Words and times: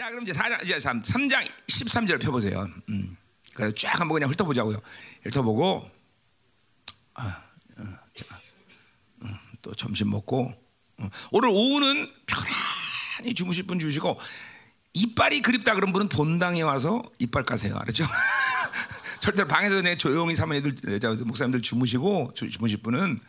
자, 0.00 0.08
그럼 0.08 0.22
이제 0.22 0.32
4장, 0.32 0.64
이제 0.64 0.80
3, 0.80 1.02
3장 1.02 1.46
13절 1.66 2.22
펴보세요. 2.22 2.66
음. 2.88 3.18
그래서 3.52 3.74
쫙 3.74 4.00
한번 4.00 4.14
그냥 4.14 4.30
훑어보자고요. 4.30 4.80
훑어보고, 5.24 5.90
아, 7.16 7.22
어, 7.76 7.82
자, 8.14 8.24
어, 9.20 9.26
또 9.60 9.74
점심 9.74 10.08
먹고, 10.08 10.54
어, 10.96 11.08
오늘 11.32 11.50
오후는 11.50 12.10
편안히 12.24 13.34
주무실 13.34 13.66
분 13.66 13.78
주시고, 13.78 14.18
이빨이 14.94 15.42
그립다 15.42 15.74
그런 15.74 15.92
분은 15.92 16.08
본당에 16.08 16.62
와서 16.62 17.02
이빨 17.18 17.44
까세요. 17.44 17.76
알았죠? 17.76 18.02
절대 19.20 19.44
방에서 19.44 19.82
조용히 19.96 20.34
사모님들, 20.34 20.98
저, 20.98 21.14
목사님들 21.26 21.60
주무시고, 21.60 22.32
주, 22.34 22.48
주무실 22.48 22.80
분은 22.80 23.20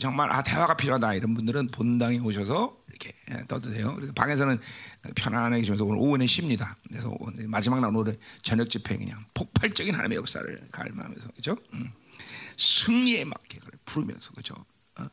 정말 0.00 0.30
아 0.30 0.42
대화가 0.42 0.76
필요하다 0.76 1.14
이런 1.14 1.34
분들은 1.34 1.68
본당에 1.68 2.18
오셔서 2.18 2.76
이렇게 2.88 3.14
예, 3.30 3.44
떠도 3.48 3.70
돼요. 3.70 3.94
그래서 3.94 4.12
방에서는 4.12 4.58
편안하게 5.14 5.60
계시면서 5.60 5.84
오늘 5.84 5.96
오후는 5.98 6.26
쉽니다. 6.26 6.76
그래서 6.88 7.16
마지막 7.46 7.80
날 7.80 7.94
오늘 7.94 8.16
저녁 8.42 8.68
집회 8.68 8.96
그냥 8.96 9.24
폭발적인 9.34 9.94
하나님의 9.94 10.16
역사를 10.16 10.68
갈망하면서 10.70 11.30
그죠? 11.36 11.56
음. 11.72 11.90
승리의 12.58 13.24
막격을 13.24 13.70
부르면서 13.86 14.32
그죠? 14.32 14.54
어? 14.98 15.06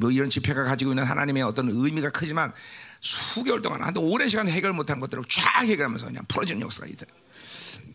뭐 0.00 0.10
이런 0.10 0.28
집회가 0.30 0.64
가지고 0.64 0.92
있는 0.92 1.04
하나님의 1.04 1.42
어떤 1.42 1.68
의미가 1.68 2.10
크지만 2.10 2.52
수개월 3.00 3.62
동안 3.62 3.82
한 3.82 3.96
오랜 3.96 4.28
시간 4.28 4.48
해결 4.48 4.72
못한 4.72 4.98
것들을 5.00 5.22
쫙 5.28 5.64
해결하면서 5.64 6.06
그냥 6.06 6.24
풀어지는 6.26 6.62
역사가 6.62 6.86
있다. 6.88 7.06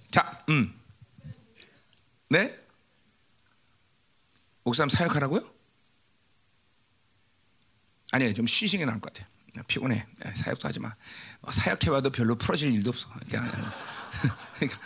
자, 0.09 0.43
음, 0.49 0.73
네? 2.29 2.57
목사님 4.63 4.89
사역하라고요? 4.89 5.52
아니요, 8.13 8.31
좀 8.33 8.45
쉬시는 8.45 8.85
게 8.85 8.89
나을 8.89 9.01
것 9.01 9.11
같아요. 9.11 9.27
피곤해. 9.67 10.05
사역도 10.35 10.67
하지 10.67 10.79
마. 10.79 10.93
뭐 11.41 11.51
사역해봐도 11.51 12.11
별로 12.11 12.35
풀어질 12.35 12.71
일도 12.73 12.89
없어. 12.91 13.09
그러니까, 13.27 13.59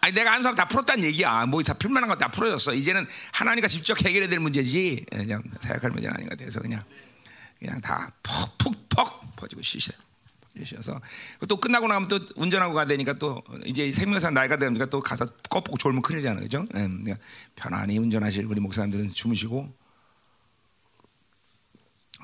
아니 0.00 0.14
내가 0.14 0.32
한 0.32 0.42
사람 0.42 0.56
다 0.56 0.66
풀었다는 0.66 1.04
얘기야. 1.04 1.46
뭐 1.46 1.62
다 1.62 1.74
풀만한 1.74 2.08
거 2.08 2.16
다 2.16 2.28
풀어졌어. 2.28 2.74
이제는 2.74 3.06
하나님과 3.32 3.68
직접 3.68 3.96
해결해야 4.04 4.28
될 4.28 4.40
문제지. 4.40 5.06
그냥 5.10 5.42
사역할 5.60 5.90
문제는 5.92 6.14
아닌 6.16 6.28
것 6.28 6.36
같아서 6.36 6.60
그냥 6.60 6.82
그냥 7.60 7.80
다 7.80 8.10
푹푹퍽 8.24 9.36
퍼지고 9.36 9.62
쉬셔. 9.62 9.92
쉬셔서 10.64 11.00
또 11.48 11.56
끝나고 11.56 11.86
나면 11.88 12.08
또 12.08 12.18
운전하고 12.36 12.74
가야 12.74 12.84
되니까 12.84 13.14
또 13.14 13.42
이제 13.64 13.90
생명사 13.90 14.30
나이가 14.30 14.56
되니까 14.58 14.84
또 14.86 15.00
가서 15.00 15.24
꺼보고 15.48 15.78
졸면 15.78 16.02
큰일이잖아요, 16.02 16.42
그죠? 16.42 16.66
네, 16.72 17.14
편안히 17.56 17.96
운전하실 17.98 18.44
우리 18.44 18.60
목사님들은 18.60 19.12
주무시고 19.12 19.72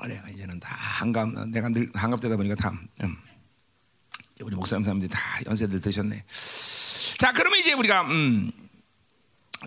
그래 0.01 0.21
이제는 0.33 0.59
다 0.59 0.75
한감 0.75 1.51
내가 1.51 1.69
늘 1.69 1.89
한갑되다 1.93 2.37
보니까 2.37 2.55
다 2.55 2.73
음. 3.03 3.17
우리 4.41 4.55
목사님 4.55 4.83
사람들이 4.85 5.09
다 5.09 5.19
연세들 5.45 5.81
드셨네. 5.81 6.23
자 7.17 7.33
그러면 7.33 7.59
이제 7.59 7.73
우리가 7.73 8.03
음, 8.03 8.51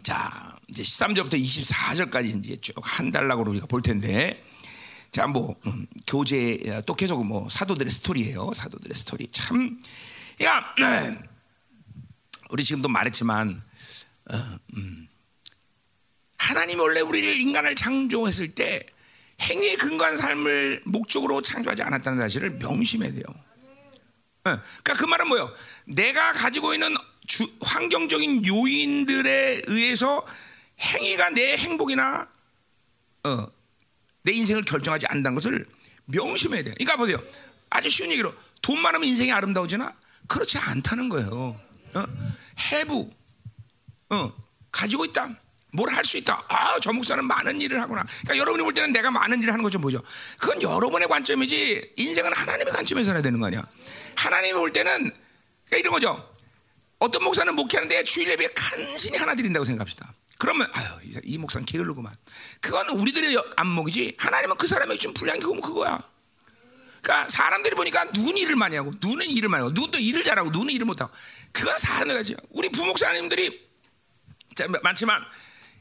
자 0.02 0.56
이제 0.68 0.82
13절부터 0.82 1.34
24절까지 1.34 2.38
이제 2.38 2.56
쭉 2.56 2.74
한 2.82 3.10
달락으로 3.10 3.50
우리가 3.50 3.66
볼 3.66 3.82
텐데 3.82 4.42
자뭐 5.10 5.54
음, 5.66 5.86
교재 6.06 6.58
또 6.86 6.94
계속 6.94 7.22
뭐 7.24 7.48
사도들의 7.50 7.90
스토리예요. 7.90 8.52
사도들의 8.54 8.94
스토리 8.94 9.28
참 9.30 9.82
그러니까 10.38 11.22
우리 12.48 12.64
지금도 12.64 12.88
말했지만 12.88 13.62
어, 14.30 14.34
음, 14.76 15.08
하나님 16.38 16.80
원래 16.80 17.00
우리를 17.00 17.40
인간을 17.40 17.74
창조했을 17.76 18.54
때 18.54 18.86
행위에 19.42 19.76
근거한 19.76 20.16
삶을 20.16 20.82
목적으로 20.84 21.42
창조하지 21.42 21.82
않았다는 21.82 22.18
사실을 22.18 22.50
명심해야 22.50 23.12
돼요. 23.12 23.24
그러니까 24.42 24.94
그 24.94 25.04
말은 25.04 25.28
뭐예요? 25.28 25.52
내가 25.86 26.32
가지고 26.32 26.74
있는 26.74 26.96
주, 27.26 27.46
환경적인 27.60 28.46
요인들에 28.46 29.62
의해서 29.66 30.26
행위가 30.80 31.30
내 31.30 31.56
행복이나 31.56 32.28
어, 33.24 33.46
내 34.22 34.32
인생을 34.32 34.64
결정하지 34.64 35.06
않는다는 35.06 35.34
것을 35.34 35.66
명심해야 36.06 36.62
돼요. 36.64 36.74
그러니까 36.76 36.96
보세요. 36.96 37.22
아주 37.70 37.88
쉬운 37.88 38.10
얘기로 38.10 38.34
돈 38.60 38.80
많으면 38.80 39.06
인생이 39.06 39.32
아름다워지나? 39.32 39.94
그렇지 40.28 40.58
않다는 40.58 41.08
거예요. 41.08 41.60
어? 41.94 42.04
해부 42.72 43.10
어, 44.10 44.32
가지고 44.70 45.04
있다. 45.04 45.36
뭘 45.74 45.88
할 45.90 46.04
수 46.04 46.18
있다. 46.18 46.44
아, 46.48 46.78
저 46.80 46.92
목사는 46.92 47.24
많은 47.24 47.60
일을 47.60 47.80
하구나. 47.80 48.04
그러니까 48.22 48.36
여러분이 48.36 48.62
볼 48.62 48.74
때는 48.74 48.92
내가 48.92 49.10
많은 49.10 49.38
일을 49.42 49.52
하는 49.52 49.62
거좀 49.62 49.80
보죠. 49.80 50.02
그건 50.38 50.60
여러분의 50.60 51.08
관점이지 51.08 51.94
인생은 51.96 52.32
하나님의 52.34 52.72
관점에서 52.72 53.12
해야 53.12 53.22
되는 53.22 53.40
거 53.40 53.46
아니야. 53.46 53.66
하나님이 54.16 54.52
볼 54.54 54.72
때는 54.72 54.92
그러니까 55.66 55.76
이런 55.78 55.92
거죠. 55.92 56.32
어떤 56.98 57.24
목사는 57.24 57.52
목회하는데 57.54 58.04
주일 58.04 58.28
예배에 58.28 58.48
간신히 58.54 59.16
하나 59.16 59.34
드린다고 59.34 59.64
생각합시다. 59.64 60.12
그러면 60.38 60.68
아유 60.74 61.20
이 61.24 61.38
목사는 61.38 61.64
게을르구만. 61.64 62.14
그건 62.60 62.88
우리들의 62.90 63.36
안목이지. 63.56 64.16
하나님은 64.18 64.56
그 64.58 64.66
사람의 64.66 64.98
좀 64.98 65.14
불량이 65.14 65.40
그거면 65.40 65.62
그거야. 65.62 65.98
그러니까 67.00 67.28
사람들이 67.30 67.74
보니까 67.74 68.10
누군 68.12 68.36
일을 68.36 68.56
많이 68.56 68.76
하고 68.76 68.92
누는 69.00 69.26
일을 69.30 69.48
많이 69.48 69.62
하고 69.62 69.72
누군도 69.72 69.98
일을 69.98 70.22
잘하고 70.22 70.50
누는 70.50 70.70
일을 70.74 70.84
못하고 70.86 71.10
그건 71.50 71.78
사람들 71.78 72.14
가지. 72.14 72.36
우리 72.50 72.68
부목사님들이 72.68 73.68
많지만 74.82 75.24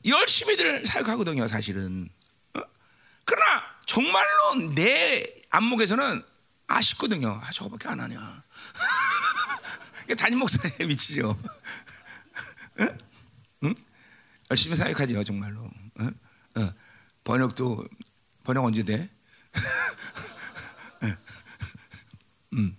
열심히들 0.05 0.85
사역하거든요, 0.85 1.47
사실은. 1.47 2.09
어? 2.55 2.61
그러나 3.25 3.63
정말로 3.85 4.73
내 4.75 5.41
안목에서는 5.49 6.23
아쉽거든요. 6.67 7.39
아, 7.43 7.51
저거밖에 7.51 7.89
안 7.89 7.99
하냐. 7.99 8.43
담임 10.17 10.39
목사의 10.39 10.89
위치죠. 10.89 11.37
응? 12.79 12.97
응? 13.63 13.75
열심히 14.49 14.75
사역하죠, 14.75 15.23
정말로. 15.23 15.61
어? 15.61 16.09
어. 16.55 16.73
번역도 17.23 17.85
번역 18.43 18.65
언제 18.65 18.83
돼? 18.83 19.09
음. 22.53 22.75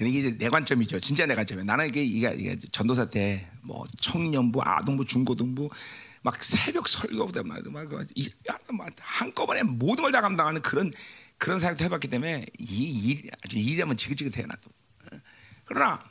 이게 0.00 0.36
내 0.36 0.48
관점이죠. 0.50 1.00
진짜 1.00 1.24
내 1.26 1.34
관점이야. 1.34 1.64
나는 1.64 1.86
이게, 1.88 2.02
이게, 2.04 2.34
이게 2.36 2.58
전도사 2.72 3.06
때 3.06 3.48
뭐 3.62 3.84
청년부, 4.00 4.60
아동부, 4.64 5.04
중고등부 5.04 5.68
막 6.22 6.42
새벽 6.42 6.88
설교부터 6.88 7.42
막, 7.42 7.60
막, 7.70 7.88
막 8.72 8.90
한꺼번에 9.00 9.62
모든 9.64 10.02
걸 10.04 10.12
다 10.12 10.20
감당하는 10.20 10.62
그런 10.62 10.92
그런 11.38 11.58
사역도 11.58 11.84
해봤기 11.84 12.08
때문에 12.08 12.46
이 12.58 13.10
일, 13.10 13.30
아주 13.44 13.58
일하면 13.58 13.96
지긋지긋해 13.96 14.46
나도. 14.46 14.70
그러나 15.64 16.02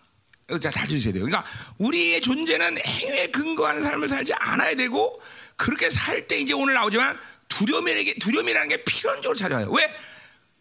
잘 0.62 0.86
들으셔야 0.86 1.14
돼요. 1.14 1.24
그러니까 1.26 1.46
우리의 1.78 2.22
존재는 2.22 2.78
행위에 2.86 3.30
근거한 3.32 3.82
삶을 3.82 4.08
살지 4.10 4.34
않아야 4.34 4.76
되고 4.76 5.20
그렇게 5.56 5.90
살 5.90 6.28
때 6.28 6.40
이제 6.40 6.54
오늘 6.54 6.74
나오지만 6.74 7.18
두려움이라는 7.48 8.14
두려움이라는 8.20 8.68
게 8.68 8.84
필연적으로 8.84 9.36
찾아와요. 9.36 9.72
왜? 9.72 9.88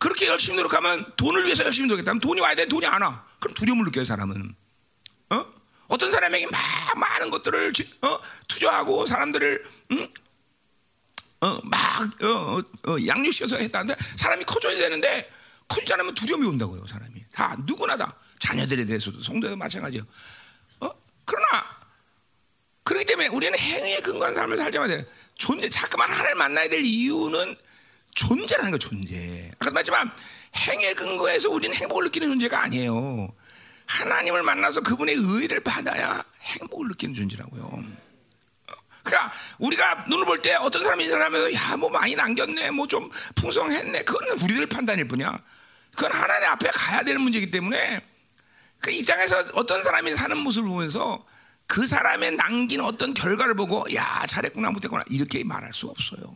그렇게 0.04 0.26
열심히 0.26 0.58
노력하면 0.58 1.10
돈을 1.16 1.46
위해서 1.46 1.64
열심히 1.64 1.88
노력했다면 1.88 2.20
돈이 2.20 2.38
와야 2.38 2.54
돼 2.54 2.66
돈이 2.66 2.84
안 2.84 3.00
와. 3.00 3.26
그럼 3.40 3.54
두려움을 3.54 3.86
느껴요 3.86 4.04
사람은. 4.04 4.54
어? 5.30 5.46
어떤 5.88 6.12
사람에게 6.12 6.46
막 6.48 6.60
많은 6.94 7.30
것들을 7.30 7.72
어? 8.02 8.18
투자하고 8.46 9.06
사람들을 9.06 9.64
응? 9.92 10.12
어, 11.40 11.58
막 11.64 12.22
어, 12.22 12.62
어, 12.86 12.96
양육시켜서 13.06 13.56
했다는데 13.56 13.96
사람이 14.16 14.44
커져야 14.44 14.76
되는데 14.76 15.32
커지지 15.68 15.94
않으면 15.94 16.12
두려움이 16.12 16.48
온다고요 16.48 16.86
사람이 16.86 17.24
다 17.32 17.56
누구나 17.64 17.96
다 17.96 18.14
자녀들에 18.40 18.84
대해서도 18.84 19.22
성도도 19.22 19.56
마찬가지예요. 19.56 20.04
어? 20.80 20.90
그러나 21.24 21.64
그렇기 22.82 23.06
때문에 23.06 23.28
우리는 23.28 23.58
행위에 23.58 24.00
근거한 24.00 24.34
삶을 24.34 24.58
살자마 24.58 24.86
돼. 24.86 25.06
존재 25.36 25.70
자꾸만 25.70 26.10
하나를 26.10 26.34
만나야 26.34 26.68
될 26.68 26.84
이유는 26.84 27.56
존재라는 28.14 28.70
거 28.70 28.78
존재. 28.78 29.50
아까 29.58 29.70
말했지만 29.70 30.10
행에 30.56 30.94
근거해서 30.94 31.50
우리는 31.50 31.74
행복을 31.74 32.04
느끼는 32.04 32.28
존재가 32.28 32.62
아니에요. 32.62 33.32
하나님을 33.86 34.42
만나서 34.42 34.80
그분의 34.82 35.14
의를 35.16 35.60
받아야 35.60 36.24
행복을 36.42 36.88
느끼는 36.88 37.14
존재라고요. 37.14 37.84
그러니까 39.02 39.32
우리가 39.58 40.06
눈을 40.08 40.24
볼 40.24 40.38
때 40.40 40.54
어떤 40.54 40.82
사람이 40.82 41.04
인사하면서 41.04 41.54
야뭐 41.54 41.90
많이 41.90 42.14
남겼네, 42.14 42.70
뭐 42.70 42.86
좀 42.86 43.10
풍성했네, 43.34 44.04
그건 44.04 44.28
우리들 44.40 44.66
판단일 44.66 45.06
뿐이야. 45.08 45.38
그건 45.94 46.12
하나님 46.12 46.48
앞에 46.48 46.70
가야 46.70 47.02
되는 47.02 47.20
문제이기 47.20 47.50
때문에 47.50 48.00
그 48.80 48.90
이 48.90 49.04
땅에서 49.04 49.44
어떤 49.54 49.82
사람이 49.82 50.14
사는 50.14 50.36
모습을 50.38 50.68
보면서 50.68 51.24
그 51.66 51.86
사람의 51.86 52.36
남긴 52.36 52.80
어떤 52.80 53.12
결과를 53.14 53.54
보고 53.54 53.84
야 53.94 54.24
잘했구나 54.26 54.70
못했구나 54.70 55.02
이렇게 55.10 55.42
말할 55.44 55.72
수 55.74 55.88
없어요. 55.88 56.34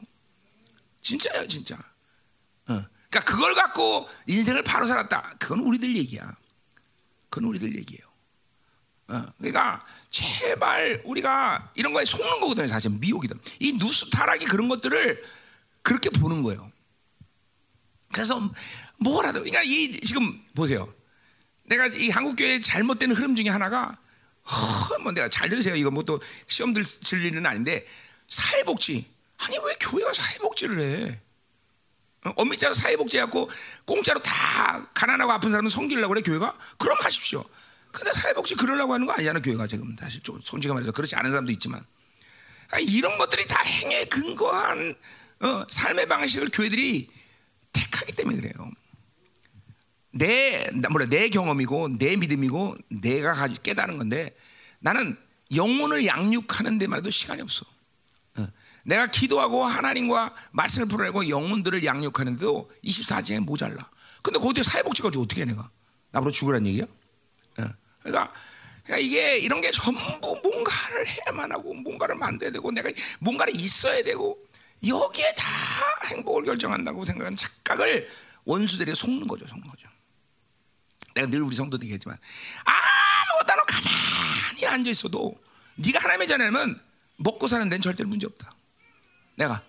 진짜요, 1.08 1.46
진짜. 1.46 1.74
어. 1.74 2.84
그러니까 3.08 3.20
그걸 3.24 3.54
갖고 3.54 4.06
인생을 4.26 4.62
바로 4.62 4.86
살았다. 4.86 5.36
그건 5.38 5.60
우리들 5.60 5.96
얘기야. 5.96 6.36
그건 7.30 7.48
우리들 7.48 7.74
얘기예요. 7.76 8.06
어. 9.08 9.24
그러니까 9.38 9.86
제발 10.10 11.00
우리가 11.06 11.72
이런 11.76 11.94
거에 11.94 12.04
속는 12.04 12.40
거거든요. 12.40 12.68
사실 12.68 12.90
미혹이든. 12.90 13.40
이 13.60 13.72
누수 13.78 14.10
타락이 14.10 14.44
그런 14.44 14.68
것들을 14.68 15.24
그렇게 15.80 16.10
보는 16.10 16.42
거예요. 16.42 16.70
그래서 18.12 18.38
뭐라도 18.98 19.38
그러니까 19.40 19.62
이 19.62 19.98
지금 20.00 20.44
보세요. 20.54 20.92
내가 21.64 21.86
이 21.86 22.10
한국 22.10 22.36
교회의 22.36 22.60
잘못된 22.60 23.12
흐름 23.12 23.34
중에 23.34 23.48
하나가 23.48 23.96
어, 24.44 24.98
뭐 25.02 25.12
내가 25.12 25.30
잘 25.30 25.48
들으세요. 25.48 25.74
이거 25.74 25.90
뭐 25.90 26.02
또 26.02 26.20
시험들 26.48 26.84
칠 26.84 27.24
일은 27.24 27.46
아닌데 27.46 27.86
사회복지 28.26 29.17
아니 29.38 29.58
왜 29.58 29.74
교회가 29.80 30.12
사회복지를 30.12 30.80
해? 30.80 31.20
어, 32.24 32.32
엄밀자로 32.36 32.74
사회복지 32.74 33.18
해갖고 33.18 33.50
공짜로 33.84 34.20
다 34.20 34.88
가난하고 34.94 35.32
아픈 35.32 35.50
사람은 35.50 35.70
섬기려고 35.70 36.14
그래 36.14 36.22
교회가? 36.22 36.58
그럼 36.78 36.96
하십시오. 37.00 37.44
근데 37.92 38.12
사회복지 38.12 38.54
그러려고 38.54 38.92
하는 38.92 39.06
거 39.06 39.12
아니잖아 39.12 39.40
교회가 39.40 39.66
지금 39.66 39.96
사실 39.98 40.22
좀 40.22 40.40
솔직히 40.42 40.72
말해서 40.72 40.92
그렇지 40.92 41.16
않은 41.16 41.30
사람도 41.30 41.52
있지만 41.52 41.84
아니, 42.70 42.84
이런 42.84 43.16
것들이 43.16 43.46
다 43.46 43.62
행에 43.62 44.04
근거한 44.04 44.94
어, 45.40 45.64
삶의 45.70 46.06
방식을 46.06 46.50
교회들이 46.52 47.08
택하기 47.72 48.12
때문에 48.12 48.38
그래요. 48.38 48.70
내 50.10 50.68
뭐라 50.90 51.06
내 51.06 51.28
경험이고 51.28 51.98
내 51.98 52.16
믿음이고 52.16 52.76
내가 52.88 53.46
깨달은 53.48 53.96
건데 53.96 54.36
나는 54.80 55.16
영혼을 55.54 56.06
양육하는 56.06 56.78
데만 56.78 56.98
해도 56.98 57.10
시간이 57.10 57.40
없어. 57.40 57.64
어. 58.88 58.90
내가 58.90 59.06
기도하고 59.06 59.64
하나님과 59.64 60.34
말씀을 60.52 60.88
풀어내고 60.88 61.28
영혼들을 61.28 61.84
양육하는데도 61.84 62.70
24시간이 62.84 63.40
모자라. 63.40 63.76
근데 64.22 64.38
거기에 64.38 64.62
사회복지가 64.62 65.08
어떻게 65.08 65.42
해 65.42 65.44
내가? 65.44 65.70
나보러 66.10 66.32
죽으란 66.32 66.66
얘기야? 66.66 66.84
어. 66.84 67.64
그러니까, 68.02 68.32
그러니까 68.82 68.98
이게 68.98 69.38
이런 69.38 69.60
게 69.60 69.70
전부 69.70 70.00
뭔가를 70.42 71.06
해야만 71.06 71.52
하고 71.52 71.74
뭔가를 71.74 72.14
만들어야 72.16 72.50
되고 72.50 72.70
내가 72.72 72.90
뭔가를 73.20 73.54
있어야 73.54 74.02
되고 74.02 74.38
여기에 74.86 75.34
다 75.36 75.44
행복을 76.10 76.44
결정한다고 76.44 77.04
생각하는 77.04 77.36
착각을 77.36 78.08
원수들이 78.44 78.94
속는 78.94 79.26
거죠, 79.26 79.46
속는 79.46 79.68
거죠. 79.68 79.88
내가 81.14 81.26
늘 81.26 81.42
우리 81.42 81.54
성도들 81.54 81.84
얘기했지만 81.84 82.16
아무것도 82.64 83.52
안 83.52 83.58
하고 83.58 83.66
가만히 83.66 84.66
앉아 84.66 84.90
있어도 84.90 85.38
네가 85.76 85.98
하나님의 86.00 86.28
자녀면 86.28 86.80
먹고 87.16 87.48
사는 87.48 87.68
데는 87.68 87.82
절대로 87.82 88.08
문제 88.08 88.26
없다. 88.26 88.54
내가 89.38 89.62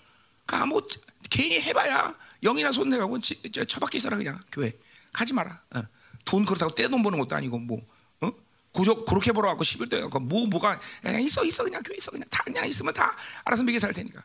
아무 0.48 0.82
개인이 1.30 1.62
해봐야 1.62 2.16
영이나 2.44 2.72
손 2.72 2.90
내가고 2.90 3.20
처박혀 3.20 4.00
있어라 4.00 4.18
그냥 4.18 4.40
교회 4.52 4.74
가지 5.14 5.34
마라. 5.34 5.62
어. 5.76 5.84
돈 6.26 6.44
그렇다고 6.44 6.74
떼돈 6.74 7.02
버는 7.04 7.20
것도 7.20 7.36
아니고 7.36 7.60
뭐 7.60 7.80
어? 8.22 8.32
고적 8.74 9.06
그렇게 9.06 9.32
벌어갖고 9.32 9.64
11대 9.64 10.02
갖고 10.02 10.20
뭐 10.20 10.48
뭐가 10.48 10.80
그냥 11.02 11.22
있어 11.22 11.46
있어 11.46 11.64
그냥 11.64 11.82
교회 11.84 11.98
있어 11.98 12.12
그냥 12.12 12.28
다 12.30 12.44
그냥 12.44 12.68
있으면 12.68 12.94
다 12.94 13.16
알아서 13.46 13.64
먹여 13.64 13.80
살 13.80 13.94
테니까. 13.94 14.20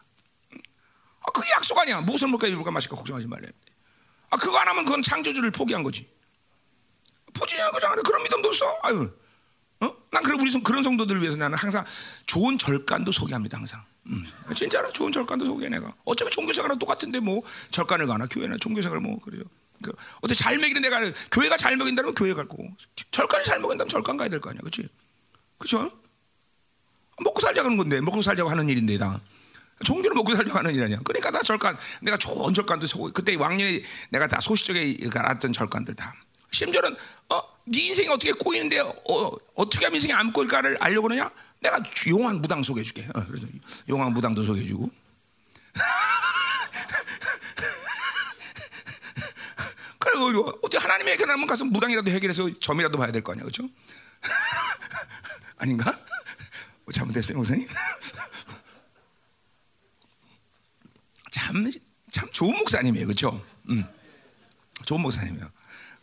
아, 1.21 1.31
그게 1.33 1.49
약속 1.57 1.79
아니야. 1.79 2.01
무엇을 2.01 2.29
먹을까 2.29 2.49
입을까 2.49 2.71
마실까 2.71 2.97
걱정하지 2.97 3.27
말래. 3.27 3.49
아 4.31 4.37
그거 4.37 4.59
안 4.59 4.69
하면 4.69 4.85
그건 4.85 5.03
창조주를 5.03 5.51
포기한 5.51 5.83
거지. 5.83 6.11
포지냐 7.35 7.71
거잖아. 7.71 7.97
그런 7.97 8.23
믿음도 8.23 8.49
없어. 8.49 8.79
아유, 8.83 9.03
어? 9.03 9.24
난 10.15 10.23
그런 10.23 10.41
우리 10.41 10.51
그런 10.63 10.83
성도들을 10.85 11.21
위해서 11.21 11.37
나는 11.37 11.59
항상 11.59 11.85
좋은 12.27 12.57
절간도 12.57 13.11
소개합니다. 13.11 13.59
항상. 13.59 13.83
음. 14.07 14.25
진짜로 14.55 14.93
좋은 14.93 15.11
절간도 15.11 15.45
소개 15.45 15.69
내가. 15.69 15.93
어차피 16.05 16.31
종교생활은 16.31 16.79
똑같은데 16.79 17.19
뭐 17.19 17.43
절간을 17.71 18.07
가나 18.07 18.27
교회나 18.27 18.57
종교생활 18.61 19.01
뭐 19.01 19.19
그래요. 19.19 19.43
그 19.83 19.93
어떻게 20.23 20.35
잘 20.35 20.57
먹이는 20.57 20.81
데가 20.83 21.01
교회가 21.33 21.57
잘 21.57 21.77
먹인다면 21.77 22.15
교회 22.15 22.33
갈 22.33 22.47
거고 22.47 22.65
절간이 23.11 23.45
잘 23.45 23.59
먹인다면 23.59 23.89
절간 23.89 24.17
가야 24.17 24.29
될 24.29 24.41
거 24.41 24.51
아니야, 24.51 24.61
그렇지? 24.61 24.89
그렇죠? 25.59 25.91
먹고 27.23 27.41
살자는 27.41 27.77
건데 27.77 28.01
먹고 28.01 28.23
살자고 28.23 28.49
하는 28.51 28.69
일인데 28.69 28.97
다. 28.99 29.21
종교를 29.85 30.15
먹고 30.15 30.35
살려고 30.37 30.57
하는 30.59 30.73
일 30.75 30.83
아니야. 30.85 31.01
그러니까 31.03 31.33
다 31.33 31.43
절간, 31.43 31.77
내가 32.01 32.17
좋은 32.17 32.55
절간도 32.55 32.87
소 32.87 33.11
그때 33.13 33.35
왕년에 33.35 33.83
내가 34.11 34.29
다 34.29 34.41
소시적에 34.41 34.97
알았던 35.13 35.53
절간들 35.53 35.95
다. 35.97 36.15
심지어는 36.51 36.97
어, 37.31 37.43
네 37.65 37.81
인생이 37.89 38.09
어떻게 38.09 38.33
꼬이는데 38.33 38.81
어, 38.81 39.33
어떻게 39.55 39.87
하면 39.87 39.97
인생이 39.97 40.13
안 40.13 40.33
꼬일까를 40.33 40.77
알려고 40.81 41.09
그러냐? 41.09 41.31
내가 41.61 41.83
용왕 42.09 42.41
무당 42.43 42.63
소개해 42.63 42.85
줄게. 42.85 43.07
어, 43.15 43.25
그래서 43.27 43.47
용왕 43.89 44.13
무당도 44.13 44.45
소개해 44.45 44.67
주고. 44.67 44.91
그리고 49.99 50.51
어떻게 50.63 50.79
하나님의 50.79 51.15
해결하면 51.15 51.47
가서 51.47 51.65
무당이라도 51.65 52.11
해결해서 52.11 52.51
점이라도 52.61 52.99
봐야 52.99 53.11
될 53.11 53.23
거 53.23 53.33
아니야, 53.33 53.45
그렇죠? 53.45 53.69
아닌가? 55.59 55.97
뭐 56.85 56.93
잘못됐어요, 56.93 57.39
목사님? 57.39 57.67
참, 61.31 61.71
참 62.11 62.29
좋은 62.33 62.57
목사님이에요, 62.59 63.07
그렇죠? 63.07 63.43
음, 63.71 63.85
좋은 64.85 65.01
목사님이에요. 65.01 65.51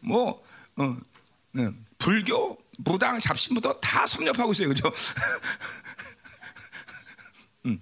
뭐 0.02 0.44
어, 0.78 0.98
네. 1.54 1.70
불교, 1.98 2.58
무당, 2.78 3.20
잡신부터 3.20 3.74
다 3.74 4.08
섭렵하고 4.08 4.54
있어요, 4.54 4.70
그죠? 4.70 4.92
음. 7.66 7.80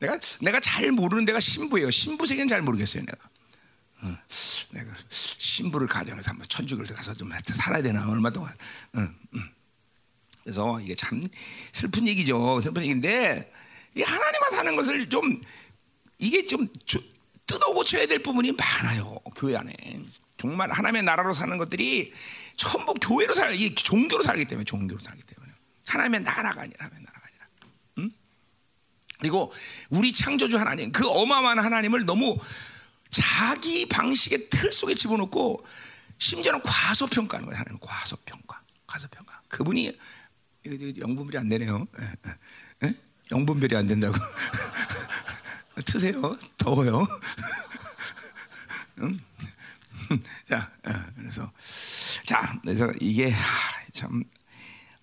내가 0.00 0.18
내가 0.40 0.60
잘 0.60 0.90
모르는 0.90 1.24
데가 1.24 1.38
신부예요. 1.38 1.90
신부 1.90 2.26
세계는 2.26 2.48
잘 2.48 2.62
모르겠어요, 2.62 3.04
내가. 3.04 3.28
어, 4.02 4.18
내가 4.72 4.92
신부를 5.08 5.86
가정해서 5.86 6.30
한번 6.30 6.48
천주교를 6.48 6.96
가서 6.96 7.14
좀 7.14 7.30
살아야 7.44 7.82
되나 7.82 8.08
얼마 8.08 8.30
동안. 8.30 8.52
음, 8.96 9.14
음. 9.34 9.50
그래서 10.42 10.80
이게 10.80 10.94
참 10.94 11.22
슬픈 11.72 12.08
얘기죠. 12.08 12.60
슬픈 12.60 12.82
얘기인데 12.82 13.52
이 13.94 14.02
하나님과 14.02 14.50
사는 14.50 14.74
것을 14.74 15.08
좀 15.08 15.40
이게 16.18 16.44
좀 16.44 16.66
뜯어 17.46 17.72
고쳐야 17.72 18.06
될 18.06 18.22
부분이 18.22 18.52
많아요 18.52 19.18
교회 19.36 19.56
안에. 19.56 19.72
정말 20.42 20.72
하나님의 20.72 21.04
나라로 21.04 21.34
사는 21.34 21.56
것들이 21.56 22.12
전부 22.56 22.94
교회로 22.94 23.32
살, 23.32 23.54
이 23.54 23.72
종교로 23.76 24.24
살기 24.24 24.46
때문에 24.46 24.64
종교로 24.64 25.00
살기 25.00 25.22
때문에 25.22 25.52
하나님의 25.86 26.22
나라가 26.22 26.62
아니라 26.62 26.84
하나님의 26.84 27.04
나라가 27.04 27.26
아니라. 27.28 27.46
응? 27.98 28.10
그리고 29.20 29.52
우리 29.90 30.12
창조주 30.12 30.58
하나님, 30.58 30.90
그 30.90 31.08
어마어마한 31.08 31.60
하나님을 31.60 32.06
너무 32.06 32.36
자기 33.08 33.86
방식의 33.86 34.50
틀 34.50 34.72
속에 34.72 34.94
집어넣고 34.94 35.64
심지어는 36.18 36.60
과소평가하는 36.62 37.46
거예요. 37.46 37.60
하나님 37.60 37.78
과소평가, 37.80 38.62
과소평가. 38.88 39.42
그분이 39.46 39.96
영분별이 40.98 41.38
안 41.38 41.48
되네요. 41.48 41.86
에? 42.00 42.88
에? 42.88 42.94
영분별이 43.30 43.76
안 43.76 43.86
된다고. 43.86 44.14
트세요. 45.86 46.36
더워요. 46.56 47.06
응? 48.98 49.20
자, 50.48 50.72
어, 50.86 50.92
그래서 51.16 51.52
자, 52.24 52.58
그래서 52.62 52.92
이게 53.00 53.32
참 53.92 54.24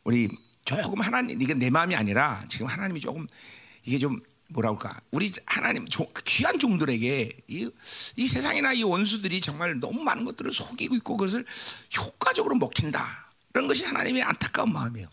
우리 0.04 0.30
조금 0.66 1.02
하나님 1.02 1.42
이게 1.42 1.54
내 1.54 1.70
마음이 1.70 1.96
아니라 1.96 2.44
지금 2.48 2.68
하나님이 2.68 3.00
조금 3.00 3.28
이게 3.84 3.98
좀 3.98 4.20
뭐라 4.50 4.70
할까? 4.70 5.00
우리 5.12 5.32
하나님 5.46 5.86
귀한 6.26 6.58
종들에게 6.58 7.32
이, 7.48 7.72
이 8.16 8.28
세상이나 8.28 8.74
이 8.74 8.84
원수들이 8.84 9.42
정말 9.42 9.80
너무 9.80 10.04
많은 10.04 10.26
것들을 10.26 10.52
속이고 10.54 10.96
있고 10.96 11.18
그것을 11.18 11.46
효과적으로 11.98 12.56
먹힌다. 12.56 13.34
그런 13.54 13.68
것이 13.68 13.86
하나님의 13.86 14.24
안타까운 14.24 14.74
마음이에요. 14.74 15.08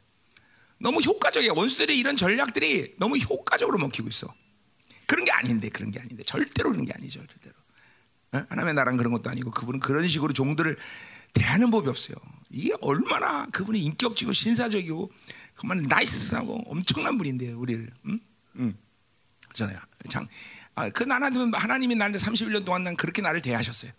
너무 0.78 1.00
효과적이야. 1.00 1.52
원수들의 1.52 1.98
이런 1.98 2.16
전략들이 2.16 2.94
너무 2.98 3.16
효과적으로 3.18 3.78
먹히고 3.78 4.08
있어. 4.08 4.32
그런 5.06 5.24
게 5.24 5.32
아닌데, 5.32 5.68
그런 5.68 5.90
게 5.90 6.00
아닌데, 6.00 6.22
절대로 6.24 6.70
그런 6.70 6.84
게 6.84 6.92
아니죠, 6.92 7.24
절대로. 7.26 7.54
하나님의 8.48 8.74
나라는 8.74 8.96
그런 8.96 9.12
것도 9.12 9.30
아니고 9.30 9.50
그분은 9.50 9.80
그런 9.80 10.06
식으로 10.08 10.32
종들을 10.32 10.76
대하는 11.32 11.70
법이 11.70 11.88
없어요. 11.88 12.16
이게 12.50 12.74
얼마나 12.80 13.46
그분이 13.46 13.80
인격적이고 13.80 14.32
신사적이고 14.32 15.10
정말 15.60 15.82
nice하고 15.82 16.64
엄청난 16.66 17.18
분인데요, 17.18 17.58
우리를. 17.58 17.90
응? 18.06 18.20
응. 18.58 18.74
그잖아요. 19.48 19.78
참, 20.08 20.26
아, 20.74 20.88
그 20.90 21.02
나는 21.02 21.52
하나님이 21.54 21.94
나한테 21.94 22.18
31년 22.18 22.64
동안 22.64 22.82
난 22.82 22.96
그렇게 22.96 23.22
나를 23.22 23.40
대하셨어요. 23.40 23.90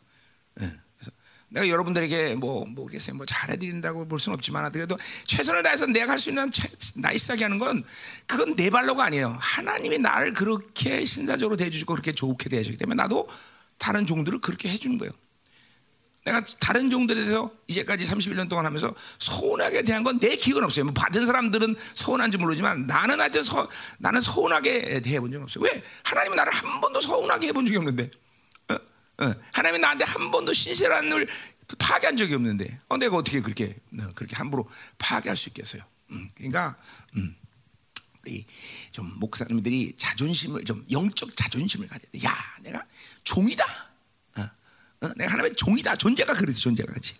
응. 0.61 0.79
그래서 0.97 1.11
내가 1.49 1.67
여러분들에게 1.67 2.35
뭐 2.35 2.65
뭐겠어요, 2.65 3.15
뭐 3.15 3.25
잘해드린다고 3.25 4.07
볼 4.07 4.19
수는 4.19 4.35
없지만 4.35 4.71
그래도 4.71 4.97
최선을 5.25 5.63
다해서 5.63 5.87
내가 5.87 6.11
할 6.11 6.19
수 6.19 6.29
있는 6.29 6.51
최, 6.51 6.67
nice하게 6.95 7.43
하는 7.43 7.59
건 7.59 7.83
그건 8.25 8.55
내 8.55 8.69
발로가 8.69 9.05
아니에요. 9.05 9.37
하나님이 9.39 9.97
나를 9.99 10.33
그렇게 10.33 11.05
신사적으로 11.05 11.57
대해주시고 11.57 11.93
그렇게 11.93 12.11
좋게 12.11 12.49
대해주기 12.49 12.77
때문에 12.77 12.95
나도 12.95 13.27
다른 13.77 14.05
종들을 14.05 14.39
그렇게 14.39 14.69
해주는 14.69 14.97
거예요. 14.97 15.11
내가 16.25 16.43
다른 16.59 16.89
종들에 16.89 17.21
대해서 17.21 17.49
이제까지 17.67 18.05
31년 18.05 18.49
동안 18.49 18.65
하면서 18.65 18.93
서운하게 19.19 19.83
대한 19.83 20.03
건 20.03 20.19
내 20.19 20.35
기억은 20.35 20.63
없어요. 20.63 20.85
뭐 20.85 20.93
받은 20.93 21.25
사람들은 21.25 21.75
서운한지 21.95 22.37
모르지만 22.37 22.85
나는 22.85 23.19
하여튼 23.21 23.43
서, 23.43 23.69
나는 23.97 24.19
서운하게 24.19 25.01
대해본 25.01 25.31
적은 25.31 25.43
없어요. 25.43 25.63
왜? 25.63 25.81
하나님은 26.03 26.35
나를 26.35 26.51
한 26.51 26.81
번도 26.81 26.99
서운하게 27.01 27.47
해본 27.47 27.65
적이 27.65 27.77
없는데. 27.77 28.11
어? 28.69 28.73
어. 29.23 29.33
하나님이 29.53 29.79
나한테 29.79 30.03
한 30.03 30.29
번도 30.29 30.51
신실한 30.51 31.11
을 31.13 31.27
파괴한 31.77 32.17
적이 32.17 32.35
없는데. 32.35 32.79
어, 32.89 32.97
내가 32.97 33.15
어떻게 33.15 33.41
그렇게, 33.41 33.77
어, 33.99 34.03
그렇게 34.15 34.35
함부로 34.35 34.69
파괴할 34.97 35.37
수 35.37 35.49
있겠어요. 35.49 35.83
음, 36.11 36.27
그러니까, 36.35 36.75
음, 37.15 37.35
좀 38.91 39.13
목사님들이 39.19 39.93
자존심을 39.97 40.65
좀 40.65 40.83
영적 40.91 41.35
자존심을 41.35 41.87
가져야 41.87 42.09
돼. 42.11 42.25
야, 42.25 42.35
내가 42.61 42.83
종이다. 43.27 43.65
어? 44.37 44.41
어? 45.01 45.07
내가 45.15 45.33
하나님의 45.33 45.55
종이다. 45.55 45.95
존재가 45.95 46.33
그렇지 46.33 46.61
존재가 46.61 46.89
그렇지. 46.91 47.15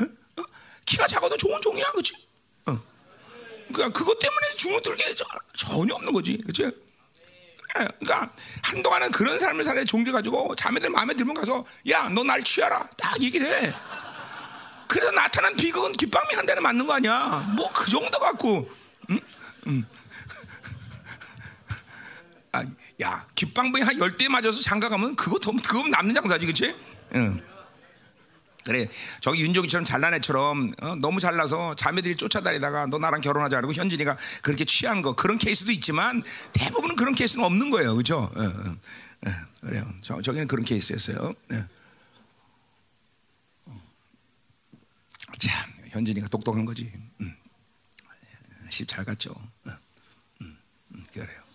어? 0.00 0.04
어? 0.04 0.44
키가 0.86 1.06
작아도 1.06 1.36
좋은 1.36 1.60
종이야, 1.60 1.90
그렇지? 1.92 2.12
어. 2.66 2.78
그러니까 3.72 3.98
그것 3.98 4.18
때문에 4.18 4.46
주눅들 4.56 4.96
게 4.96 5.14
전혀 5.56 5.94
없는 5.94 6.12
거지, 6.12 6.38
그렇지? 6.38 6.70
그러니까 7.74 8.32
한동안은 8.62 9.10
그런 9.12 9.38
삶을 9.38 9.62
살아 9.62 9.84
종교 9.84 10.10
가지고 10.12 10.54
자매들 10.56 10.90
마음에 10.90 11.12
들면 11.14 11.34
가서 11.34 11.64
야 11.90 12.08
너 12.08 12.24
날 12.24 12.42
취하라 12.42 12.88
딱 12.96 13.20
얘기를 13.22 13.46
해. 13.46 13.72
그래서 14.88 15.10
나타난 15.12 15.54
비극은 15.54 15.92
깃방미 15.92 16.34
한 16.34 16.46
대는 16.46 16.62
맞는 16.62 16.86
거 16.86 16.94
아니야? 16.94 17.52
뭐 17.56 17.70
그 17.72 17.90
정도 17.90 18.18
갖고, 18.18 18.68
응? 19.10 19.20
응. 19.66 19.84
아, 22.52 22.64
야 23.02 23.26
깃방미 23.34 23.80
한열 23.80 24.16
대 24.16 24.28
맞아서 24.28 24.60
장가 24.60 24.88
가면 24.88 25.16
그거 25.16 25.38
더 25.38 25.52
그거 25.52 25.86
남는 25.88 26.14
장사지, 26.14 26.46
그렇지? 26.46 26.74
응. 27.14 27.42
그래 28.64 28.86
저기 29.20 29.42
윤종이처럼 29.42 29.84
잘난 29.84 30.12
애처럼 30.14 30.72
어, 30.82 30.94
너무 30.96 31.20
잘나서 31.20 31.74
자매들이 31.74 32.16
쫓아다니다가 32.16 32.86
너 32.86 32.98
나랑 32.98 33.22
결혼하자 33.22 33.56
그러고 33.56 33.72
현진이가 33.72 34.18
그렇게 34.42 34.66
취한 34.66 35.00
거 35.00 35.14
그런 35.14 35.38
케이스도 35.38 35.72
있지만 35.72 36.22
대부분은 36.52 36.96
그런 36.96 37.14
케이스는 37.14 37.42
없는 37.46 37.70
거예요 37.70 37.96
그죠 37.96 38.18
어, 38.18 38.42
어, 38.42 38.76
어, 39.26 39.30
그래요. 39.60 39.90
저, 40.00 40.20
저기는 40.20 40.46
그런 40.46 40.64
케이스였어요. 40.64 41.34
참 45.38 45.72
현진이가 45.88 46.28
똑똑한 46.28 46.64
거지. 46.64 46.92
음. 47.20 47.36
십잘 48.70 49.04
갔죠. 49.04 49.34
음, 49.66 50.58
음, 50.92 51.04
그래요 51.12 51.47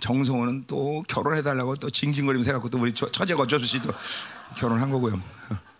정성호는 0.00 0.64
또 0.66 1.04
결혼해달라고 1.06 1.76
또 1.76 1.88
징징거리면서 1.90 2.50
해갖고 2.50 2.68
또 2.70 2.78
우리 2.78 2.92
처제가 2.92 3.42
어쩔 3.42 3.60
수 3.60 3.76
없이 3.76 3.80
또 3.82 3.92
결혼한 4.56 4.90
거고요 4.90 5.22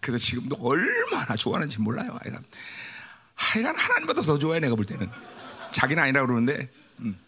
그래서 0.00 0.24
지금도 0.24 0.56
얼마나 0.60 1.36
좋아하는지 1.36 1.80
몰라요. 1.80 2.18
하여간, 2.22 2.42
하여간 3.34 3.76
하나님보다 3.76 4.22
더 4.22 4.38
좋아해 4.38 4.58
내가 4.58 4.74
볼 4.74 4.86
때는. 4.86 5.06
자기는 5.70 6.02
아니라 6.02 6.24
그러는데. 6.24 6.66
음, 7.00 7.18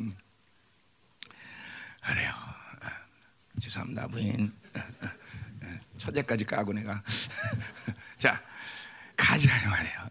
음. 0.00 0.16
그래요. 2.04 2.32
죄송합니다 3.60 4.08
부인. 4.08 4.52
처제까지 5.98 6.44
까고 6.46 6.72
내가. 6.72 7.00
자 8.18 8.42
가자 9.16 9.70
말이에요. 9.70 10.09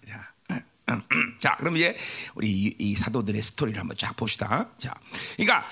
자. 0.89 1.03
자, 1.39 1.55
그럼 1.57 1.77
이제 1.77 1.95
우리 2.35 2.49
이, 2.49 2.75
이, 2.79 2.95
사도들의 2.95 3.41
스토리를 3.41 3.79
한번 3.79 3.95
쫙 3.97 4.15
봅시다. 4.15 4.69
자, 4.77 4.93
그러니까 5.37 5.67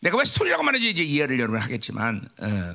내가 0.00 0.18
왜 0.18 0.24
스토리라고 0.24 0.62
말하지 0.62 0.90
이제 0.90 1.02
이해를 1.02 1.38
여러분 1.40 1.60
하겠지만, 1.60 2.22
어, 2.40 2.74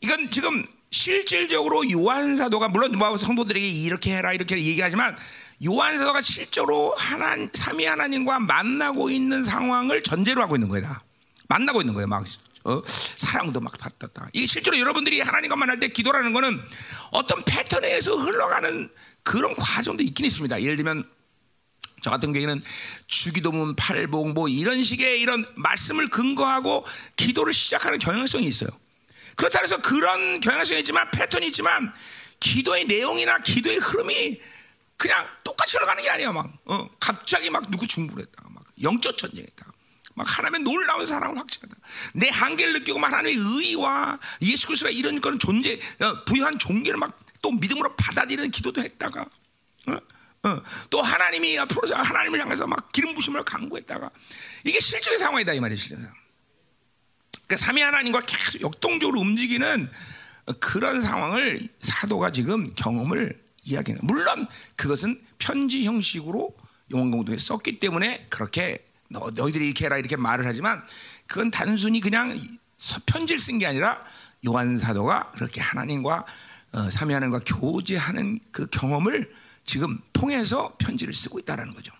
이건 0.00 0.30
지금 0.30 0.64
실질적으로 0.90 1.88
요한 1.90 2.36
사도가 2.36 2.68
물론 2.68 2.96
뭐 2.96 3.16
성도들에게 3.16 3.66
이렇게 3.68 4.16
해라 4.16 4.32
이렇게 4.32 4.56
얘기하지만 4.56 5.16
요한 5.64 5.98
사도가 5.98 6.20
실제로 6.20 6.94
하나 6.96 7.36
삼위 7.52 7.84
하나님과 7.84 8.40
만나고 8.40 9.10
있는 9.10 9.44
상황을 9.44 10.02
전제로 10.02 10.42
하고 10.42 10.56
있는 10.56 10.68
거다. 10.68 11.02
만나고 11.48 11.82
있는 11.82 11.94
거예요. 11.94 12.06
막 12.06 12.24
어? 12.64 12.82
사랑도 12.86 13.60
막 13.60 13.76
받았다. 13.78 14.28
이게 14.32 14.46
실제로 14.46 14.78
여러분들이 14.78 15.20
하나님과 15.20 15.56
만날 15.56 15.78
때 15.78 15.88
기도라는 15.88 16.32
거는 16.32 16.60
어떤 17.10 17.42
패턴에 17.44 17.88
의해서 17.88 18.16
흘러가는 18.16 18.90
그런 19.22 19.54
과정도 19.54 20.02
있긴 20.02 20.26
있습니다. 20.26 20.62
예를 20.62 20.76
들면 20.76 21.08
저 22.02 22.10
같은 22.10 22.32
경우에는 22.32 22.62
주기도문 23.06 23.76
팔복 23.76 24.32
뭐 24.32 24.48
이런 24.48 24.82
식의 24.82 25.20
이런 25.20 25.44
말씀을 25.56 26.08
근거하고 26.08 26.86
기도를 27.16 27.52
시작하는 27.52 27.98
경향성이 27.98 28.46
있어요. 28.46 28.70
그렇다 29.36 29.60
해서 29.60 29.80
그런 29.80 30.40
경향성이 30.40 30.80
있지만 30.80 31.10
패턴이 31.10 31.46
있지만 31.48 31.92
기도의 32.40 32.86
내용이나 32.86 33.38
기도의 33.38 33.78
흐름이 33.78 34.40
그냥 34.96 35.26
똑같이 35.44 35.76
흘러가는 35.76 36.02
게 36.02 36.10
아니야 36.10 36.32
막 36.32 36.50
어, 36.66 36.88
갑자기 36.98 37.48
막 37.48 37.70
누구 37.70 37.86
중불했다가 37.86 38.48
막 38.50 38.64
영적 38.82 39.16
전쟁했다가 39.16 39.72
막 40.14 40.38
하나님의 40.38 40.60
놀라운 40.60 41.06
사랑을 41.06 41.38
확증하다 41.38 41.80
내 42.14 42.28
한계를 42.28 42.74
느끼고 42.74 42.98
막 42.98 43.10
하나님의 43.12 43.34
의와 43.36 44.18
예수 44.42 44.66
그리스도가 44.66 44.90
이런 44.90 45.20
그런 45.20 45.38
존재 45.38 45.78
어, 46.00 46.24
부여한 46.24 46.58
종교를 46.58 46.98
막 46.98 47.18
또 47.42 47.50
믿음으로 47.52 47.94
받아들이는 47.96 48.50
기도도 48.50 48.82
했다가 48.82 49.22
어? 49.86 50.48
어, 50.48 50.62
또 50.88 51.02
하나님이 51.02 51.58
앞으로 51.58 51.94
하나님을 51.94 52.40
향해서 52.40 52.66
막 52.66 52.90
기름 52.92 53.14
부심을 53.14 53.44
강구했다가 53.44 54.10
이게 54.64 54.80
실제의 54.80 55.18
상황이다 55.18 55.52
이 55.52 55.60
말이에요 55.60 55.76
실제 55.76 55.96
상황. 55.96 56.14
그러니까 57.46 57.56
삼위 57.66 57.82
하나님과 57.82 58.20
계속 58.20 58.60
역동적으로 58.62 59.20
움직이는 59.20 59.90
그런 60.60 61.02
상황을 61.02 61.60
사도가 61.80 62.32
지금 62.32 62.72
경험을 62.74 63.38
이야기하는. 63.64 64.06
물론 64.06 64.46
그것은 64.76 65.20
편지 65.38 65.84
형식으로 65.84 66.54
용원공도에 66.92 67.36
썼기 67.38 67.78
때문에 67.80 68.26
그렇게 68.30 68.84
너, 69.08 69.30
너희들이 69.34 69.66
이렇게 69.66 69.84
해라 69.84 69.98
이렇게 69.98 70.16
말을 70.16 70.46
하지만 70.46 70.82
그건 71.26 71.50
단순히 71.50 72.00
그냥 72.00 72.38
편지를 73.06 73.38
쓴 73.38 73.58
게 73.58 73.66
아니라 73.66 74.02
요한 74.46 74.78
사도가 74.78 75.32
그렇게 75.32 75.60
하나님과 75.60 76.24
어, 76.72 76.90
삼위 76.90 77.14
하나님과 77.14 77.40
교제하는 77.44 78.40
그 78.52 78.66
경험을 78.66 79.32
지금 79.64 79.98
통해서 80.12 80.74
편지를 80.78 81.14
쓰고 81.14 81.38
있다라는 81.40 81.74
거죠. 81.74 81.92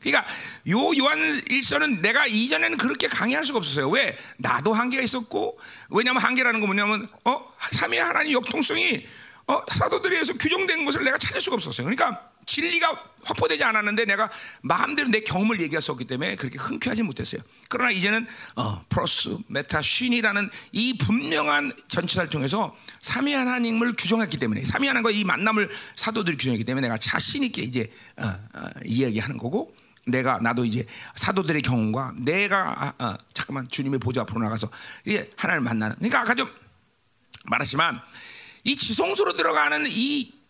그러니까 0.00 0.26
요 0.68 0.78
요한 0.98 1.42
일서는 1.48 2.02
내가 2.02 2.26
이전에는 2.26 2.76
그렇게 2.76 3.08
강의할 3.08 3.44
수가 3.44 3.58
없었어요. 3.58 3.88
왜? 3.88 4.16
나도 4.38 4.74
한계가 4.74 5.02
있었고 5.02 5.58
왜냐하면 5.90 6.22
한계라는 6.22 6.60
거 6.60 6.66
뭐냐면 6.66 7.08
어 7.24 7.46
삼위 7.70 7.98
하나님 7.98 8.32
역동성이 8.32 9.06
어 9.46 9.62
사도들에 9.68 10.14
의해서 10.14 10.34
규정된 10.34 10.84
것을 10.84 11.04
내가 11.04 11.16
찾을 11.18 11.40
수가 11.40 11.54
없었어요. 11.54 11.84
그러니까 11.86 12.30
진리가 12.46 13.11
확보되지 13.24 13.62
않았는데 13.64 14.04
내가 14.04 14.30
마음대로 14.62 15.08
내 15.08 15.20
경험을 15.20 15.60
얘기할 15.60 15.82
수 15.82 15.92
없기 15.92 16.06
때문에 16.06 16.36
그렇게 16.36 16.58
흔쾌하지 16.58 17.02
못했어요. 17.02 17.40
그러나 17.68 17.90
이제는 17.90 18.26
어, 18.56 18.84
πρός, 18.88 19.38
μετά, 19.48 19.80
σύν이라는 19.82 20.50
이 20.72 20.98
분명한 20.98 21.72
전체를 21.88 22.28
통해서 22.28 22.76
삼위 23.00 23.32
하나님을 23.32 23.94
규정했기 23.96 24.38
때문에 24.38 24.64
삼위 24.64 24.86
하나님과 24.86 25.10
이 25.10 25.24
만남을 25.24 25.70
사도들이 25.96 26.36
규정했기 26.36 26.64
때문에 26.64 26.86
내가 26.86 26.98
자신 26.98 27.42
있게 27.44 27.62
이제 27.62 27.90
어, 28.16 28.26
어, 28.26 28.64
이야기하는 28.84 29.38
거고 29.38 29.74
내가 30.06 30.38
나도 30.40 30.64
이제 30.64 30.84
사도들의 31.14 31.62
경험과 31.62 32.14
내가 32.16 32.94
아, 32.98 33.04
어, 33.04 33.16
잠깐만 33.34 33.68
주님의 33.68 34.00
보좌 34.00 34.22
앞으로 34.22 34.40
나가서 34.40 34.68
이게 35.04 35.30
하나님을 35.36 35.64
만나는 35.64 35.96
그러니까 35.96 36.20
아까 36.22 36.34
좀 36.34 36.48
말했지만 37.44 38.00
이 38.64 38.76
지성소로 38.76 39.34
들어가는 39.34 39.84
이 39.88 40.41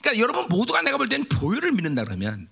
그러니까 0.00 0.22
여러분 0.22 0.48
모두가 0.48 0.82
내가 0.82 0.96
볼 0.96 1.08
때는 1.08 1.28
보혈을 1.28 1.72
믿는다 1.72 2.04
그러면 2.04 2.48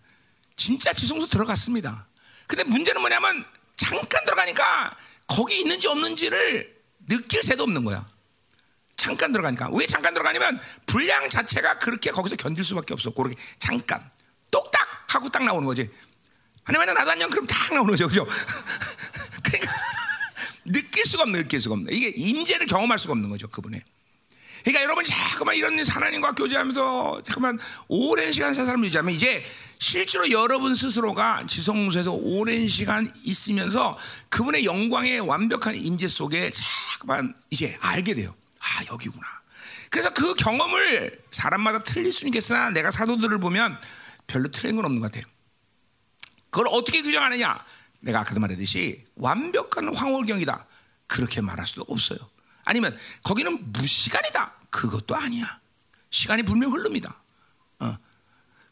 진짜 0.56 0.92
지성소 0.92 1.28
들어갔습니다. 1.28 2.06
근데 2.46 2.64
문제는 2.64 3.00
뭐냐면 3.00 3.44
잠깐 3.76 4.24
들어가니까 4.24 4.96
거기 5.26 5.60
있는지 5.60 5.86
없는지를 5.86 6.76
느낄 7.08 7.42
새도 7.42 7.64
없는 7.64 7.84
거야. 7.84 8.06
잠깐 8.96 9.30
들어가니까 9.32 9.68
왜 9.72 9.86
잠깐 9.86 10.14
들어가냐면 10.14 10.58
분량 10.86 11.28
자체가 11.28 11.78
그렇게 11.78 12.10
거기서 12.10 12.36
견딜 12.36 12.64
수밖에 12.64 12.94
없어. 12.94 13.10
그렇게 13.10 13.36
잠깐 13.58 14.10
똑딱 14.50 14.82
하고 15.08 15.28
딱 15.28 15.44
나오는 15.44 15.66
거지. 15.66 15.88
하나님 16.64 16.94
나도 16.94 17.10
안녕 17.10 17.30
그럼 17.30 17.46
딱 17.46 17.74
나오는 17.74 17.90
거죠, 17.90 18.08
그죠? 18.08 18.26
그러니까 19.44 19.72
느낄 20.64 21.04
수가 21.04 21.22
없는, 21.24 21.42
느낄 21.42 21.60
수가 21.60 21.74
없는. 21.74 21.92
이게 21.92 22.12
인재를 22.16 22.66
경험할 22.66 22.98
수가 22.98 23.12
없는 23.12 23.30
거죠, 23.30 23.48
그분의. 23.48 23.82
그러니까 24.66 24.82
여러분이 24.82 25.06
자꾸만 25.06 25.54
이런 25.54 25.78
하나님과 25.78 26.32
교제하면서 26.32 27.22
잠깐만 27.22 27.56
오랜 27.86 28.32
시간 28.32 28.52
사 28.52 28.64
사람을 28.64 28.86
유지하면 28.86 29.14
이제 29.14 29.44
실제로 29.78 30.28
여러분 30.32 30.74
스스로가 30.74 31.46
지성소에서 31.46 32.10
오랜 32.10 32.66
시간 32.66 33.08
있으면서 33.22 33.96
그분의 34.28 34.64
영광의 34.64 35.20
완벽한 35.20 35.76
임재 35.76 36.08
속에 36.08 36.50
자꾸만 36.50 37.32
이제 37.50 37.78
알게 37.80 38.14
돼요. 38.14 38.34
아 38.58 38.84
여기구나. 38.90 39.24
그래서 39.88 40.12
그 40.12 40.34
경험을 40.34 41.16
사람마다 41.30 41.84
틀릴 41.84 42.12
수는 42.12 42.30
있겠으나 42.30 42.70
내가 42.70 42.90
사도들을 42.90 43.38
보면 43.38 43.80
별로 44.26 44.50
틀린 44.50 44.74
건 44.74 44.84
없는 44.86 45.00
것 45.00 45.12
같아요. 45.12 45.30
그걸 46.50 46.66
어떻게 46.72 47.02
규정하느냐? 47.02 47.64
내가 48.00 48.18
아까도 48.18 48.40
말했듯이 48.40 49.04
완벽한 49.14 49.94
황홀경이다. 49.94 50.66
그렇게 51.06 51.40
말할 51.40 51.68
수도 51.68 51.84
없어요. 51.86 52.18
아니면 52.66 52.96
거기는 53.22 53.72
무시간이다. 53.72 54.52
그것도 54.68 55.16
아니야. 55.16 55.58
시간이 56.10 56.42
분명 56.42 56.72
흐릅니다. 56.72 57.22
어. 57.78 57.96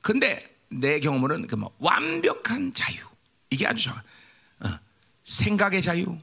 근데 0.02 0.54
내 0.68 1.00
경험으로는 1.00 1.46
그 1.46 1.56
뭐 1.56 1.70
완벽한 1.78 2.74
자유. 2.74 2.98
이게 3.50 3.66
아주 3.66 3.84
좋아. 3.84 4.02
어. 4.64 4.78
생각의 5.24 5.80
자유, 5.80 6.18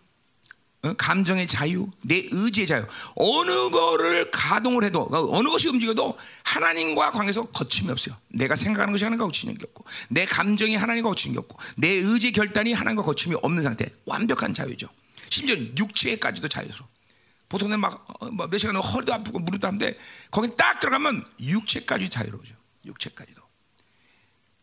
어? 0.83 0.93
감정의 0.93 1.47
자유, 1.47 1.89
내 2.03 2.23
의지의 2.31 2.67
자유, 2.67 2.85
어느 3.15 3.69
거를 3.69 4.29
가동을 4.31 4.83
해도 4.83 5.01
어, 5.03 5.37
어느 5.37 5.47
것이 5.49 5.69
움직여도 5.69 6.17
하나님과 6.43 7.11
관계에서 7.11 7.45
거침이 7.45 7.89
없어요. 7.89 8.15
내가 8.27 8.55
생각하는 8.55 8.91
것이 8.91 9.05
하나님과 9.05 9.25
거침이 9.25 9.55
없고, 9.63 9.85
내 10.09 10.25
감정이 10.25 10.75
하나님과 10.75 11.09
거침이 11.09 11.37
없고, 11.37 11.57
내 11.77 11.87
의지 11.87 12.31
결단이 12.33 12.73
하나님과 12.73 13.03
거침이 13.03 13.35
없는 13.41 13.63
상태, 13.63 13.87
완벽한 14.05 14.53
자유죠. 14.53 14.87
심지어 15.29 15.55
육체까지도 15.55 16.49
자유로. 16.49 16.90
보통은 17.51 17.79
막몇 17.79 18.53
어, 18.53 18.57
시간 18.57 18.75
허리도 18.77 19.13
아프고 19.13 19.39
무릎도 19.39 19.67
아픈데 19.67 19.97
거기 20.31 20.55
딱 20.55 20.79
들어가면 20.79 21.23
육체까지 21.39 22.09
자유로워져. 22.09 22.55
육체까지도. 22.85 23.41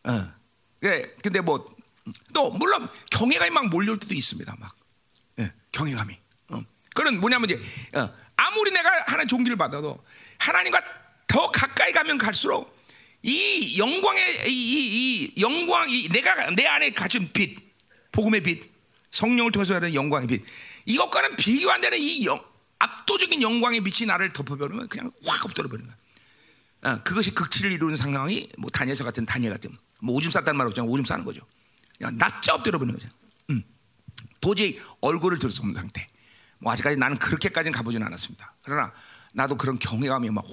어. 0.04 0.32
예, 0.84 1.14
근데 1.22 1.40
뭐 1.40 1.78
또 2.32 2.50
물론 2.50 2.88
경외감이 3.10 3.50
막 3.50 3.68
몰려올 3.68 3.98
때도 3.98 4.14
있습니다. 4.14 4.56
막 4.58 4.76
예, 5.40 5.52
경외감이. 5.72 6.18
어. 6.50 6.60
그건 6.94 7.20
뭐냐면 7.20 7.48
이제 7.48 7.60
어, 7.98 8.08
아무리 8.36 8.70
내가 8.70 8.90
하나님 9.06 9.28
종기를 9.28 9.56
받아도 9.56 10.02
하나님과 10.38 10.82
더 11.26 11.50
가까이 11.50 11.92
가면 11.92 12.18
갈수록 12.18 12.76
이 13.22 13.78
영광의 13.78 14.48
이, 14.48 14.52
이, 14.52 15.34
이 15.36 15.42
영광 15.42 15.88
이 15.90 16.08
내가 16.08 16.50
내 16.50 16.66
안에 16.66 16.90
가진 16.90 17.30
빛, 17.32 17.58
복음의 18.12 18.42
빛, 18.42 18.70
성령을 19.10 19.52
통해서 19.52 19.74
하는 19.74 19.94
영광의 19.94 20.28
빛, 20.28 20.44
이것과는 20.86 21.36
비교 21.36 21.70
안 21.70 21.80
되는 21.80 21.98
이 21.98 22.24
영, 22.26 22.42
압도적인 22.78 23.42
영광의 23.42 23.80
빛이 23.82 24.06
나를 24.06 24.32
덮어버리면 24.32 24.88
그냥 24.88 25.10
확 25.26 25.44
엎드려 25.46 25.68
버리는 25.68 25.90
거야. 25.90 26.92
어, 26.92 27.02
그것이 27.02 27.32
극치를 27.32 27.72
이루는 27.72 27.96
상황이 27.96 28.48
뭐 28.56 28.70
다니엘서 28.70 29.04
같은 29.04 29.26
다니엘 29.26 29.52
같은 29.52 29.76
뭐 30.00 30.14
오줌 30.14 30.30
쌌다는 30.30 30.56
말 30.56 30.66
없잖아. 30.68 30.86
오줌 30.86 31.04
싸는 31.04 31.24
거죠. 31.24 31.40
그냥 31.98 32.16
낯자 32.18 32.54
엎드려 32.54 32.78
버리는 32.78 32.96
거죠. 32.98 33.12
음. 33.50 33.62
도저히 34.40 34.80
얼굴을 35.00 35.38
들 35.38 35.50
수 35.50 35.62
없는 35.62 35.74
상태. 35.74 36.08
뭐 36.60 36.72
아직까지 36.72 36.96
나는 36.96 37.18
그렇게까지는 37.18 37.76
가보진 37.76 38.02
않았습니다. 38.02 38.54
그러나 38.62 38.92
나도 39.32 39.56
그런 39.56 39.78
경외감이 39.78 40.30
막확 40.30 40.52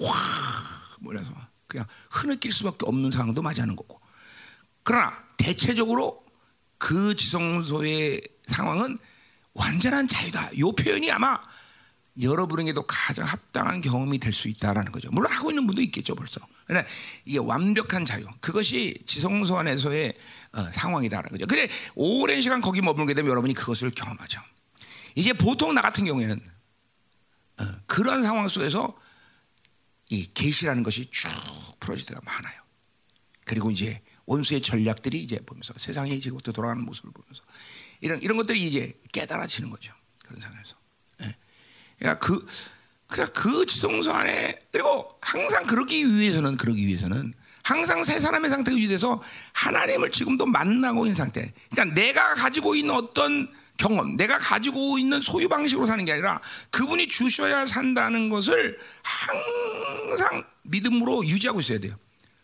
몰려서 1.00 1.32
그냥 1.68 1.86
흐느낄 2.10 2.52
수밖에 2.52 2.86
없는 2.86 3.12
상황도 3.12 3.42
맞이하는 3.42 3.76
거고. 3.76 4.02
그러나 4.84 5.14
대체적으로 5.38 6.24
그 6.78 7.16
지성소의 7.16 8.22
상황은 8.48 8.98
완전한 9.54 10.08
자유다. 10.08 10.52
이 10.54 10.62
표현이 10.62 11.12
아마 11.12 11.40
여러분에게도 12.22 12.84
가장 12.88 13.26
합당한 13.26 13.82
경험이 13.82 14.20
될 14.20 14.34
수 14.34 14.48
있다라는 14.48 14.92
거죠. 14.92 15.10
물론 15.12 15.32
하고 15.32 15.52
있는 15.52 15.68
분도 15.68 15.82
있겠죠, 15.82 16.16
벌써. 16.16 16.40
그러나 16.66 16.86
이게 17.26 17.38
완벽한 17.38 18.06
자유. 18.06 18.26
그것이 18.40 18.98
지성소 19.06 19.58
안에서의 19.58 20.18
어, 20.54 20.72
상황이다라는 20.72 21.30
거죠. 21.32 21.46
근데 21.46 21.70
오랜 21.96 22.42
시간 22.42 22.62
거기 22.62 22.82
머물게 22.82 23.14
되면 23.14 23.30
여러분이 23.30 23.54
그것을 23.54 23.92
경험하죠. 23.92 24.42
이제 25.16 25.34
보통 25.34 25.74
나 25.74 25.82
같은 25.82 26.06
경우에는 26.06 26.40
어, 27.60 27.64
그런 27.88 28.24
상황 28.24 28.48
속에서 28.48 28.98
이 30.10 30.32
계시라는 30.34 30.84
것이 30.84 31.10
쭉 31.12 31.30
풀어질 31.80 32.06
때가 32.06 32.22
많아요. 32.24 32.62
그리고 33.46 33.72
이제 33.72 34.02
원수의 34.26 34.62
전략들이 34.62 35.22
이제 35.22 35.38
보면서 35.46 35.74
이제 35.78 36.32
또 36.44 36.52
돌아가는 36.52 36.84
모습을 36.84 37.12
보면서 37.12 37.44
이런 38.02 38.22
이런 38.22 38.38
것들이 38.38 38.66
이제 38.66 38.98
깨달아지는 39.12 39.70
거죠. 39.70 39.94
그런 40.20 40.42
상황에서. 40.42 40.76
그러니까 42.00 42.20
그 42.20 42.46
그러니까 43.08 43.42
그 43.42 43.66
지성소 43.66 44.12
안에 44.12 44.60
그리고 44.72 45.16
항상 45.22 45.66
그러기 45.66 46.16
위해서는 46.16 46.58
그러기 46.58 46.86
위해서는 46.88 47.34
항상 47.64 48.04
세 48.04 48.20
사람의 48.20 48.50
상태가 48.50 48.78
유지돼서 48.78 49.22
하나님을 49.54 50.12
지금도 50.12 50.46
만나고 50.46 51.06
있는 51.06 51.16
상태. 51.16 51.52
그러니까 51.72 51.96
내가 51.96 52.36
가지고 52.36 52.76
있는 52.76 52.94
어떤 52.94 53.52
경험, 53.78 54.16
내가 54.16 54.38
가지고 54.38 54.98
있는 54.98 55.20
소유 55.20 55.50
방식으로 55.50 55.88
사는 55.88 56.04
게 56.06 56.14
아니라 56.14 56.42
그분이 56.70 57.08
주셔야 57.08 57.66
산다는 57.66 58.30
것을 58.30 58.78
항상 59.02 60.46
믿음으로 60.64 61.26
유지하고 61.26 61.60
있어야 61.60 61.80
돼요. 61.80 61.96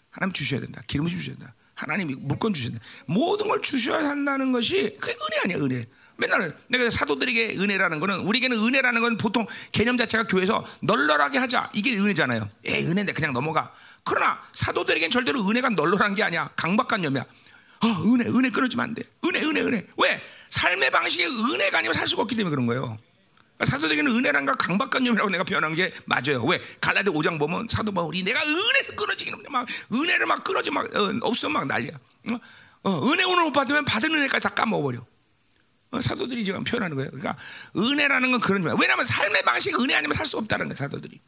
하나님 0.10 0.34
주셔야 0.34 0.60
된다. 0.60 0.82
기름을 0.88 1.10
주셔야 1.10 1.36
된다. 1.36 1.54
하나님이 1.76 2.16
물건 2.16 2.54
주셔야 2.54 2.72
된다. 2.72 2.86
모든 3.06 3.48
걸 3.48 3.62
주셔야 3.62 4.08
한다는 4.10 4.52
것이 4.52 4.98
그 5.00 5.10
은혜 5.10 5.40
아니야, 5.44 5.58
은혜. 5.66 5.88
맨날 6.18 6.56
내가 6.68 6.90
사도들에게 6.90 7.56
은혜라는 7.58 8.00
거는 8.00 8.20
우리에게는 8.20 8.58
은혜라는 8.58 9.02
건 9.02 9.18
보통 9.18 9.46
개념 9.72 9.98
자체가 9.98 10.26
교회에서 10.26 10.66
널널하게 10.82 11.40
하자 11.40 11.70
이게 11.74 11.98
은혜잖아요. 11.98 12.50
에 12.66 12.80
은혜인데 12.84 13.14
그냥 13.14 13.34
넘어가. 13.34 13.74
그러나 14.04 14.42
사도들에게는 14.54 15.12
절대로 15.12 15.48
은혜가 15.48 15.70
널널한 15.70 16.16
게 16.16 16.24
아니야. 16.24 16.50
강박관념이야. 16.56 17.22
어, 17.22 17.88
은혜 18.06 18.26
은혜 18.26 18.50
끊어지면 18.50 18.84
안 18.90 18.96
돼. 18.96 19.04
은혜 19.26 19.42
은혜 19.42 19.62
은혜. 19.62 19.88
왜? 19.98 20.22
삶의 20.50 20.92
방식이 20.92 21.26
은혜가 21.26 21.80
아니면 21.80 21.94
살 21.94 22.08
수가 22.08 22.24
없기 22.24 22.36
때문에 22.36 22.52
그런 22.52 22.68
거예요. 22.68 22.98
그러니까 23.58 23.66
사도들에게는 23.66 24.12
은혜란가 24.12 24.56
강박관념이라고 24.56 25.30
내가 25.30 25.44
표현한 25.44 25.74
게 25.74 25.94
맞아요. 26.06 26.44
왜? 26.44 26.62
갈라디 26.82 27.10
5장 27.12 27.40
보면 27.40 27.68
사도 27.70 27.92
바울이 27.92 28.24
내가 28.24 28.42
은혜에서 28.44 28.96
끊어지기는 28.96 29.44
막 29.50 29.68
은혜를 29.92 30.26
막 30.26 30.44
끊어지 30.44 30.72
막 30.72 30.86
어, 30.96 31.14
없으면 31.22 31.54
막 31.54 31.68
난리야. 31.68 31.94
어, 32.30 32.40
어, 32.84 33.12
은혜 33.12 33.24
오늘 33.24 33.44
못 33.46 33.52
받으면 33.52 33.86
받은 33.86 34.14
은혜까지 34.14 34.44
다 34.44 34.50
까먹어버려. 34.50 35.06
어, 35.92 36.02
사도들이 36.02 36.44
지금 36.46 36.64
표현하는 36.64 36.96
거예요. 36.96 37.12
그러니까 37.12 37.38
은혜라는 37.76 38.32
건 38.32 38.40
그런 38.42 38.62
거예요. 38.62 38.78
왜냐하면 38.80 39.06
삶의 39.06 39.44
방식이 39.44 39.76
은혜 39.76 39.94
아니면 39.96 40.16
살 40.16 40.26
수 40.26 40.38
없다는 40.38 40.68
거예요. 40.68 40.76
사도들이. 40.76 41.20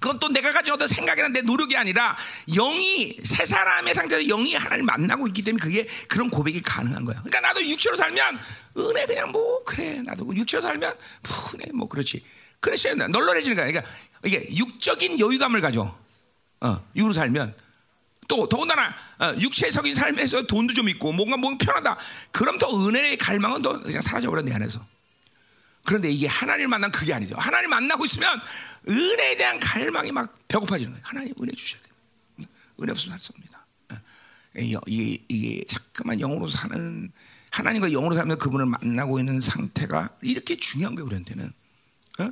그건 0.00 0.18
또 0.18 0.28
내가 0.28 0.52
가진 0.52 0.72
어떤 0.72 0.86
생각이나 0.88 1.28
내 1.28 1.40
노력이 1.40 1.76
아니라 1.76 2.16
영이 2.54 3.16
세 3.22 3.46
사람의 3.46 3.94
상태에서 3.94 4.26
영이 4.26 4.54
하나님 4.54 4.84
만나고 4.86 5.26
있기 5.28 5.42
때문에 5.42 5.62
그게 5.62 5.86
그런 6.08 6.28
고백이 6.28 6.60
가능한 6.62 7.04
거야. 7.04 7.16
그러니까 7.20 7.40
나도 7.40 7.64
육체로 7.66 7.96
살면 7.96 8.38
은혜 8.78 9.06
그냥 9.06 9.30
뭐 9.30 9.62
그래 9.64 10.02
나도 10.04 10.34
육체로 10.34 10.60
살면 10.60 10.94
뭐 11.22 11.50
은혜 11.54 11.72
뭐 11.72 11.88
그렇지. 11.88 12.22
그래서 12.60 12.94
널널해지는 12.94 13.56
거야. 13.56 13.66
그러니까 13.66 13.90
이게 14.24 14.46
육적인 14.54 15.20
여유감을 15.20 15.60
가져. 15.60 15.96
어, 16.60 16.86
육으로 16.96 17.12
살면 17.12 17.54
또 18.28 18.48
더군다나 18.48 18.94
어, 19.18 19.34
육체적인 19.38 19.94
삶에서 19.94 20.46
돈도 20.46 20.74
좀 20.74 20.88
있고 20.88 21.12
뭔가 21.12 21.36
뭔가 21.36 21.64
편하다. 21.64 21.98
그럼 22.32 22.58
더 22.58 22.68
은혜의 22.68 23.18
갈망은 23.18 23.62
더 23.62 23.80
그냥 23.80 24.00
사라져 24.00 24.30
버려 24.30 24.42
내 24.42 24.52
안에서. 24.52 24.84
그런데 25.84 26.10
이게 26.10 26.26
하나님을 26.26 26.68
만난 26.68 26.90
그게 26.90 27.12
아니죠. 27.12 27.36
하나님 27.38 27.70
만나고 27.70 28.04
있으면 28.06 28.40
은혜에 28.88 29.36
대한 29.36 29.60
갈망이 29.60 30.12
막 30.12 30.38
배고파지는 30.48 30.92
거예요. 30.92 31.02
하나님 31.06 31.34
은혜 31.42 31.52
주셔야 31.52 31.82
돼요. 31.82 31.94
은혜 32.82 32.92
없으면 32.92 33.12
할수 33.12 33.32
없습니다. 33.32 33.66
어, 33.90 33.96
이게, 34.56 35.22
이게 35.28 35.64
자꾸만 35.64 36.18
영으로 36.18 36.48
사는 36.48 37.10
하나님과 37.50 37.90
영으로 37.90 38.14
살면서 38.14 38.38
그분을 38.38 38.66
만나고 38.66 39.20
있는 39.20 39.40
상태가 39.40 40.10
이렇게 40.22 40.56
중요한 40.56 40.94
거예요. 40.94 41.06
우리한테는. 41.06 41.52
어? 42.20 42.30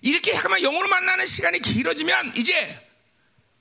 이렇게 0.00 0.32
잠깐만 0.32 0.62
영으로 0.62 0.88
만나는 0.88 1.26
시간이 1.26 1.60
길어지면 1.60 2.36
이제 2.36 2.81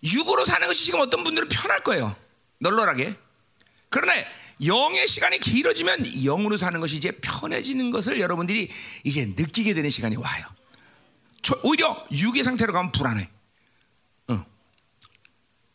육으로 0.04 0.46
사는 0.46 0.68
것이 0.68 0.86
지금 0.86 1.00
어떤 1.00 1.24
분들은 1.24 1.50
편할 1.50 1.84
거예요. 1.84 2.16
널널하게. 2.60 3.16
그러나 3.90 4.14
영의 4.66 5.08
시간이 5.08 5.40
길어지면 5.40 6.04
영으로 6.24 6.58
사는 6.58 6.80
것이 6.80 6.96
이제 6.96 7.12
편해지는 7.12 7.92
것을 7.92 8.20
여러분들이 8.20 8.70
이제 9.04 9.26
느끼게 9.26 9.74
되는 9.74 9.90
시간이 9.90 10.16
와요. 10.18 10.46
오히려 11.64 12.06
육의 12.12 12.44
상태로 12.44 12.72
가면 12.72 12.92
불안해. 12.92 13.30
어. 14.30 14.46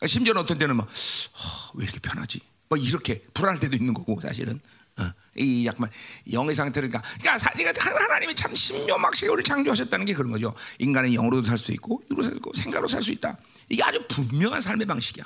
심지어는 0.07 0.41
어떤 0.43 0.59
때는 0.59 0.77
막, 0.77 0.87
어, 0.87 1.71
왜 1.75 1.85
이렇게 1.85 1.99
편하지? 1.99 2.41
뭐 2.69 2.79
이렇게 2.79 3.23
불안할 3.35 3.59
때도 3.61 3.77
있는 3.77 3.93
거고, 3.93 4.21
사실은. 4.21 4.59
어. 4.99 5.13
이 5.37 5.67
약간 5.67 5.91
영의 6.33 6.55
상태를 6.55 6.89
그러니까, 6.89 7.09
그러니까 7.53 8.05
하나님이 8.05 8.35
참 8.35 8.55
신묘막시게 8.55 9.29
우리를 9.29 9.45
창조하셨다는 9.45 10.07
게 10.07 10.15
그런 10.15 10.31
거죠. 10.31 10.55
인간은 10.79 11.13
영으로도 11.13 11.47
살 11.47 11.59
수 11.59 11.73
있고, 11.73 12.03
육으로 12.11 12.23
살수 12.23 12.37
있고, 12.37 12.53
생각으로 12.55 12.89
살 12.89 13.03
수 13.03 13.11
있다. 13.11 13.37
이게 13.69 13.83
아주 13.83 14.03
분명한 14.09 14.61
삶의 14.61 14.87
방식이야. 14.87 15.25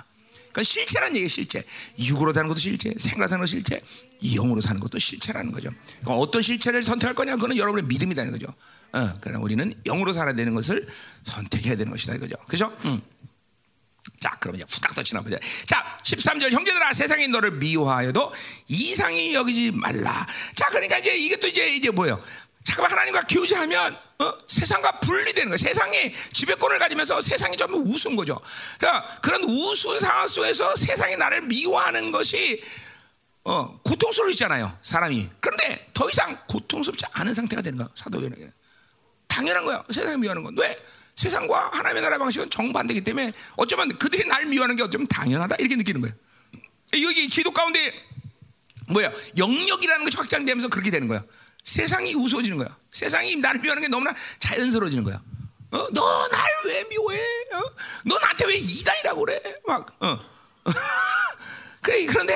그러니까 0.53 0.63
실체라는 0.65 1.17
얘기가 1.17 1.29
실체. 1.29 1.65
육으로 1.99 2.33
사는 2.33 2.49
것도 2.49 2.59
실체, 2.59 2.93
생각으로 2.97 3.29
사는 3.29 3.41
것도 3.41 3.47
실체, 3.47 3.81
영으로 4.23 4.61
사는 4.61 4.81
것도 4.81 4.99
실체라는 4.99 5.53
거죠. 5.53 5.71
그러니까 6.01 6.15
어떤 6.15 6.43
실체를 6.43 6.83
선택할 6.83 7.15
거냐, 7.15 7.37
그거는 7.37 7.57
여러분의 7.57 7.87
믿음이라는 7.87 8.33
거죠. 8.33 8.47
어, 8.93 9.15
그러나 9.21 9.39
우리는 9.41 9.73
영으로 9.85 10.13
살아야 10.13 10.35
되는 10.35 10.55
것을 10.55 10.87
선택해야 11.25 11.77
되는 11.77 11.93
것이다 11.93 12.15
이거죠. 12.17 12.35
그죠? 12.49 12.77
음. 12.87 13.01
자, 14.19 14.37
그럼 14.41 14.57
이제 14.57 14.65
후딱 14.69 14.95
더 14.95 15.03
지나보자. 15.03 15.39
자, 15.67 15.99
13절 16.05 16.51
형제들아 16.51 16.93
세상이 16.93 17.29
너를 17.29 17.53
미워하여도 17.53 18.33
이상히 18.69 19.35
여기지 19.35 19.71
말라. 19.71 20.27
자, 20.55 20.69
그러니까 20.69 20.99
이제 20.99 21.17
이것도 21.17 21.49
이제 21.49 21.75
이제 21.75 21.91
뭐예요? 21.91 22.23
잠깐만 22.63 22.93
하나님과 22.93 23.23
교제하면 23.23 23.97
어? 24.19 24.35
세상과 24.47 25.01
분리되는 25.01 25.49
거예요. 25.49 25.57
세상에 25.57 26.15
지배권을 26.33 26.79
가지면서 26.79 27.21
세상이 27.21 27.57
전부 27.57 27.79
우스운 27.79 28.17
거죠. 28.17 28.39
그러니까 28.79 29.09
그런 29.23 29.43
우스운 29.45 29.99
상황 29.99 30.29
속에서 30.29 30.77
세상이 30.77 31.17
나를 31.17 31.43
미워하는 31.43 32.11
것이 32.11 32.63
어, 33.45 33.81
고통스러워지잖아요. 33.83 34.79
사람이. 34.83 35.31
그런데 35.41 35.89
더 35.95 36.09
이상 36.11 36.39
고통스럽지 36.47 37.07
않은 37.13 37.33
상태가 37.33 37.63
되는 37.63 37.79
거야. 37.79 37.89
사도행에 37.95 38.35
당연한 39.27 39.65
거야. 39.65 39.83
세상이 39.91 40.19
미워하는 40.19 40.43
건. 40.43 40.55
왜? 40.59 40.79
세상과 41.17 41.71
하나님의 41.73 42.03
나라 42.03 42.19
방식은 42.19 42.51
정반대기 42.51 43.03
때문에 43.03 43.33
어쩌면 43.57 43.97
그들이 43.99 44.27
날 44.27 44.47
미워하는 44.47 44.77
게 44.77 44.83
어쩌면 44.83 45.07
당연하다 45.07 45.57
이렇게 45.57 45.77
느끼는 45.77 46.01
거예요. 46.03 46.15
여기 46.95 47.29
기도 47.29 47.53
가운데 47.53 47.93
뭐야 48.89 49.13
영역이라는 49.37 50.05
것이 50.05 50.17
확장되면서 50.17 50.69
그렇게 50.69 50.91
되는 50.91 51.09
거야. 51.09 51.23
세상이 51.65 52.15
우스워지는 52.15 52.59
거야. 52.59 52.77
세상이 52.91 53.37
나를 53.37 53.61
미워하는 53.61 53.83
게 53.83 53.89
너무나 53.89 54.15
자연스러워지는 54.39 55.05
거야. 55.05 55.23
어? 55.73 55.89
너 55.93 56.29
날 56.29 56.51
왜 56.67 56.85
미워해? 56.85 57.19
어? 57.55 57.63
너 58.05 58.19
나한테 58.19 58.47
왜 58.47 58.57
이단이라고 58.57 59.21
그래? 59.25 59.41
막 59.67 59.97
어. 60.03 60.19
그래 61.81 62.05
그런데 62.07 62.35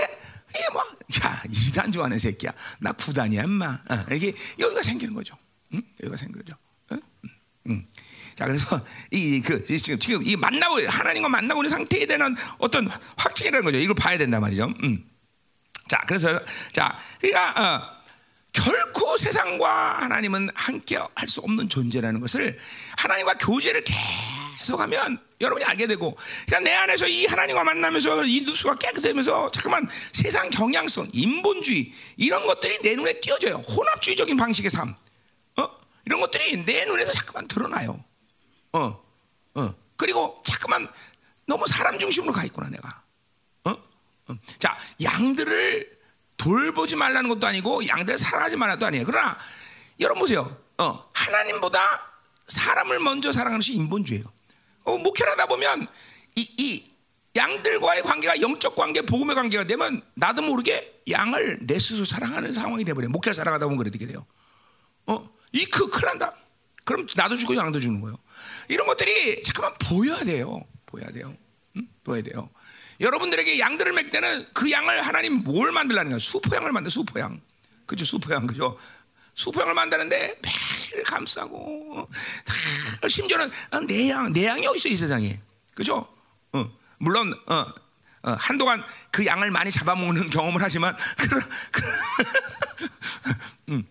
이게 0.50 0.64
막, 0.72 0.86
야, 1.24 1.42
이단 1.50 1.90
좋아하는 1.92 2.16
새끼야. 2.18 2.52
나 2.78 2.92
구단이야, 2.92 3.42
인마. 3.42 3.66
어, 3.66 4.06
이게 4.12 4.32
여기가 4.58 4.82
생기는 4.82 5.12
거죠. 5.12 5.36
응? 5.74 5.82
여기가 6.02 6.16
생기는 6.16 6.44
거죠. 6.44 6.56
자, 8.36 8.46
그래서 8.46 8.84
이, 9.10 9.40
그, 9.42 9.64
지금, 9.64 9.98
지금 9.98 10.22
이 10.24 10.36
만나고, 10.36 10.80
하나님과 10.88 11.28
만나고 11.28 11.60
있는 11.62 11.68
상태에 11.70 12.06
대한 12.06 12.36
어떤 12.58 12.88
확증이라는 13.16 13.64
거죠. 13.64 13.78
이걸 13.78 13.94
봐야 13.96 14.16
된단 14.16 14.40
말이죠. 14.40 14.72
음. 14.84 15.04
자, 15.88 16.00
그래서, 16.06 16.40
자, 16.72 16.98
그러니까, 17.20 17.76
어, 17.76 17.93
결코 18.54 19.16
세상과 19.16 20.02
하나님은 20.02 20.48
함께 20.54 20.96
할 20.96 21.28
수 21.28 21.40
없는 21.40 21.68
존재라는 21.68 22.20
것을 22.20 22.56
하나님과 22.96 23.34
교제를 23.38 23.84
계속하면 24.60 25.18
여러분이 25.40 25.64
알게 25.64 25.86
되고, 25.86 26.16
그러니까 26.46 26.60
내 26.60 26.74
안에서 26.74 27.08
이 27.08 27.26
하나님과 27.26 27.64
만나면서 27.64 28.24
이 28.24 28.42
누수가 28.42 28.76
깨끗해면서 28.76 29.50
잠깐만 29.50 29.88
세상 30.12 30.48
경향성, 30.50 31.10
인본주의 31.12 31.92
이런 32.16 32.46
것들이 32.46 32.78
내 32.78 32.94
눈에 32.94 33.20
띄어져요. 33.20 33.56
혼합주의적인 33.56 34.36
방식의 34.36 34.70
삶, 34.70 34.94
어? 35.56 35.68
이런 36.06 36.20
것들이 36.20 36.64
내 36.64 36.84
눈에서 36.84 37.12
잠깐만 37.12 37.48
드러나요. 37.48 38.04
어, 38.72 39.02
어. 39.54 39.74
그리고 39.96 40.40
잠깐만 40.44 40.88
너무 41.46 41.66
사람 41.66 41.98
중심으로 41.98 42.32
가 42.32 42.44
있구나 42.44 42.68
내가. 42.68 43.02
어? 43.64 43.70
어. 43.70 44.36
자, 44.58 44.78
양들을 45.02 45.93
돌보지 46.36 46.96
말라는 46.96 47.28
것도 47.28 47.46
아니고 47.46 47.86
양들을 47.86 48.18
사랑하지 48.18 48.56
말라는 48.56 48.78
것도 48.78 48.86
아니에요. 48.86 49.04
그러나 49.04 49.36
여러분 50.00 50.20
보세요. 50.20 50.56
어, 50.78 51.08
하나님보다 51.12 52.12
사람을 52.48 52.98
먼저 52.98 53.32
사랑하는 53.32 53.58
것이 53.58 53.74
인본주의예요. 53.74 54.24
어, 54.84 54.98
목회를 54.98 55.32
하다 55.32 55.46
보면 55.46 55.86
이, 56.36 56.42
이 56.58 56.94
양들과의 57.36 58.02
관계가 58.02 58.40
영적 58.40 58.76
관계, 58.76 59.02
복음의 59.02 59.34
관계가 59.34 59.64
되면 59.64 60.02
나도 60.14 60.42
모르게 60.42 61.02
양을 61.08 61.60
내 61.62 61.78
스스로 61.78 62.04
사랑하는 62.04 62.52
상황이 62.52 62.84
돼버려요. 62.84 63.10
목회를 63.10 63.34
사랑하다 63.34 63.66
보면 63.66 63.78
그렇게 63.78 64.06
돼요. 64.06 64.24
어, 65.06 65.28
이그 65.52 65.88
큰일 65.90 66.06
난다. 66.06 66.34
그럼 66.84 67.06
나도 67.16 67.36
주고 67.36 67.56
양도 67.56 67.80
주는 67.80 68.00
거예요. 68.00 68.16
이런 68.68 68.86
것들이 68.86 69.42
잠깐만 69.42 69.76
보여야 69.78 70.22
돼요. 70.24 70.64
보여야 70.86 71.10
돼요. 71.10 71.36
응? 71.76 71.88
보여야 72.04 72.22
돼요. 72.22 72.50
여러분들에게 73.04 73.58
양들을 73.58 73.92
맺 73.92 74.10
때는 74.10 74.46
그 74.54 74.70
양을 74.70 75.02
하나님 75.02 75.44
뭘 75.44 75.72
만들라는 75.72 76.10
거야? 76.10 76.18
수포양을 76.18 76.72
만들 76.72 76.90
수포양. 76.90 77.40
그죠? 77.86 78.04
수포양. 78.04 78.46
그죠? 78.46 78.78
수포양을 79.34 79.74
만드는데 79.74 80.40
매일 80.40 81.04
감싸고 81.04 82.08
다 83.00 83.08
심지어는 83.08 83.50
어, 83.72 83.80
내 83.80 84.08
양, 84.10 84.32
내 84.32 84.46
양이 84.46 84.66
어디 84.66 84.78
있어 84.78 84.88
이 84.88 84.96
세상에. 84.96 85.38
그죠? 85.74 86.08
어, 86.52 86.70
물론 86.98 87.34
어, 87.46 87.54
어, 88.22 88.30
한동안 88.38 88.82
그 89.10 89.26
양을 89.26 89.50
많이 89.50 89.70
잡아먹는 89.70 90.30
경험을 90.30 90.62
하지만 90.62 90.96
그런 91.18 91.42
그, 91.70 91.82
음, 93.70 93.84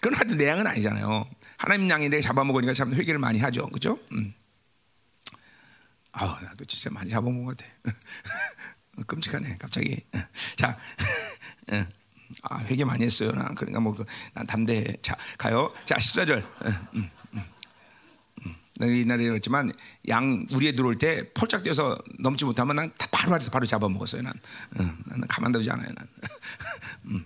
그건 0.00 0.18
하여튼 0.18 0.38
내 0.38 0.48
양은 0.48 0.66
아니잖아요. 0.66 1.28
하나님 1.58 1.86
내가 1.88 2.20
잡아먹으니까 2.20 2.74
참 2.74 2.92
회개를 2.94 3.20
많이 3.20 3.38
하죠. 3.40 3.68
그죠? 3.68 3.98
음. 4.12 4.34
아, 6.18 6.38
나도 6.42 6.64
진짜 6.64 6.88
많이 6.90 7.10
잡아먹은 7.10 7.44
것 7.44 7.56
같아. 7.56 7.70
끔찍하네, 9.06 9.58
갑자기. 9.58 10.02
자, 10.56 10.78
아, 12.42 12.58
회개 12.60 12.84
많이 12.84 13.04
했어요. 13.04 13.32
나 13.32 13.48
그러니까 13.54 13.80
뭐, 13.80 13.94
그, 13.94 14.04
난 14.32 14.46
담대. 14.46 14.96
자, 15.02 15.14
가요. 15.36 15.72
자, 15.84 15.96
14절. 15.96 16.42
음, 16.94 17.10
음, 17.34 17.42
음. 18.46 18.56
내가 18.78 18.96
옛날에 18.96 19.24
그랬지만, 19.24 19.70
양, 20.08 20.46
우리에 20.50 20.72
들어올 20.72 20.96
때 20.96 21.30
폴짝 21.34 21.62
뛰어서 21.62 21.98
넘지 22.18 22.46
못하면 22.46 22.76
난 22.76 22.92
바로 23.12 23.34
아래서 23.34 23.50
바로 23.50 23.66
잡아먹었어요. 23.66 24.22
난. 24.22 24.32
어, 24.80 24.96
나는 25.04 25.28
가만두지 25.28 25.70
않아요. 25.70 25.88
난. 25.94 26.08
음. 27.04 27.24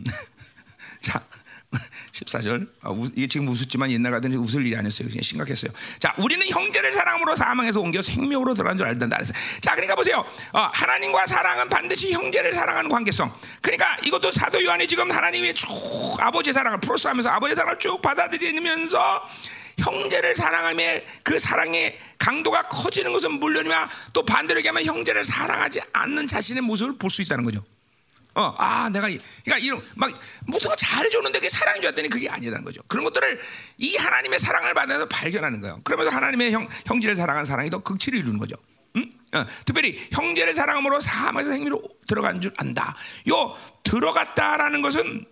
자, 1.00 1.24
14절. 2.12 2.66
아, 2.82 2.90
우, 2.90 3.06
이게 3.14 3.26
지금 3.28 3.48
웃었지만 3.48 3.90
옛날 3.92 4.12
같은 4.12 4.32
웃을 4.34 4.66
일이 4.66 4.76
아니었어요. 4.76 5.08
그냥 5.08 5.22
심각했어요. 5.22 5.70
자, 5.98 6.14
우리는 6.18 6.44
형제를 6.48 6.92
사랑으로 6.92 7.36
사망에서 7.36 7.80
옮겨 7.80 8.02
생명으로 8.02 8.54
들어간 8.54 8.76
줄 8.76 8.86
알단다. 8.86 9.16
그래서 9.16 9.32
자, 9.60 9.72
그러니까 9.72 9.94
보세요. 9.94 10.24
어, 10.52 10.58
하나님과 10.72 11.26
사랑은 11.26 11.68
반드시 11.68 12.12
형제를 12.12 12.52
사랑하는 12.52 12.90
관계성. 12.90 13.32
그러니까 13.62 13.96
이것도 14.04 14.32
사도 14.32 14.62
요한이 14.64 14.88
지금 14.88 15.10
하나님의 15.10 15.54
쭉 15.54 15.68
아버지 16.18 16.52
사랑을 16.52 16.80
프로스하면서 16.80 17.28
아버지 17.28 17.54
사랑을 17.54 17.78
쭉 17.78 18.02
받아들이면서 18.02 19.28
형제를 19.78 20.34
사랑하며 20.36 20.82
그 21.22 21.38
사랑의 21.38 21.98
강도가 22.18 22.62
커지는 22.62 23.12
것은 23.12 23.32
물론이야 23.38 23.88
또 24.12 24.24
반대로 24.24 24.58
얘기하면 24.58 24.84
형제를 24.84 25.24
사랑하지 25.24 25.80
않는 25.92 26.26
자신의 26.26 26.62
모습을 26.62 26.98
볼 26.98 27.10
수 27.10 27.22
있다는 27.22 27.44
거죠. 27.44 27.64
어, 28.34 28.54
아, 28.58 28.88
내가, 28.90 29.08
그러니까 29.08 29.58
이런, 29.58 29.82
막, 29.96 30.10
모든 30.46 30.68
거 30.70 30.76
잘해줬는데 30.76 31.38
그게 31.38 31.48
사랑인 31.48 31.80
줄 31.82 31.88
알았더니 31.88 32.08
그게 32.08 32.28
아니라는 32.28 32.64
거죠. 32.64 32.80
그런 32.86 33.04
것들을 33.04 33.40
이 33.78 33.96
하나님의 33.96 34.38
사랑을 34.38 34.72
받아서 34.74 35.06
발견하는 35.06 35.60
거예요. 35.60 35.80
그러면서 35.82 36.14
하나님의 36.14 36.52
형, 36.52 36.68
형제를 36.86 37.16
사랑하는 37.16 37.44
사랑이 37.44 37.70
더 37.70 37.80
극치를 37.80 38.18
이루는 38.20 38.38
거죠. 38.38 38.56
응? 38.96 39.12
어, 39.34 39.46
특별히 39.64 40.08
형제를 40.12 40.54
사랑함으로 40.54 41.00
사함에서 41.00 41.50
생미로 41.50 41.82
들어간 42.06 42.40
줄 42.40 42.52
안다. 42.56 42.96
요, 43.28 43.56
들어갔다라는 43.82 44.80
것은, 44.82 45.24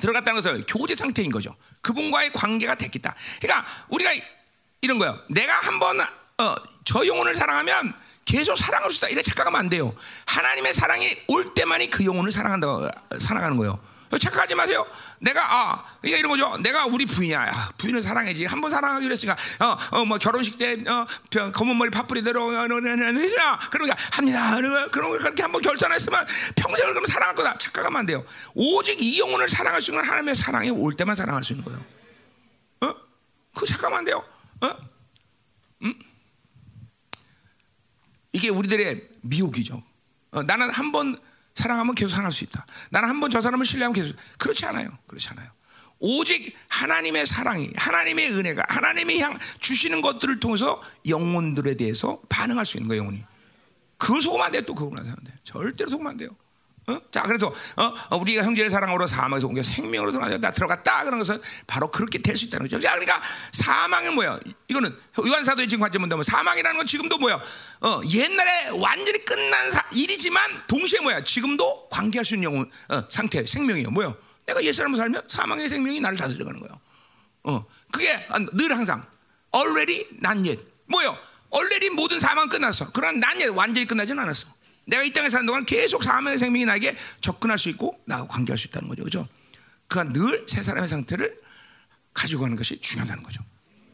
들어갔다는 0.00 0.42
것은 0.42 0.64
교제 0.64 0.94
상태인 0.94 1.30
거죠. 1.30 1.54
그분과의 1.80 2.32
관계가 2.32 2.74
됐겠다. 2.74 3.14
그러니까 3.40 3.66
우리가 3.88 4.10
이런 4.80 4.98
거예요. 4.98 5.18
내가 5.30 5.60
한번, 5.60 6.00
어, 6.00 6.54
저 6.84 7.06
영혼을 7.06 7.34
사랑하면 7.34 7.94
계속 8.26 8.58
사랑할 8.58 8.90
수 8.90 8.98
있다. 8.98 9.08
이래 9.08 9.22
착각하면 9.22 9.58
안 9.58 9.68
돼요. 9.70 9.94
하나님의 10.26 10.74
사랑이 10.74 11.16
올 11.28 11.54
때만이 11.54 11.88
그 11.88 12.04
영혼을 12.04 12.30
사랑한다, 12.32 12.66
사랑하는 13.18 13.56
거예요. 13.56 13.78
착각하지 14.18 14.54
마세요. 14.54 14.86
내가 15.18 15.42
아 15.44 15.84
이게 16.02 16.18
이런 16.18 16.30
거죠. 16.30 16.56
내가 16.58 16.86
우리 16.86 17.04
부인이야. 17.06 17.50
아, 17.52 17.70
부인을 17.76 18.00
사랑해지. 18.02 18.46
한 18.46 18.60
번 18.60 18.70
사랑하기로 18.70 19.12
했으니까 19.12 19.36
어어뭐 19.58 20.18
결혼식 20.18 20.58
때 20.58 20.76
어, 20.88 21.06
검은 21.52 21.76
머리 21.76 21.90
파뿌리 21.90 22.22
대로 22.22 22.46
그러니까 22.46 23.96
합니다. 24.12 24.56
그런 24.90 25.10
거 25.10 25.18
그렇게 25.18 25.42
한 25.42 25.52
번 25.52 25.60
결단했으면 25.60 26.24
평생을 26.54 26.92
그럼 26.94 27.04
사랑할 27.06 27.34
거다. 27.34 27.54
착각하면 27.54 28.00
안 28.00 28.06
돼요. 28.06 28.24
오직 28.54 29.00
이 29.02 29.18
영혼을 29.20 29.48
사랑할 29.48 29.82
수 29.82 29.90
있는 29.90 30.04
하나님의 30.04 30.34
사랑이 30.36 30.70
올 30.70 30.96
때만 30.96 31.14
사랑할 31.16 31.42
수 31.44 31.52
있는 31.52 31.64
거예요. 31.64 31.84
어? 32.82 32.94
그 33.54 33.66
착각하면 33.66 33.98
안 33.98 34.04
돼요. 34.04 34.24
어? 34.62 34.70
음? 35.82 35.94
이게 38.36 38.48
우리들의 38.50 39.08
미혹이죠. 39.22 39.82
어, 40.32 40.42
나는 40.42 40.70
한 40.70 40.92
번 40.92 41.18
사랑하면 41.54 41.94
계속 41.94 42.10
사랑할 42.10 42.32
수 42.32 42.44
있다. 42.44 42.66
나는 42.90 43.08
한 43.08 43.18
번 43.20 43.30
저 43.30 43.40
사람을 43.40 43.64
신뢰하면 43.64 43.94
계속 43.94 44.14
그렇지 44.38 44.66
않아요. 44.66 44.90
그렇지 45.06 45.28
않아요. 45.30 45.48
오직 45.98 46.54
하나님의 46.68 47.24
사랑이, 47.26 47.70
하나님의 47.74 48.30
은혜가, 48.32 48.66
하나님의 48.68 49.20
향 49.20 49.38
주시는 49.60 50.02
것들을 50.02 50.38
통해서 50.40 50.82
영혼들에 51.08 51.76
대해서 51.76 52.20
반응할 52.28 52.66
수 52.66 52.76
있는 52.76 52.88
거예요, 52.88 53.02
영혼이. 53.04 53.24
그걸 53.96 54.20
속으면 54.20 54.44
안 54.44 54.52
돼, 54.52 54.60
또 54.60 54.74
그걸 54.74 55.00
안 55.00 55.16
돼. 55.24 55.32
절대로 55.42 55.88
속으면 55.88 56.10
안 56.12 56.16
돼요. 56.18 56.28
어? 56.88 57.00
자, 57.10 57.22
그래서 57.22 57.52
어? 57.76 57.94
어 58.10 58.16
우리가 58.16 58.44
형제를 58.44 58.70
사랑으로 58.70 59.08
사망에서 59.08 59.48
옮겨 59.48 59.62
생명으로 59.62 60.12
들어가다 60.12 60.52
들어갔다 60.52 61.04
그런 61.04 61.18
것은 61.18 61.40
바로 61.66 61.90
그렇게 61.90 62.18
될 62.18 62.36
수 62.36 62.44
있다는 62.44 62.66
거죠. 62.66 62.78
자, 62.78 62.90
그러니까 62.92 63.20
사망은 63.52 64.14
뭐야? 64.14 64.38
이거는 64.68 64.94
요한 65.26 65.42
사도의 65.42 65.68
지금 65.68 65.80
관점 65.80 66.02
본다면 66.02 66.22
사망이라는 66.22 66.76
건 66.76 66.86
지금도 66.86 67.18
뭐야? 67.18 67.40
어, 67.80 68.00
옛날에 68.12 68.68
완전히 68.78 69.24
끝난 69.24 69.72
사, 69.72 69.82
일이지만 69.92 70.62
동시에 70.68 71.00
뭐야? 71.00 71.24
지금도 71.24 71.88
관계할 71.88 72.24
수 72.24 72.34
있는 72.34 72.52
영혼 72.52 72.70
어, 72.90 73.02
상태, 73.10 73.44
생명이에요. 73.44 73.90
뭐야? 73.90 74.14
내가 74.46 74.62
옛사람으로 74.62 74.96
살면 74.96 75.22
사망의 75.28 75.68
생명이 75.68 76.00
나를 76.00 76.16
다스려가는 76.16 76.60
거예요. 76.60 76.80
어, 77.44 77.64
그게 77.90 78.26
늘 78.52 78.70
항상 78.76 79.04
already 79.54 80.06
not 80.24 80.38
yet. 80.48 80.62
뭐요? 80.86 81.18
already 81.52 81.88
모든 81.90 82.18
사망 82.20 82.48
끝났어. 82.48 82.90
그러나 82.92 83.16
not 83.16 83.42
yet 83.42 83.48
완전히 83.48 83.86
끝나지는 83.86 84.22
않았어. 84.22 84.48
내가 84.86 85.02
이 85.02 85.12
땅에 85.12 85.28
사는 85.28 85.44
동안 85.44 85.64
계속 85.66 86.02
사망의 86.02 86.38
생명이 86.38 86.64
나에게 86.64 86.96
접근할 87.20 87.58
수 87.58 87.68
있고 87.70 88.00
나하고 88.06 88.28
관계할 88.28 88.56
수 88.56 88.68
있다는 88.68 88.88
거죠. 88.88 89.04
그죠? 89.04 89.28
그가 89.88 90.04
늘 90.04 90.46
새 90.48 90.62
사람의 90.62 90.88
상태를 90.88 91.40
가지고 92.14 92.42
가는 92.42 92.56
것이 92.56 92.80
중요하다는 92.80 93.22
거죠. 93.22 93.42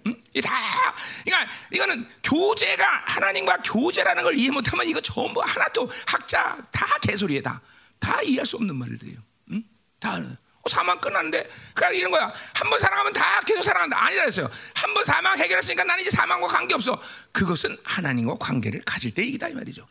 응? 0.07 0.17
다, 0.43 0.95
그러니까 1.25 1.53
이거는 1.73 2.07
교제가 2.23 3.05
하나님과 3.07 3.59
교제라는 3.65 4.23
걸 4.23 4.39
이해 4.39 4.51
못하면 4.51 4.87
이거 4.87 5.01
전부 5.01 5.41
하나도 5.43 5.91
학자 6.07 6.57
다 6.71 6.87
개소리에 7.03 7.41
다, 7.43 7.61
다 7.99 8.21
이해할 8.23 8.45
수 8.47 8.57
없는 8.57 8.77
말들이에요. 8.77 9.19
응? 9.53 9.65
다 10.01 10.17
어, 10.17 10.69
사망 10.69 11.01
끝났는데 11.01 11.49
그냥 11.75 11.95
이런 11.95 12.11
거야. 12.11 12.33
한 12.55 12.71
번 12.71 12.79
사랑하면 12.79 13.13
다 13.13 13.41
계속 13.43 13.63
사랑한다. 13.63 14.05
아니라 14.05 14.25
했어요. 14.25 14.51
한 14.75 14.93
번 14.95 15.05
사망 15.05 15.39
해결했으니까 15.39 15.85
나는 15.85 16.03
이제 16.03 16.11
사망과 16.11 16.47
관계 16.49 16.75
없어. 16.75 17.01
그것은 17.33 17.77
하나님과 17.83 18.37
관계를 18.39 18.83
가질 18.85 19.15
때 19.15 19.23
얘기다 19.25 19.49
이 19.49 19.55
말이죠. 19.55 19.87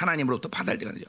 하나님으로부터 0.00 0.48
받아야 0.48 0.76
되는 0.76 0.94
거죠. 0.94 1.06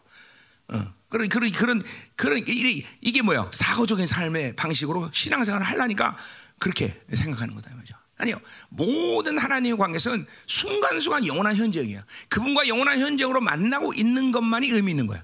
어, 0.74 0.94
그런 1.10 1.28
그런 1.30 1.52
그런 1.52 1.84
그런 2.16 2.40
이게, 2.40 2.86
이게 3.02 3.22
뭐야? 3.22 3.50
사고적인 3.54 4.08
삶의 4.08 4.56
방식으로 4.56 5.10
신앙생활을 5.14 5.66
하려니까 5.66 6.18
그렇게 6.60 7.02
생각하는 7.14 7.56
거다 7.56 7.74
말이죠. 7.76 7.96
아니요. 8.18 8.40
모든 8.70 9.38
하나님의 9.38 9.78
관계는 9.78 10.26
순간순간 10.46 11.26
영원한 11.26 11.56
현재이에요. 11.56 12.02
그분과 12.30 12.68
영원한 12.68 13.00
현재로 13.00 13.42
만나고 13.42 13.94
있는 13.94 14.32
것만이 14.32 14.70
의미 14.70 14.92
있는 14.92 15.08
거예요. 15.08 15.24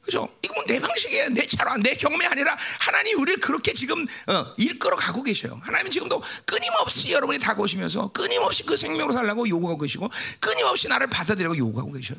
그죠? 0.00 0.26
이건 0.42 0.64
내 0.66 0.80
방식이에요. 0.80 1.28
내 1.28 1.44
차로, 1.46 1.76
내 1.82 1.94
경험이 1.94 2.24
아니라 2.24 2.56
하나님 2.80 3.20
우리를 3.20 3.40
그렇게 3.40 3.74
지금 3.74 4.06
어, 4.26 4.54
일끌어 4.56 4.96
가고 4.96 5.22
계셔요. 5.22 5.60
하나님 5.62 5.90
지금도 5.90 6.22
끊임없이 6.46 7.12
여러분이 7.12 7.38
다가오시면서 7.38 8.08
끊임없이 8.12 8.62
그 8.64 8.74
생명으로 8.78 9.12
살라고 9.12 9.46
요구하고 9.46 9.78
계시고 9.82 10.08
끊임없이 10.40 10.88
나를 10.88 11.08
받아들이고 11.08 11.58
요구하고 11.58 11.92
계셔요. 11.92 12.18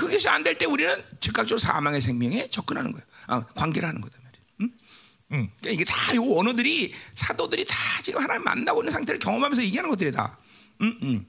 그것이 0.00 0.28
안 0.28 0.42
될 0.42 0.56
때 0.56 0.64
우리는 0.64 0.94
즉각적으로 1.20 1.58
사망의 1.58 2.00
생명에 2.00 2.48
접근하는 2.48 2.92
거예요. 2.92 3.06
아, 3.26 3.44
관계를 3.54 3.86
하는 3.88 4.00
거다 4.00 4.18
말이에요. 4.22 4.44
응? 4.62 4.70
응. 5.32 5.50
그러니까 5.60 5.70
이게 5.70 5.84
다 5.84 6.14
요 6.16 6.22
언어들이 6.38 6.94
사도들이 7.14 7.66
다 7.66 7.76
지금 8.02 8.22
하나님 8.22 8.44
만나고 8.44 8.80
있는 8.82 8.92
상태를 8.92 9.18
경험하면서 9.18 9.62
얘기하는 9.64 9.90
것들이다. 9.90 10.38
응, 10.82 10.98
응. 11.02 11.26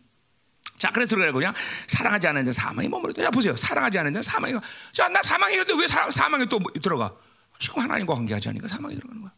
자, 0.78 0.90
그래서 0.92 1.10
들어가고 1.10 1.38
그냥 1.40 1.54
사랑하지 1.88 2.28
않는 2.28 2.46
자 2.46 2.52
사망이 2.54 2.88
머무르다. 2.88 3.22
자, 3.22 3.30
보세요. 3.30 3.56
사랑하지 3.56 4.00
않는 4.00 4.14
자 4.14 4.22
사망이. 4.22 4.54
자, 4.94 5.08
나 5.10 5.22
사망이었는데 5.22 5.80
왜 5.82 5.88
사, 5.88 6.10
사망에 6.10 6.46
또 6.46 6.60
들어가? 6.82 7.14
지금 7.60 7.82
하나님과 7.84 8.16
관계하지 8.16 8.50
않으니까 8.50 8.68
사망이 8.68 8.96
들어가는 8.96 9.22
거야. 9.22 9.32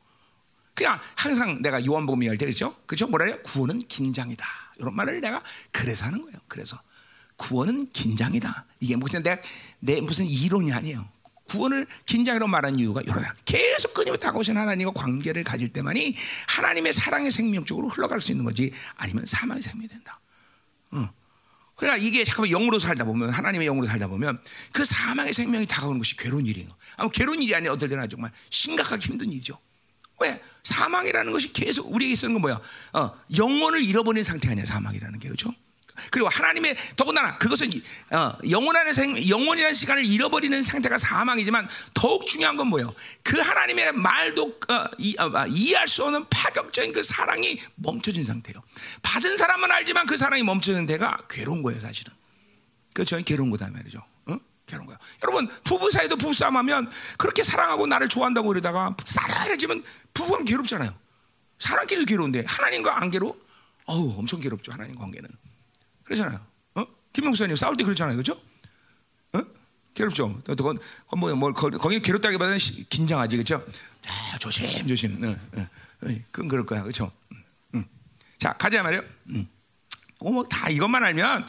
그냥 0.76 1.00
항상 1.16 1.62
내가 1.62 1.84
요한복음 1.86 2.22
얘기할 2.22 2.38
때 2.38 2.46
그렇죠? 2.46 2.76
그렇죠? 2.86 3.08
뭐라 3.08 3.26
해요? 3.26 3.38
구원은 3.44 3.80
긴장이다. 3.88 4.46
이런 4.78 4.96
말을 4.96 5.20
내가 5.22 5.44
그래서 5.72 6.06
하는 6.06 6.22
거예요. 6.22 6.38
그래서 6.48 6.80
구원은 7.44 7.90
긴장이다. 7.92 8.66
이게 8.80 8.96
무슨 8.96 9.22
내가 9.22 9.42
내 9.80 10.00
무슨 10.00 10.26
이론이 10.26 10.72
아니에요. 10.72 11.06
구원을 11.50 11.86
긴장으로 12.06 12.48
말한 12.48 12.80
이유가 12.80 13.02
이러다. 13.02 13.36
계속 13.44 13.94
끊임없이 13.94 14.22
다가오신 14.22 14.56
하나님과 14.56 14.94
관계를 14.94 15.44
가질 15.44 15.74
때만이 15.74 16.16
하나님의 16.48 16.94
사랑의 16.94 17.32
생명 17.32 17.66
쪽으로 17.66 17.90
흘러갈 17.90 18.22
수 18.22 18.32
있는 18.32 18.46
거지 18.46 18.72
아니면 18.96 19.26
사망의 19.26 19.62
생명이 19.62 19.90
된다. 19.90 20.22
어. 20.92 21.10
그러니까 21.76 21.98
이게 21.98 22.24
잠깐만 22.24 22.52
영으로 22.52 22.80
살다 22.80 23.04
보면 23.04 23.30
하나님의 23.32 23.68
영으로 23.68 23.88
살다 23.88 24.08
보면 24.08 24.42
그 24.72 24.86
사망의 24.86 25.34
생명이 25.34 25.66
다가오는 25.66 26.00
것이 26.00 26.16
괴로운 26.16 26.46
일이에요. 26.46 26.70
아무 26.96 27.10
괴로운 27.10 27.42
일이 27.42 27.54
아니라 27.54 27.74
어떨 27.74 27.90
때나 27.90 28.08
정말 28.08 28.32
심각하게 28.52 29.06
힘든 29.06 29.34
일이죠. 29.34 29.60
왜 30.22 30.42
사망이라는 30.64 31.34
것이 31.34 31.52
계속 31.52 31.92
우리에게 31.94 32.16
쓰는 32.16 32.36
건 32.36 32.42
뭐야? 32.42 32.62
어, 32.94 33.14
영혼을 33.36 33.84
잃어버린 33.84 34.24
상태 34.24 34.50
아니야 34.50 34.64
사망이라는 34.64 35.20
게 35.20 35.28
그렇죠? 35.28 35.54
그리고 36.12 36.30
하나님의 36.30 36.76
더군다나 36.96 37.38
그것은 37.38 37.70
어, 38.12 38.34
영원한 38.50 38.94
생, 38.94 39.18
영원이라는 39.28 39.74
시간을 39.74 40.06
잃어버리는 40.06 40.62
상태가 40.64 40.98
사망이지만 40.98 41.68
더욱 41.94 42.26
중요한 42.26 42.56
건 42.56 42.68
뭐예요? 42.68 42.94
그 43.24 43.40
하나님의 43.40 43.94
말도 43.94 44.60
어, 44.70 44.86
이, 44.98 45.16
어, 45.20 45.32
아, 45.34 45.46
이해할 45.48 45.88
수 45.88 46.04
없는 46.04 46.26
파격적인 46.30 46.94
그 46.94 47.04
사랑이 47.04 47.62
멈춰진 47.76 48.24
상태예요. 48.24 48.62
받은 49.02 49.38
사람은 49.38 49.72
알지만 49.72 50.06
그 50.06 50.18
사랑이 50.18 50.44
멈춰진 50.44 50.86
데가 50.86 51.18
괴로운 51.30 51.64
거예요, 51.64 51.80
사실은. 51.82 52.14
그렇죠? 52.94 53.18
괴로운 53.24 53.50
거다 53.50 53.70
말이죠. 53.70 54.04
어? 54.28 54.38
괴로운 54.68 54.88
거야. 54.88 54.98
여러분 55.24 55.50
부부 55.64 55.92
사이도 55.92 56.16
부부 56.16 56.34
싸움하면 56.34 56.90
그렇게 57.18 57.44
사랑하고 57.44 57.88
나를 57.88 58.08
좋아한다고 58.08 58.48
그러다가 58.50 58.96
싸라해지면 59.04 59.84
부부가 60.14 60.44
괴롭잖아요. 60.44 60.94
사랑끼리도 61.60 62.06
괴로운데 62.06 62.44
하나님과 62.48 63.02
안 63.02 63.10
괴로? 63.10 63.38
어우 63.86 64.18
엄청 64.18 64.40
괴롭죠 64.40 64.72
하나님 64.72 64.96
관계는. 64.96 65.30
그러잖아요. 66.04 66.40
어? 66.76 66.86
김명수님 67.14 67.56
싸울 67.56 67.78
때 67.78 67.84
그렇잖아요, 67.84 68.16
그렇죠? 68.16 68.40
어? 69.34 69.40
괴롭죠. 69.94 70.42
그건 70.46 70.80
뭐, 71.18 71.34
뭐 71.36 71.54
거기 71.54 72.02
괴롭다기보다는 72.02 72.58
긴장하지, 72.90 73.38
그렇죠? 73.38 73.66
자, 74.02 74.38
조심, 74.40 74.88
조심. 74.88 75.20
네, 75.20 75.38
네, 75.52 75.68
네. 76.02 76.26
그건 76.32 76.48
그럴 76.48 76.66
거야, 76.66 76.82
그렇죠? 76.82 77.12
음. 77.76 77.86
자, 78.38 78.54
가자 78.54 78.82
말이요. 78.82 79.02
음. 79.30 79.48
뭐다 80.20 80.70
이것만 80.70 81.04
알면 81.04 81.46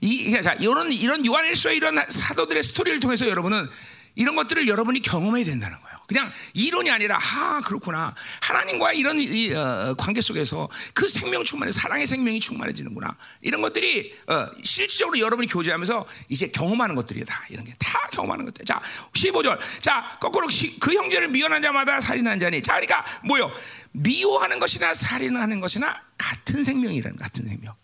이, 0.00 0.40
자, 0.42 0.54
이런 0.54 0.92
이런 0.92 1.24
요한일서의 1.24 1.76
이런 1.76 1.98
사도들의 2.08 2.62
스토리를 2.62 3.00
통해서 3.00 3.28
여러분은 3.28 3.68
이런 4.16 4.36
것들을 4.36 4.68
여러분이 4.68 5.00
경험해야 5.02 5.44
된다는 5.44 5.80
거예요. 5.80 5.94
그냥 6.06 6.30
이론이 6.52 6.90
아니라 6.90 7.18
아 7.18 7.60
그렇구나. 7.64 8.14
하나님과 8.42 8.92
이런 8.92 9.18
이, 9.18 9.52
어, 9.52 9.94
관계 9.96 10.20
속에서 10.20 10.68
그 10.92 11.08
생명 11.08 11.42
충만해 11.42 11.72
사랑의 11.72 12.06
생명이 12.06 12.40
충만해지는구나. 12.40 13.16
이런 13.40 13.62
것들이 13.62 14.14
어, 14.26 14.46
실질적으로 14.62 15.18
여러분이 15.18 15.48
교제하면서 15.48 16.06
이제 16.28 16.48
경험하는 16.48 16.94
것들이다. 16.94 17.46
이런 17.50 17.64
게 17.64 17.74
다 17.78 18.06
경험하는 18.12 18.44
것들. 18.46 18.64
자 18.64 18.80
15절. 19.12 19.58
자 19.80 20.16
거꾸로 20.20 20.48
시, 20.48 20.78
그 20.78 20.92
형제를 20.94 21.28
미워하는 21.28 21.62
자마다 21.62 22.00
살인한 22.00 22.38
자니. 22.38 22.62
자 22.62 22.74
그러니까 22.74 23.04
뭐요? 23.24 23.50
미워하는 23.92 24.58
것이나 24.58 24.94
살인하는 24.94 25.60
것이나 25.60 26.00
같은 26.18 26.64
생명이라는 26.64 27.16
같은 27.16 27.46
생명. 27.46 27.74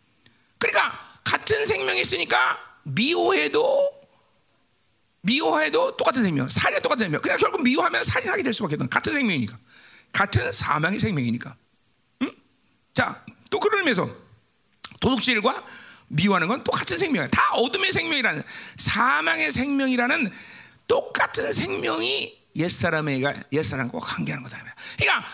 그러니까 0.59 0.99
같은 1.25 1.65
생명이 1.67 2.01
있으니까 2.01 2.59
미워해도 2.85 4.00
미워해도 5.23 5.97
똑같은 5.97 6.23
생명, 6.23 6.49
살인도 6.49 6.83
똑같은 6.83 7.05
생명. 7.05 7.21
그냥 7.21 7.39
결국 7.39 7.63
미워하면 7.63 8.03
살인하게 8.05 8.43
될 8.43 8.55
수밖에 8.55 8.75
없는 8.75 8.89
같은 8.89 9.13
생명이니까, 9.13 9.59
같은 10.13 10.53
사망의 10.53 10.99
생명이니까. 10.99 11.57
응? 12.23 12.33
자, 12.93 13.25
또 13.51 13.61
그런 13.61 13.81
의미에서 13.81 14.09
도둑질과 15.01 15.65
미워하는 16.09 16.49
건 16.49 16.65
똑같은 16.65 16.99
생명이야. 16.99 17.29
다 17.31 17.53
어둠의 17.53 17.93
생명이라는 17.93 18.43
사망의 18.77 19.53
생명이라는 19.53 20.33
똑같은 20.89 21.53
생명이 21.53 22.39
옛사람에가 22.57 23.35
옛사람과 23.53 23.99
관계하는 23.99 24.43
거다. 24.43 24.75
그러니까 24.99 25.27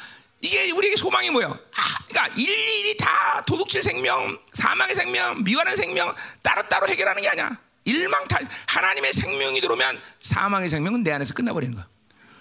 이게 0.42 0.70
우리에게 0.70 0.96
소망이 0.96 1.30
뭐예요? 1.30 1.58
아, 1.74 2.04
그러니까 2.06 2.34
일일이 2.36 2.96
다 2.98 3.42
도둑질 3.46 3.82
생명, 3.82 4.38
사망의 4.52 4.94
생명, 4.94 5.42
미워하는 5.42 5.74
생명 5.76 6.14
따로따로 6.42 6.88
해결하는 6.88 7.22
게 7.22 7.28
아니야. 7.28 7.58
일망탈 7.86 8.46
하나님의 8.66 9.12
생명이 9.14 9.60
들어오면 9.60 9.98
사망의 10.20 10.68
생명은 10.68 11.02
내 11.02 11.12
안에서 11.12 11.32
끝나버리는 11.32 11.74
거야. 11.74 11.88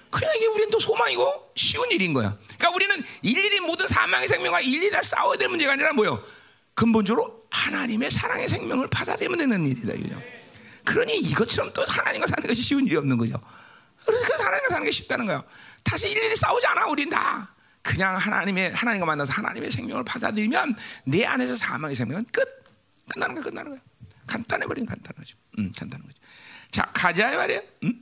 그러니까 0.10 0.36
이게 0.36 0.48
우리는 0.48 0.70
또 0.70 0.80
소망이고 0.80 1.52
쉬운 1.56 1.90
일인 1.92 2.14
거야. 2.14 2.38
그러니까 2.58 2.70
우리는 2.72 3.04
일일이 3.22 3.60
모든 3.62 3.88
사망의 3.88 4.28
생명과 4.28 4.62
일일이 4.62 4.92
다 4.92 5.02
싸워야 5.02 5.38
될 5.38 5.50
문제가 5.50 5.74
아니라 5.74 5.94
뭐요? 5.94 6.24
근본적으로 6.74 7.46
하나님의 7.52 8.12
사랑의 8.12 8.50
생명을 8.50 8.88
받아들이면 8.88 9.38
되는 9.38 9.66
일이다. 9.66 9.94
이거죠. 9.94 10.22
그러니 10.84 11.18
이것처럼 11.18 11.72
또 11.74 11.84
하나님과 11.88 12.28
사는 12.28 12.48
것이 12.48 12.62
쉬운 12.62 12.86
일이 12.86 12.96
없는 12.96 13.18
거죠. 13.18 13.40
그래서 14.06 14.44
하나님과 14.44 14.70
사는 14.70 14.86
게 14.86 14.92
쉽다는 14.92 15.26
거야. 15.26 15.44
다시 15.84 16.10
일일이 16.10 16.36
싸우지 16.36 16.66
않아, 16.68 16.88
우린 16.88 17.10
다. 17.10 17.54
그냥 17.82 18.18
하나님의, 18.18 18.74
하나님과 18.74 19.06
만나서 19.06 19.34
하나님의 19.34 19.72
생명을 19.72 20.04
받아들이면 20.04 20.76
내 21.06 21.26
안에서 21.26 21.56
사망의 21.56 21.96
생명은 21.96 22.26
끝. 22.32 22.44
끝나는 23.14 23.36
거야, 23.36 23.44
끝나는 23.44 23.72
거야. 23.72 23.82
간단해 24.28 24.66
버린 24.68 24.86
간단하죠. 24.86 25.38
음, 25.60 25.72
간단한 25.78 26.06
거죠. 26.08 26.20
자, 26.72 26.84
가자 26.94 27.36
말이야. 27.36 27.62
음? 27.84 28.02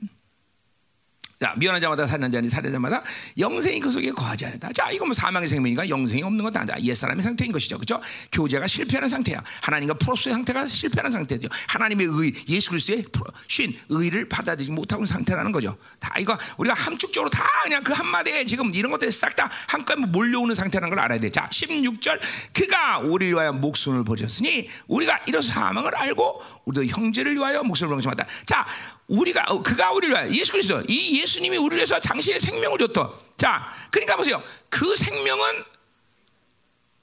자, 1.40 1.52
미워하는 1.56 1.80
자마다 1.80 2.06
살는 2.06 2.32
자니 2.32 2.48
살는 2.48 2.72
자마다 2.72 3.02
영생이 3.38 3.80
그 3.80 3.90
속에 3.90 4.10
거하지 4.12 4.46
않는다. 4.46 4.72
자, 4.72 4.90
이건 4.90 5.08
뭐 5.08 5.14
사망의 5.14 5.48
생명이니까 5.48 5.88
영생이 5.88 6.22
없는 6.22 6.42
것도 6.44 6.58
아니다. 6.58 6.80
옛사람의 6.80 7.22
상태인 7.22 7.52
것이죠. 7.52 7.78
그죠? 7.78 8.00
교제가 8.32 8.66
실패하는 8.66 9.08
상태야. 9.08 9.42
하나님과 9.62 9.94
프로스의 9.94 10.34
상태가 10.34 10.64
실패하는 10.66 11.10
상태죠. 11.10 11.48
하나님의 11.68 12.06
의, 12.06 12.32
예수 12.48 12.70
그리스도의 12.70 13.04
신, 13.48 13.76
의를 13.88 14.28
받아들이지 14.28 14.70
못하고 14.70 15.04
상태라는 15.04 15.52
거죠. 15.52 15.76
다 16.00 16.14
이거 16.18 16.38
우리가 16.56 16.74
함축적으로 16.74 17.28
다 17.30 17.44
그냥 17.62 17.82
그 17.84 17.92
한마디에 17.92 18.44
지금 18.44 18.72
이런 18.74 18.90
것들이 18.90 19.12
싹 19.12 19.34
다 19.34 19.50
한꺼번에 19.66 20.06
몰려오는 20.06 20.54
상태라는 20.54 20.90
걸 20.90 21.00
알아야 21.00 21.18
돼. 21.18 21.30
자, 21.30 21.48
16절. 21.50 22.20
그가 22.52 22.98
우리를 22.98 23.34
위하여 23.34 23.52
목숨을 23.52 24.04
버렸으니 24.04 24.68
우리가 24.86 25.20
이로써 25.26 25.52
사망을 25.52 25.94
알고 25.94 26.42
우리도 26.64 26.86
형제를 26.86 27.34
위하여 27.34 27.62
목숨을 27.62 28.00
버렸다. 28.00 28.26
자, 28.46 28.66
우리가 29.08 29.44
어, 29.48 29.62
그가 29.62 29.92
우리를 29.92 30.34
예수 30.34 30.52
그리스도 30.52 30.82
이 30.88 31.20
예수님이 31.20 31.56
우리를 31.56 31.76
위해서 31.76 32.00
당신의 32.00 32.40
생명을 32.40 32.78
줬다. 32.78 33.10
자, 33.36 33.72
그러니까 33.90 34.16
보세요. 34.16 34.42
그 34.68 34.96
생명은 34.96 35.64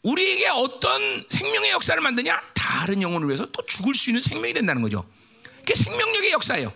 우리에게 0.03 0.47
어떤 0.47 1.25
생명의 1.29 1.71
역사를 1.71 2.01
만드냐? 2.01 2.41
다른 2.55 3.01
영혼을 3.01 3.27
위해서 3.27 3.45
또 3.51 3.63
죽을 3.65 3.93
수 3.93 4.09
있는 4.09 4.21
생명이 4.21 4.53
된다는 4.53 4.81
거죠. 4.81 5.07
그게 5.59 5.75
생명력의 5.75 6.31
역사예요. 6.31 6.73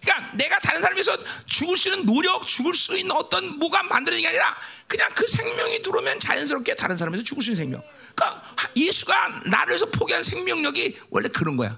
그러니까 0.00 0.36
내가 0.36 0.60
다른 0.60 0.80
사람을 0.80 0.94
위해서 0.96 1.18
죽을 1.46 1.76
수 1.76 1.88
있는 1.88 2.06
노력, 2.06 2.46
죽을 2.46 2.72
수 2.74 2.96
있는 2.96 3.10
어떤 3.16 3.58
뭐가 3.58 3.82
만들어진 3.82 4.22
게 4.22 4.28
아니라 4.28 4.56
그냥 4.86 5.10
그 5.14 5.26
생명이 5.26 5.82
들어오면 5.82 6.20
자연스럽게 6.20 6.76
다른 6.76 6.96
사람에서 6.96 7.24
죽을 7.24 7.42
수 7.42 7.50
있는 7.50 7.64
생명. 7.64 7.82
그러니까 8.14 8.42
예수가 8.76 9.42
나를 9.46 9.70
위해서 9.72 9.86
포기한 9.86 10.22
생명력이 10.22 10.98
원래 11.10 11.28
그런 11.28 11.56
거야. 11.56 11.76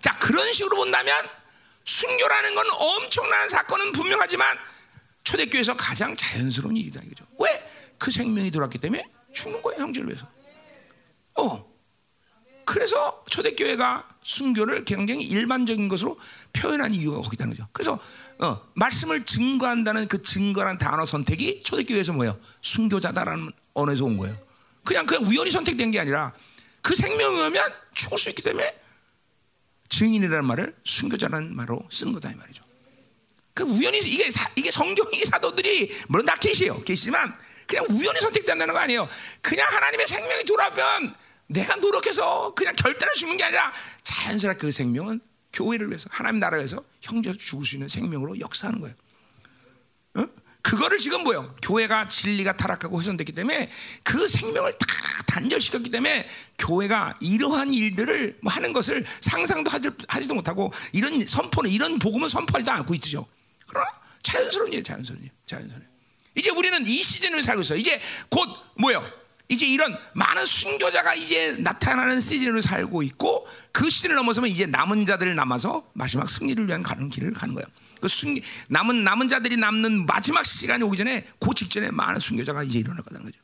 자, 0.00 0.16
그런 0.18 0.52
식으로 0.52 0.76
본다면 0.76 1.28
순교라는 1.84 2.54
건 2.54 2.66
엄청난 2.70 3.48
사건은 3.48 3.92
분명하지만 3.92 4.56
초대교회에서 5.24 5.76
가장 5.76 6.14
자연스러운 6.16 6.76
일이다 6.76 7.00
이거죠. 7.04 7.24
왜? 7.38 7.70
그 7.98 8.10
생명이 8.10 8.50
들어왔기 8.50 8.78
때문에 8.78 9.06
죽는 9.32 9.62
거예요 9.62 9.82
형제를 9.82 10.08
위해서. 10.08 10.26
어. 11.34 11.70
그래서 12.64 13.24
초대교회가 13.28 14.08
순교를 14.22 14.84
굉장히 14.84 15.24
일반적인 15.24 15.88
것으로 15.88 16.18
표현한 16.52 16.94
이유가 16.94 17.20
거기 17.20 17.34
있다는 17.34 17.56
거죠. 17.56 17.68
그래서 17.72 17.98
어, 18.38 18.60
말씀을 18.74 19.24
증거한다는 19.24 20.06
그 20.06 20.22
증거란 20.22 20.78
단어 20.78 21.04
선택이 21.04 21.62
초대교회에서 21.62 22.12
뭐예요? 22.12 22.38
순교자다라는 22.62 23.50
언어에서 23.74 24.04
온 24.04 24.16
거예요. 24.16 24.36
그냥 24.84 25.04
그냥 25.04 25.24
우연히 25.24 25.50
선택된 25.50 25.90
게 25.90 25.98
아니라 26.00 26.32
그 26.80 26.94
생명이 26.94 27.40
오면 27.42 27.72
죽을 27.94 28.18
수 28.18 28.28
있기 28.30 28.42
때문에 28.42 28.80
증인이라는 29.90 30.44
말을 30.44 30.74
순교자라는 30.84 31.54
말로 31.54 31.86
쓴 31.90 32.12
거다 32.12 32.30
이 32.30 32.34
말이죠. 32.34 32.64
그 33.52 33.64
우연히 33.64 33.98
이게 33.98 34.30
사, 34.30 34.48
이게 34.56 34.70
성경이 34.70 35.24
사도들이 35.26 35.92
물론 36.08 36.24
다 36.24 36.36
계시요 36.36 36.82
계시지만 36.82 37.34
그냥 37.66 37.84
우연히 37.90 38.20
선택된다는 38.20 38.72
거 38.72 38.80
아니에요. 38.80 39.08
그냥 39.42 39.68
하나님의 39.70 40.06
생명이 40.06 40.44
돌아오면 40.44 41.14
내가 41.48 41.76
노력해서 41.76 42.54
그냥 42.54 42.74
결단을 42.76 43.14
주는 43.14 43.36
게 43.36 43.44
아니라 43.44 43.72
자연스럽게 44.02 44.60
그 44.60 44.72
생명은 44.72 45.20
교회를 45.52 45.88
위해서 45.88 46.08
하나님 46.10 46.40
나라를 46.40 46.60
위해서 46.60 46.82
형제 47.00 47.32
죽을 47.36 47.66
수 47.66 47.74
있는 47.74 47.88
생명으로 47.88 48.38
역사하는 48.38 48.80
거예요. 48.80 48.94
어? 50.14 50.26
그거를 50.62 50.98
지금 50.98 51.22
뭐요? 51.22 51.54
교회가 51.62 52.08
진리가 52.08 52.56
타락하고 52.56 53.00
훼손됐기 53.00 53.32
때문에 53.32 53.70
그 54.02 54.28
생명을 54.28 54.72
다 54.72 54.86
단절시켰기 55.26 55.90
때문에 55.90 56.28
교회가 56.58 57.14
이러한 57.20 57.72
일들을 57.72 58.38
뭐 58.42 58.52
하는 58.52 58.72
것을 58.72 59.04
상상도 59.20 59.70
하지, 59.70 60.28
도 60.28 60.34
못하고 60.34 60.72
이런 60.92 61.26
선포는 61.26 61.70
이런 61.70 61.98
복음은 61.98 62.28
선포하지도 62.28 62.70
않고 62.72 62.94
있죠. 62.96 63.26
그러나 63.66 63.86
자연스러운 64.22 64.72
일, 64.72 64.84
자연스러운 64.84 65.22
일, 65.22 65.30
자연스러운 65.46 65.80
일. 65.80 65.88
이제 66.36 66.50
우리는 66.50 66.86
이 66.86 67.02
시즌을 67.02 67.42
살고 67.42 67.62
있어요. 67.62 67.78
이제 67.78 68.00
곧 68.28 68.48
뭐요? 68.76 69.04
이제 69.48 69.66
이런 69.66 69.96
많은 70.12 70.46
순교자가 70.46 71.14
이제 71.14 71.56
나타나는 71.58 72.20
시즌으로 72.20 72.60
살고 72.60 73.02
있고 73.02 73.48
그 73.72 73.90
시즌을 73.90 74.14
넘어서면 74.14 74.48
이제 74.48 74.66
남은 74.66 75.04
자들을 75.06 75.34
남아서 75.34 75.90
마지막 75.92 76.30
승리를 76.30 76.68
위한 76.68 76.82
가는 76.82 77.08
길을 77.10 77.32
가는 77.32 77.54
거예요. 77.54 77.66
그 78.00 78.08
순, 78.08 78.40
남은 78.68 79.04
남은 79.04 79.28
자들이 79.28 79.56
남는 79.56 80.06
마지막 80.06 80.44
시간이 80.44 80.82
오기 80.84 80.96
전에 80.96 81.26
그 81.38 81.54
직전에 81.54 81.90
많은 81.90 82.20
순교자가 82.20 82.62
이제 82.64 82.78
일어날 82.78 83.02
거라는 83.02 83.30
거죠. 83.30 83.42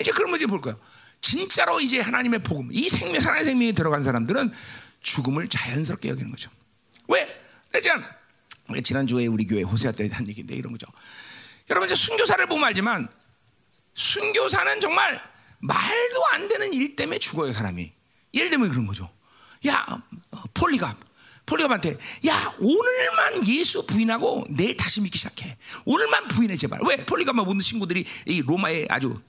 이제 0.00 0.10
그러면 0.12 0.36
이제 0.36 0.46
볼 0.46 0.60
거예요. 0.60 0.78
진짜로 1.20 1.80
이제 1.80 2.00
하나님의 2.00 2.42
복음, 2.42 2.68
이 2.72 2.88
생명, 2.88 3.22
하나님의 3.22 3.44
생명이 3.44 3.72
들어간 3.72 4.02
사람들은 4.02 4.52
죽음을 5.00 5.48
자연스럽게 5.48 6.08
여기는 6.08 6.30
거죠. 6.30 6.50
왜? 7.08 7.42
내가 7.72 8.10
지난 8.82 9.06
주에 9.06 9.26
우리 9.26 9.46
교회 9.46 9.62
호세아 9.62 9.92
때한 9.92 10.26
얘기인데 10.28 10.54
이런 10.54 10.72
거죠. 10.72 10.86
여러분 11.70 11.86
이제 11.86 11.94
순교사를 11.94 12.44
보면 12.46 12.64
알지만 12.64 13.08
순교사는 13.94 14.80
정말 14.80 15.22
말도 15.58 16.26
안 16.32 16.48
되는 16.48 16.72
일 16.72 16.96
때문에 16.96 17.18
죽어요 17.18 17.52
사람이. 17.52 17.92
예를 18.34 18.50
들면 18.50 18.70
그런 18.70 18.86
거죠. 18.86 19.10
야 19.66 19.86
어, 20.30 20.42
폴리갑 20.54 20.96
폴리갑한테 21.52 21.98
야 22.26 22.54
오늘만 22.58 23.46
예수 23.46 23.84
부인하고 23.86 24.46
내일 24.48 24.76
다시 24.76 25.00
믿기 25.00 25.18
시작해. 25.18 25.56
오늘만 25.84 26.26
부인해 26.28 26.56
제발. 26.56 26.80
왜 26.86 26.96
폴리갑만 26.96 27.44
못 27.44 27.60
친구들이 27.60 28.06
이 28.26 28.42
로마에 28.42 28.86
아주 28.88 29.20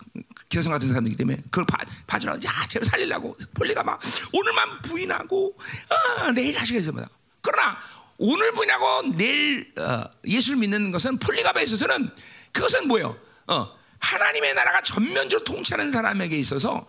기성 0.48 0.72
같은 0.72 0.88
사람이기 0.88 1.18
때문에 1.18 1.38
그걸 1.46 1.66
봐, 1.66 1.78
봐주라. 2.08 2.36
야 2.36 2.68
제발 2.70 2.86
살리려고 2.86 3.38
폴리갑아 3.54 4.00
오늘만 4.34 4.82
부인하고 4.82 5.58
아, 5.90 6.32
내일 6.32 6.54
다시 6.54 6.76
해서 6.76 6.94
그러나 7.42 7.78
오늘 8.18 8.52
부인하고 8.54 9.16
내일 9.18 9.74
어, 9.78 10.04
예수를 10.26 10.60
믿는 10.60 10.92
것은 10.92 11.18
폴리갑에 11.18 11.64
있어서는 11.64 12.10
그것은 12.54 12.88
뭐예요? 12.88 13.18
어, 13.48 13.76
하나님의 14.00 14.54
나라가 14.54 14.82
전면적으로 14.82 15.44
통치하는 15.44 15.92
사람에게 15.92 16.38
있어서 16.38 16.86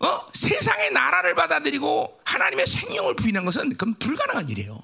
어? 0.00 0.26
세상의 0.32 0.90
나라를 0.92 1.34
받아들이고 1.34 2.20
하나님의 2.24 2.66
생명을 2.66 3.16
부인한 3.16 3.44
것은 3.44 3.70
그건 3.70 3.94
불가능한 3.94 4.48
일이에요. 4.48 4.80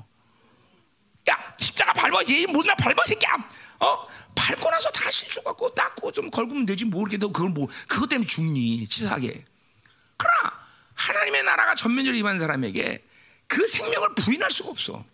야 1.30 1.54
십자가 1.58 1.92
밟아 1.92 2.22
얘 2.28 2.46
뭐나 2.46 2.74
밟아 2.76 3.04
새끼야. 3.06 3.32
어 3.80 4.06
밟고 4.34 4.70
나서 4.70 4.90
다시 4.90 5.28
죽었고 5.28 5.74
닦고 5.74 6.12
좀 6.12 6.30
걸구면 6.30 6.66
되지 6.66 6.84
모르겠도 6.86 7.32
그걸 7.32 7.50
뭐 7.50 7.66
그것 7.88 8.08
때문에 8.08 8.26
죽니 8.26 8.86
치사하게. 8.86 9.44
그러나 10.16 10.52
하나님의 10.94 11.42
나라가 11.44 11.74
전면적으로 11.74 12.16
임한 12.16 12.38
사람에게 12.38 13.04
그 13.46 13.66
생명을 13.66 14.14
부인할 14.14 14.50
수가 14.50 14.70
없어. 14.70 15.04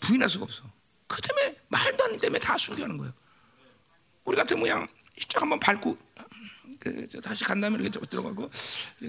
부인할 0.00 0.28
수가 0.28 0.44
없어. 0.44 0.64
그 1.06 1.20
때문에 1.22 1.56
말도 1.68 2.04
안 2.04 2.18
때문에 2.18 2.40
다 2.40 2.56
숨겨하는 2.56 2.98
거예요. 2.98 3.12
우리 4.24 4.36
같은 4.36 4.58
모양 4.58 4.86
십자가 5.18 5.42
한번 5.42 5.60
밟고 5.60 5.96
그, 6.80 7.06
다시 7.22 7.44
간 7.44 7.60
다음에 7.60 7.76
이렇게 7.76 7.90
들어가고 7.90 8.50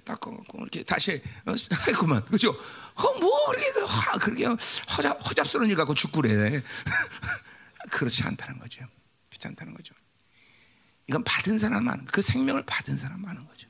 닦아갖고 0.04 0.60
이렇게 0.60 0.84
다시 0.84 1.22
어, 1.46 1.54
하구만 1.88 2.24
그죠? 2.26 2.52
어, 2.52 3.20
뭐 3.20 3.48
그렇게 3.50 3.72
그, 3.72 3.84
하, 3.86 4.12
그렇게 4.20 4.46
허잡 4.46 5.18
허잡스러운 5.26 5.70
일 5.70 5.78
갖고 5.78 5.94
죽구래 5.94 6.62
그렇지 7.90 8.24
않다는 8.24 8.60
거죠. 8.60 8.86
그렇지 9.30 9.48
않다는 9.48 9.74
거죠. 9.74 9.96
이건 11.08 11.24
받은 11.24 11.60
사람만 11.60 12.06
그 12.06 12.22
생명을 12.22 12.64
받은 12.66 12.98
사람만 12.98 13.30
하는 13.30 13.48
거죠. 13.48 13.68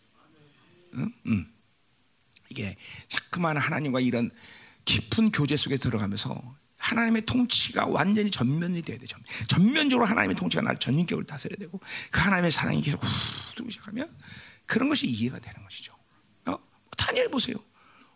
응? 0.96 1.14
응. 1.28 1.52
이게 2.50 2.76
자꾸만 3.08 3.56
하나님과 3.58 4.00
이런 4.00 4.32
깊은 4.86 5.32
교제 5.32 5.56
속에 5.56 5.78
들어가면서 5.78 6.56
하나님의 6.82 7.22
통치가 7.26 7.86
완전히 7.86 8.30
전면이 8.32 8.82
돼야 8.82 8.98
되죠. 8.98 9.16
전면적으로 9.48 10.08
하나님의 10.08 10.36
통치가 10.36 10.62
나를 10.64 10.80
전인격을 10.80 11.26
다스려야 11.26 11.58
되고 11.58 11.80
그 12.10 12.20
하나님의 12.20 12.52
사랑이 12.52 12.82
계속 12.82 13.02
후 13.04 13.10
들고 13.56 13.70
시작하면 13.70 14.10
그런 14.66 14.90
것이 14.90 15.08
이해가 15.08 15.40
되는 15.40 15.62
것이죠. 15.64 15.94
어? 16.48 16.58
다니엘 16.98 17.30
보세요. 17.30 17.56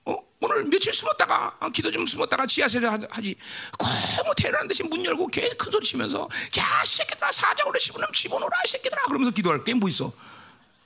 어? 0.06 0.18
오늘 0.40 0.64
며칠 0.66 0.94
숨었다가 0.94 1.58
어, 1.60 1.70
기도 1.70 1.92
좀 1.92 2.06
숨었다가 2.08 2.46
지하실에 2.46 2.88
하지 3.10 3.36
꼭 3.78 3.88
테러하는 4.36 4.68
듯이 4.68 4.84
문 4.84 5.04
열고 5.06 5.28
계속 5.28 5.58
큰 5.58 5.72
소리 5.72 5.86
치면서 5.86 6.28
야 6.58 6.84
새끼들아 6.86 7.32
사자고래 7.32 7.80
씹으면 7.80 8.08
집어넣어라 8.14 8.58
새끼들아 8.68 9.04
그러면서 9.06 9.32
기도할 9.32 9.64
게 9.64 9.74
뭐 9.74 9.88
있어? 9.90 10.08
어? 10.08 10.14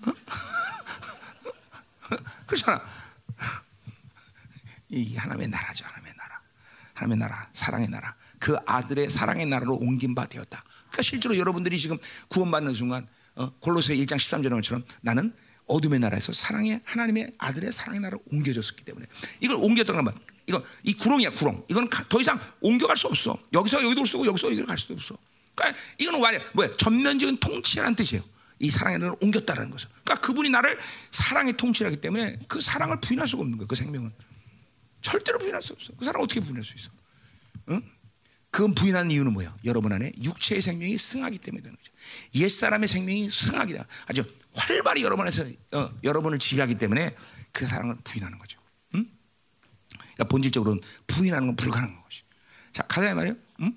그렇잖아. 2.45 2.85
이 4.89 5.15
하나님의. 5.15 5.49
하나님의 5.51 5.98
하나님의 6.99 7.17
나라, 7.17 7.49
사랑의 7.53 7.87
나라, 7.89 8.15
그 8.39 8.57
아들의 8.65 9.09
사랑의 9.09 9.45
나라로 9.45 9.75
옮긴 9.75 10.15
바 10.15 10.25
되었다. 10.25 10.63
그러니까 10.67 11.01
실제로 11.01 11.37
여러분들이 11.37 11.79
지금 11.79 11.97
구원받는 12.27 12.73
순간 12.73 13.07
어, 13.35 13.49
골로새 13.59 13.95
1장 13.95 14.17
13절처럼 14.17 14.83
나는 15.01 15.33
어둠의 15.67 15.99
나라에서 15.99 16.33
사랑의 16.33 16.81
하나님의 16.83 17.33
아들의 17.37 17.71
사랑의 17.71 18.01
나라로 18.01 18.21
옮겨졌기 18.31 18.83
때문에 18.83 19.05
이걸 19.39 19.57
옮겼던 19.57 20.03
건 20.03 20.13
이거 20.47 20.63
이 20.83 20.93
구렁이야 20.93 21.31
구렁. 21.31 21.63
이건 21.69 21.87
더 22.09 22.19
이상 22.19 22.39
옮겨갈 22.59 22.97
수 22.97 23.07
없어. 23.07 23.37
여기서 23.53 23.83
여기도 23.83 24.05
쓰고 24.05 24.25
여기서 24.25 24.47
여기로 24.47 24.65
갈 24.65 24.77
수도 24.77 24.95
없어. 24.95 25.15
그러니까 25.53 25.79
이거는 25.99 26.21
완전 26.21 26.41
뭐야 26.53 26.75
전면적인 26.75 27.37
통치라는 27.37 27.95
뜻이에요. 27.95 28.23
이 28.59 28.69
사랑의 28.69 28.99
나라를 28.99 29.17
옮겼다는 29.21 29.69
것은. 29.69 29.89
그러니까 30.03 30.27
그분이 30.27 30.49
나를 30.49 30.77
사랑의 31.11 31.55
통치하기 31.55 32.01
때문에 32.01 32.39
그 32.47 32.59
사랑을 32.59 32.99
부인할 32.99 33.27
수가 33.27 33.41
없는 33.41 33.57
거예요. 33.59 33.67
그 33.67 33.75
생명은. 33.75 34.11
절대로 35.01 35.39
부인할 35.39 35.61
수 35.61 35.73
없어. 35.73 35.93
그 35.97 36.05
사람 36.05 36.21
어떻게 36.21 36.39
부인할 36.39 36.63
수 36.63 36.75
있어? 36.75 36.89
응? 37.69 37.81
그건 38.51 38.73
부인하는 38.73 39.11
이유는 39.11 39.33
뭐야? 39.33 39.55
여러분 39.65 39.93
안에 39.93 40.11
육체의 40.21 40.61
생명이 40.61 40.97
승하기 40.97 41.37
때문에 41.39 41.61
되는 41.61 41.77
거죠. 41.77 41.93
옛 42.35 42.49
사람의 42.49 42.87
생명이 42.87 43.29
승하기다. 43.29 43.85
아주 44.07 44.23
활발히 44.53 45.03
여러분 45.03 45.25
안에서 45.27 45.45
어, 45.71 45.89
여러분을 46.03 46.39
지배하기 46.39 46.77
때문에 46.77 47.15
그 47.51 47.65
사랑을 47.67 47.95
부인하는 48.03 48.39
거죠. 48.39 48.59
응? 48.95 49.05
그러니까 49.91 50.23
본질적으로는 50.25 50.81
부인하는 51.07 51.47
건 51.47 51.55
불가능한 51.55 52.03
것이. 52.03 52.23
자, 52.71 52.83
가자 52.83 53.13
말이에요. 53.13 53.35
응? 53.61 53.73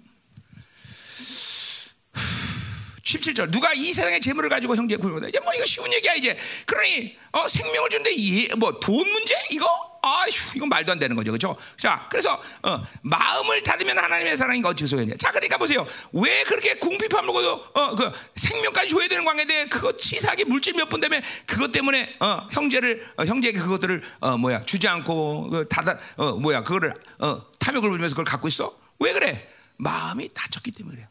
17절 3.02 3.50
누가 3.50 3.74
이 3.74 3.92
세상의 3.92 4.20
재물을 4.22 4.48
가지고 4.48 4.74
형제 4.74 4.96
구별보다 4.96 5.28
이제 5.28 5.38
뭐 5.40 5.52
이거 5.52 5.66
쉬운 5.66 5.92
얘기야 5.92 6.14
이제 6.14 6.36
그러니 6.64 7.18
어, 7.32 7.46
생명을 7.46 7.90
주는데 7.90 8.54
뭐돈 8.56 9.12
문제 9.12 9.34
이거 9.50 9.91
아휴, 10.02 10.56
이건 10.56 10.68
말도 10.68 10.92
안 10.92 10.98
되는 10.98 11.14
거죠. 11.14 11.30
그렇죠? 11.30 11.56
자, 11.76 12.06
그래서 12.10 12.42
어, 12.62 12.82
마음을 13.02 13.62
닫으면 13.62 13.96
하나님의 13.96 14.36
사랑이 14.36 14.60
어찌 14.64 14.84
소용이냐. 14.86 15.14
자, 15.16 15.30
그러니까 15.30 15.56
보세요. 15.56 15.86
왜 16.12 16.42
그렇게 16.42 16.74
궁핍함 16.74 17.24
먹어도 17.24 17.52
어, 17.72 17.94
그 17.94 18.10
생명까지 18.34 18.88
줘야 18.88 19.06
되는 19.06 19.24
관계인데 19.24 19.66
그거 19.66 19.96
치사하게 19.96 20.44
물질 20.44 20.74
몇분 20.74 21.00
때문에 21.00 21.22
그것 21.46 21.70
때문에 21.70 22.16
어, 22.18 22.48
형제를 22.50 23.12
어, 23.16 23.24
형제에게 23.24 23.60
그것들을 23.60 24.02
어, 24.20 24.36
뭐야 24.36 24.64
주지 24.64 24.88
않고 24.88 25.50
그 25.50 25.68
다다 25.68 25.96
어, 26.16 26.32
뭐야 26.32 26.64
그거를 26.64 26.92
어, 27.20 27.46
탐욕을 27.60 27.88
부리면서 27.88 28.14
그걸 28.14 28.24
갖고 28.24 28.48
있어? 28.48 28.76
왜 28.98 29.12
그래? 29.12 29.48
마음이 29.76 30.30
닫혔기 30.34 30.72
때문에 30.72 30.96
그래요. 30.96 31.08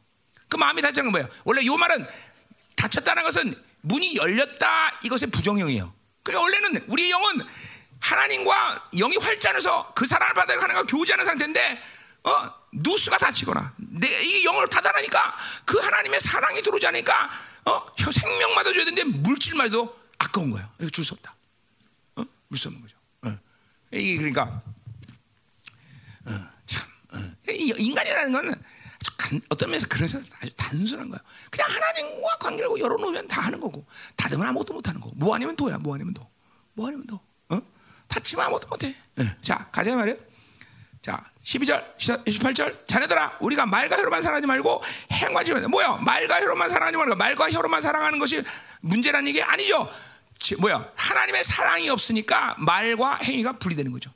그 0.50 0.58
마음이 0.58 0.82
닫힌 0.82 1.04
건 1.04 1.12
뭐예요? 1.12 1.30
원래 1.46 1.66
요 1.66 1.78
말은 1.78 2.06
닫혔다는 2.76 3.24
것은 3.24 3.56
문이 3.82 4.18
열렸다 4.18 5.00
이것의 5.06 5.32
부정형이에요. 5.32 5.94
그러니까 6.24 6.44
원래는 6.44 6.84
우리 6.88 7.10
영은 7.10 7.42
하나님과 8.02 8.90
영이 8.94 9.18
활자해서 9.18 9.94
그 9.94 10.06
사랑을 10.06 10.34
받아 10.34 10.54
하나님과 10.54 10.84
교제하는 10.84 11.24
상태인데 11.26 11.82
어, 12.24 12.52
누수가 12.74 13.18
닫히거나 13.18 13.74
내 13.78 14.22
이 14.24 14.44
영을 14.46 14.68
닫아나니까 14.68 15.38
그 15.66 15.78
하나님의 15.80 16.20
사랑이 16.22 16.62
들어오지 16.62 16.86
않으니까 16.88 17.30
어, 17.66 17.86
생명마다 18.12 18.72
줘야 18.74 18.86
되는데 18.86 19.04
물질마도 19.04 20.00
아까운 20.18 20.52
거예요. 20.52 20.68
줄 20.92 21.04
수 21.06 21.14
없다. 21.14 21.36
어? 22.18 22.24
줄수 22.50 22.68
없는 22.70 22.82
거죠. 22.82 22.98
어. 23.24 23.38
이게 23.92 24.18
그러니까 24.18 24.62
어, 26.26 26.32
참 26.66 26.90
어, 27.14 27.18
이 27.52 27.74
인간이라는 27.78 28.32
건 28.32 28.50
아주 28.50 29.12
간, 29.18 29.42
어떤 29.50 29.70
면에서 29.70 29.88
그래서 29.90 30.20
아주 30.40 30.52
단순한 30.56 31.10
거야. 31.10 31.20
그냥 31.50 31.70
하나님과 31.70 32.38
관계를 32.40 32.70
열어놓으면 32.80 33.28
다 33.28 33.42
하는 33.42 33.60
거고 33.60 33.86
닫으면 34.16 34.48
아무것도 34.48 34.74
못 34.74 34.88
하는 34.88 35.00
거고 35.02 35.14
뭐 35.16 35.36
아니면 35.36 35.56
도야. 35.56 35.78
뭐 35.78 35.96
아니면 35.96 36.14
도. 36.14 36.30
뭐 36.74 36.88
아니면 36.88 37.06
도. 37.08 37.20
아무것도 38.42 38.68
못 38.68 38.84
해. 38.84 38.96
어. 39.18 39.24
자 39.42 39.68
가자 39.72 39.96
말이야. 39.96 40.16
자 41.02 41.24
12절 41.44 41.98
18절 41.98 42.88
자네들아 42.88 43.38
우리가 43.40 43.66
말과 43.66 43.98
혀로만 43.98 44.22
사랑하지 44.22 44.46
말고 44.46 44.84
행과 45.12 45.44
지면 45.44 45.70
뭐야 45.72 45.98
말과 45.98 46.42
혀로만 46.42 46.70
사랑하지 46.70 46.98
말고 46.98 47.16
말과 47.16 47.50
혀로만 47.50 47.82
사랑하는 47.82 48.20
것이 48.20 48.44
문제라는 48.82 49.28
얘기 49.30 49.42
아니죠. 49.42 49.90
지, 50.38 50.56
뭐야 50.56 50.92
하나님의 50.96 51.44
사랑이 51.44 51.90
없으니까 51.90 52.56
말과 52.58 53.18
행위가 53.18 53.54
분리되는 53.54 53.92
거죠. 53.92 54.12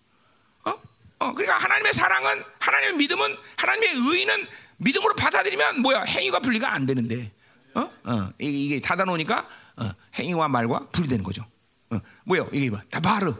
어? 0.65 0.73
어, 1.19 1.33
그러니까 1.33 1.57
하나님의 1.57 1.93
사랑은 1.93 2.43
하나님의 2.59 2.95
믿음은 2.97 3.37
하나님의 3.57 3.89
의는 3.89 4.47
믿음으로 4.77 5.15
받아들이면 5.15 5.81
뭐야 5.81 6.03
행위가 6.03 6.39
분리가 6.39 6.73
안 6.73 6.85
되는데, 6.85 7.31
어, 7.75 7.81
어, 7.81 8.29
이게, 8.39 8.79
닫아 8.79 9.05
놓으니까 9.05 9.47
어, 9.77 9.91
행위와 10.15 10.47
말과 10.47 10.87
분리되는 10.91 11.23
거죠. 11.23 11.45
어, 11.91 11.99
뭐요? 12.25 12.49
이게 12.51 12.69
뭐 12.69 12.79
다바르 12.89 13.33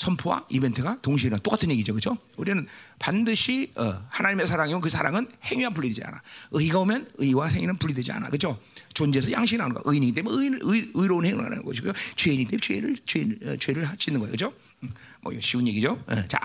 선포와 0.00 0.46
이벤트가 0.48 0.98
동시에 1.02 1.26
일어나 1.26 1.42
똑같은 1.42 1.70
얘기죠, 1.72 1.92
그렇죠? 1.92 2.16
우리는 2.36 2.66
반드시 2.98 3.70
어, 3.76 4.02
하나님의 4.08 4.46
사랑이면 4.46 4.80
그 4.80 4.88
사랑은 4.88 5.28
행위와 5.44 5.70
분리되지 5.70 6.02
않아. 6.04 6.22
의가 6.52 6.78
오면 6.78 7.10
의와 7.18 7.48
행위는 7.48 7.76
분리되지 7.76 8.12
않아, 8.12 8.28
그렇죠? 8.28 8.58
존재에서 8.94 9.30
양식이 9.30 9.58
나오는 9.58 9.74
거. 9.74 9.82
의인이기 9.84 10.12
때문에 10.12 10.36
의인, 10.36 10.58
의, 10.62 10.90
의로운 10.94 11.26
행위를 11.26 11.44
하는 11.44 11.62
것이고요. 11.62 11.92
죄인이기 12.16 12.56
때문에 12.56 12.60
죄를 12.62 12.96
죄, 13.04 13.20
어, 13.44 13.56
죄를 13.58 13.88
짓는 13.98 14.20
거예요, 14.20 14.34
그렇죠? 14.34 14.54
음, 14.84 14.94
뭐 15.20 15.34
쉬운 15.38 15.68
얘기죠. 15.68 16.02
어, 16.06 16.28
자. 16.28 16.40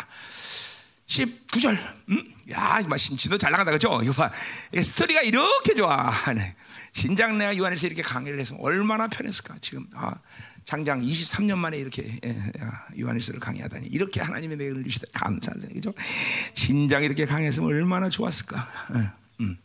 19절. 1.08 1.78
음? 2.10 2.34
야, 2.52 2.84
막 2.86 2.98
신치도 2.98 3.38
잘 3.38 3.52
나간다. 3.52 3.72
그죠? 3.72 4.02
이거 4.04 4.12
봐. 4.12 4.32
스토리가 4.76 5.22
이렇게 5.22 5.76
좋아. 5.76 6.12
네. 6.34 6.56
신장 6.92 7.38
내가 7.38 7.56
요한에서 7.56 7.88
이렇게 7.88 8.02
강의를 8.02 8.40
해서 8.40 8.58
얼마나 8.60 9.08
편했을까. 9.08 9.56
지금 9.62 9.88
아, 9.94 10.16
장장 10.66 11.02
23년 11.02 11.58
만에 11.58 11.78
이렇게 11.78 12.20
예, 12.26 12.36
요한에서를 13.00 13.40
강의하다니 13.40 13.88
이렇게 13.88 14.22
하나님의 14.22 14.58
내을 14.58 14.84
주시다 14.84 15.06
감사하네. 15.14 15.68
그죠? 15.68 15.94
신장 16.54 17.04
이렇게 17.04 17.26
강의했으면 17.26 17.70
얼마나 17.70 18.10
좋았을까. 18.10 18.68
예, 18.96 19.12
음. 19.42 19.58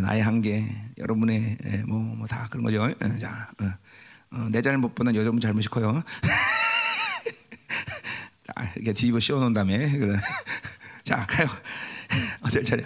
나의 0.00 0.22
한계, 0.22 0.66
여러분의 0.98 1.58
뭐뭐 1.86 2.26
다 2.26 2.48
그런 2.50 2.64
거죠. 2.64 2.88
예, 2.90 3.18
자, 3.18 3.50
어, 3.60 4.36
어, 4.36 4.48
내 4.50 4.62
잘못보다는 4.62 5.14
여러분 5.14 5.40
잘못이 5.40 5.68
커요. 5.68 6.02
이렇게 8.76 8.92
뒤집어 8.92 9.20
씌워놓은 9.20 9.52
다음에. 9.52 9.90
자 11.04 11.26
가요. 11.26 11.48
어쩔 12.42 12.64
차례. 12.64 12.84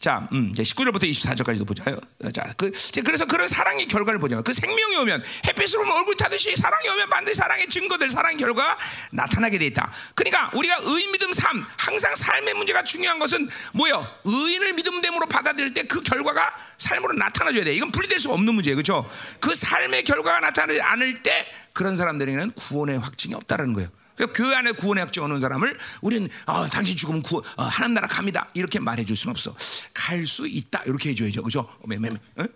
자, 0.00 0.26
음, 0.32 0.48
이제 0.50 0.62
19절부터 0.62 1.04
24절까지도 1.04 1.66
보자요. 1.66 1.98
자, 2.32 2.42
그, 2.56 2.72
그래서 3.04 3.26
그런 3.26 3.46
사랑의 3.46 3.86
결과를 3.86 4.18
보자면 4.18 4.42
그 4.42 4.54
생명이 4.54 4.96
오면 4.96 5.22
햇빛으로 5.46 5.82
오면 5.82 5.94
얼굴 5.98 6.16
타듯이 6.16 6.56
사랑이 6.56 6.88
오면 6.88 7.10
반드시 7.10 7.36
사랑의 7.36 7.68
증거들, 7.68 8.08
사랑의 8.08 8.38
결과가 8.38 8.78
나타나게 9.12 9.58
돼 9.58 9.66
있다. 9.66 9.92
그러니까 10.14 10.50
우리가 10.54 10.76
의, 10.82 11.06
믿음, 11.12 11.34
삶, 11.34 11.66
항상 11.76 12.14
삶의 12.14 12.54
문제가 12.54 12.82
중요한 12.82 13.18
것은 13.18 13.46
뭐요? 13.74 14.06
의인을 14.24 14.72
믿음됨으로 14.72 15.26
받아들일 15.26 15.74
때 15.74 15.90
그 15.90 16.02
결과가 16.02 16.56
삶으로 16.78 17.14
나타나줘야 17.14 17.64
돼. 17.64 17.74
이건 17.74 17.90
분리될 17.90 18.20
수 18.20 18.30
없는 18.30 18.54
문제예요. 18.54 18.76
그렇죠? 18.76 19.10
그 19.40 19.54
삶의 19.54 20.04
결과가 20.04 20.38
나타나지 20.38 20.80
않을 20.80 21.22
때 21.24 21.46
그런 21.72 21.96
사람들에게는 21.96 22.52
구원의 22.52 22.98
확증이 23.00 23.34
없다는 23.34 23.72
거예요. 23.74 23.88
교회 24.26 24.54
안에 24.54 24.72
구원의 24.72 25.04
확증 25.04 25.22
오는 25.22 25.40
사람을 25.40 25.78
우리는 26.02 26.28
어, 26.46 26.68
당신 26.68 26.96
죽으면 26.96 27.22
구, 27.22 27.42
어, 27.56 27.62
하나님 27.64 27.94
나라 27.94 28.06
갑니다 28.08 28.48
이렇게 28.54 28.78
말해줄 28.78 29.16
수는 29.16 29.32
없어. 29.32 29.54
갈 29.94 30.26
수 30.26 30.46
있다 30.46 30.82
이렇게 30.84 31.10
해줘야죠, 31.10 31.42
그죠? 31.42 31.60
어, 31.60 31.84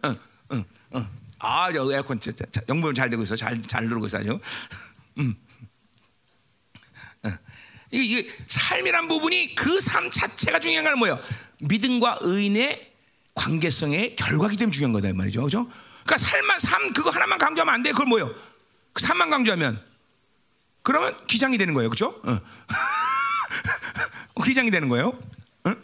어, 0.02 0.16
어, 0.50 0.64
어. 0.90 1.10
아, 1.38 1.68
에어컨 1.70 2.20
영범 2.68 2.94
잘 2.94 3.10
되고 3.10 3.22
있어, 3.22 3.36
잘잘 3.36 3.86
들어오고 3.88 4.06
있어 4.06 4.18
아주. 4.18 4.38
음. 5.18 5.34
어. 7.24 7.28
이게, 7.90 8.04
이게 8.04 8.30
삶이란 8.48 9.08
부분이 9.08 9.54
그 9.54 9.80
삶 9.80 10.10
자체가 10.10 10.58
중요한 10.60 10.84
건 10.84 10.98
뭐예요? 10.98 11.18
믿음과 11.60 12.18
의인의 12.22 12.92
관계성의 13.34 14.16
결과기 14.16 14.56
때문에 14.56 14.72
중요한 14.74 14.92
거다 14.92 15.08
이 15.08 15.12
말이죠, 15.12 15.44
그죠? 15.44 15.68
그러니까 16.04 16.18
삶만 16.18 16.58
삶 16.60 16.92
그거 16.92 17.10
하나만 17.10 17.38
강조하면 17.38 17.74
안 17.74 17.82
돼. 17.82 17.90
그걸 17.92 18.06
뭐요? 18.06 18.34
그 18.92 19.02
삶만 19.02 19.30
강조하면 19.30 19.82
그러면 20.84 21.26
기장이 21.26 21.58
되는 21.58 21.74
거예요. 21.74 21.90
그렇죠? 21.90 22.08
어. 22.24 22.40
기장이 24.44 24.70
되는 24.70 24.88
거예요. 24.90 25.18
어? 25.64 25.74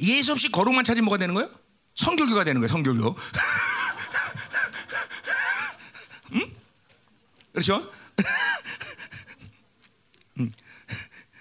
예수 0.00 0.32
없이 0.32 0.50
거룩만 0.50 0.84
찾으면 0.84 1.04
뭐가 1.04 1.18
되는 1.18 1.34
거예요? 1.34 1.48
성결교가 1.94 2.42
되는 2.44 2.60
거예요. 2.60 2.72
성결교. 2.72 3.16
응? 6.34 6.52
그렇죠? 7.52 7.92
응. 10.40 10.50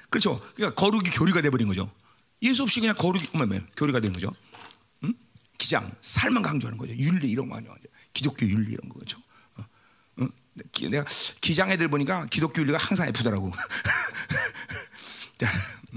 그렇죠. 0.10 0.40
그러니까 0.56 0.80
거룩이 0.80 1.10
교리가 1.10 1.42
돼버린 1.42 1.68
거죠. 1.68 1.92
예수 2.44 2.62
없이 2.64 2.80
그냥 2.80 2.96
거룩이 2.96 3.24
뭐, 3.34 3.46
뭐, 3.48 3.60
교리가 3.76 4.00
되는 4.00 4.14
거죠. 4.14 4.32
응? 5.04 5.14
기장, 5.58 5.92
삶만 6.02 6.44
강조하는 6.44 6.78
거죠. 6.78 6.96
윤리 6.96 7.30
이런 7.30 7.50
거 7.50 7.58
아니야. 7.58 7.72
기독교 8.14 8.46
윤리 8.46 8.74
이런 8.74 8.88
거죠. 8.90 9.18
내가 10.90 11.06
기장 11.42 11.72
애들 11.72 11.88
보니까 11.88 12.28
기독교 12.28 12.62
윤리가 12.62 12.78
항상 12.78 13.08
F더라고. 13.10 13.52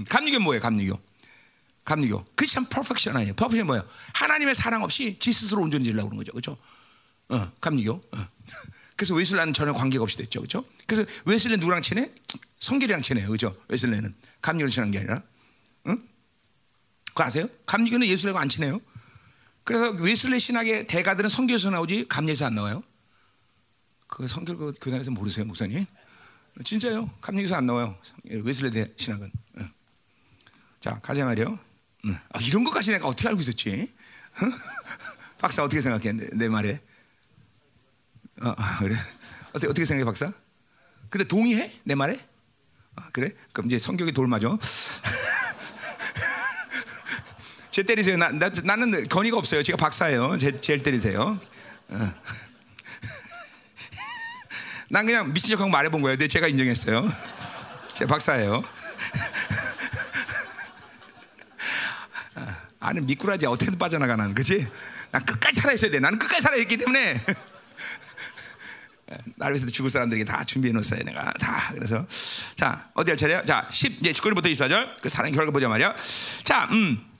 감리교 0.09 0.39
뭐예요? 0.39 0.61
감리교. 0.61 0.99
감리교. 1.83 2.25
Christian 2.35 2.69
perfection 2.69 3.15
아니에요. 3.15 3.33
Perfection 3.33 3.65
뭐예요? 3.65 3.85
하나님의 4.13 4.55
사랑 4.55 4.83
없이 4.83 5.17
지 5.19 5.33
스스로 5.33 5.61
온전해지려고 5.63 6.09
그런 6.09 6.19
거죠. 6.19 6.31
그렇죠? 6.31 6.57
어, 7.29 7.51
감리교. 7.59 7.93
어. 7.93 8.01
그래서 8.95 9.15
웨슬레는 9.15 9.53
전혀 9.53 9.73
관계가 9.73 10.03
없이 10.03 10.17
됐죠. 10.17 10.41
그렇죠? 10.41 10.63
그래서 10.85 11.09
웨슬레 11.25 11.57
누구랑 11.57 11.81
친해? 11.81 12.11
성결이랑 12.59 13.01
친해요. 13.01 13.27
그렇죠? 13.27 13.55
웨슬레는 13.67 14.13
감리교를 14.41 14.69
친한 14.69 14.91
게 14.91 14.99
아니라. 14.99 15.23
응? 15.87 16.07
그거 17.07 17.23
아세요? 17.23 17.47
감리교는 17.65 18.07
예술하고 18.07 18.37
안 18.37 18.47
친해요. 18.47 18.79
그래서 19.63 19.89
웨슬레 19.91 20.37
신학의 20.37 20.87
대가들은 20.87 21.29
성교에서 21.29 21.71
나오지 21.71 22.07
감리에서 22.09 22.45
안 22.45 22.55
나와요. 22.55 22.83
그 24.11 24.27
성결 24.27 24.73
교단에서 24.73 25.09
모르세요, 25.09 25.45
목사님? 25.45 25.85
진짜요. 26.65 27.09
감리교에서 27.21 27.55
안 27.55 27.65
나와요. 27.65 27.97
웨슬레 28.25 28.91
신학은. 28.97 29.31
자, 30.81 30.99
가자 31.01 31.23
말이요. 31.23 31.57
아, 32.33 32.39
이런 32.41 32.65
것까지 32.65 32.91
내가 32.91 33.07
어떻게 33.07 33.29
알고 33.29 33.39
있었지? 33.39 33.89
박사 35.39 35.63
어떻게 35.63 35.79
생각해? 35.79 36.11
내, 36.11 36.27
내 36.33 36.49
말에? 36.49 36.81
어, 38.41 38.53
그래? 38.79 38.97
어떻게 39.51 39.67
어떻게 39.67 39.85
생각해, 39.85 40.03
박사? 40.03 40.33
근데 41.09 41.25
동의해? 41.25 41.71
내 41.85 41.95
말에? 41.95 42.19
아, 42.97 43.09
그래? 43.13 43.31
그럼 43.53 43.67
이제 43.67 43.79
성격이 43.79 44.11
돌맞아. 44.11 44.57
제 47.71 47.83
때리세요. 47.83 48.17
나, 48.17 48.29
나, 48.29 48.49
나는 48.65 49.07
건의가 49.07 49.37
없어요. 49.37 49.63
제가 49.63 49.77
박사예요. 49.77 50.37
제, 50.37 50.59
제일 50.59 50.83
때리세요. 50.83 51.39
어. 51.87 52.13
난 54.91 55.05
그냥 55.05 55.33
미친 55.33 55.51
척하고 55.51 55.69
말해본 55.69 56.01
거예요. 56.01 56.17
근데 56.17 56.27
제가 56.27 56.49
인정했어요. 56.49 57.09
제 57.93 58.05
박사예요. 58.05 58.61
아는 62.81 63.05
미꾸라지 63.05 63.45
어떻게든 63.45 63.79
빠져나가는 63.79 64.35
그지? 64.35 64.67
난 65.11 65.23
끝까지 65.23 65.61
살아 65.61 65.73
있어야 65.73 65.91
돼. 65.91 66.01
나는 66.01 66.19
끝까지 66.19 66.41
살아 66.41 66.57
있기 66.57 66.75
때문에 66.75 67.21
나를 69.37 69.55
위해서 69.55 69.71
죽을 69.71 69.89
사람들에게 69.89 70.25
다 70.25 70.43
준비해 70.43 70.73
놓았어요. 70.73 71.03
내가 71.03 71.31
다 71.39 71.71
그래서 71.73 72.05
자 72.55 72.89
어디 72.93 73.11
할 73.11 73.17
차례요? 73.17 73.45
자 73.45 73.69
10, 73.71 74.01
이제 74.01 74.11
19절부터 74.11 74.47
24절 74.47 75.01
그 75.01 75.07
사랑 75.07 75.31
결과 75.31 75.53
보자 75.53 75.69
말이야. 75.69 75.95
자 76.43 76.67
음. 76.71 77.10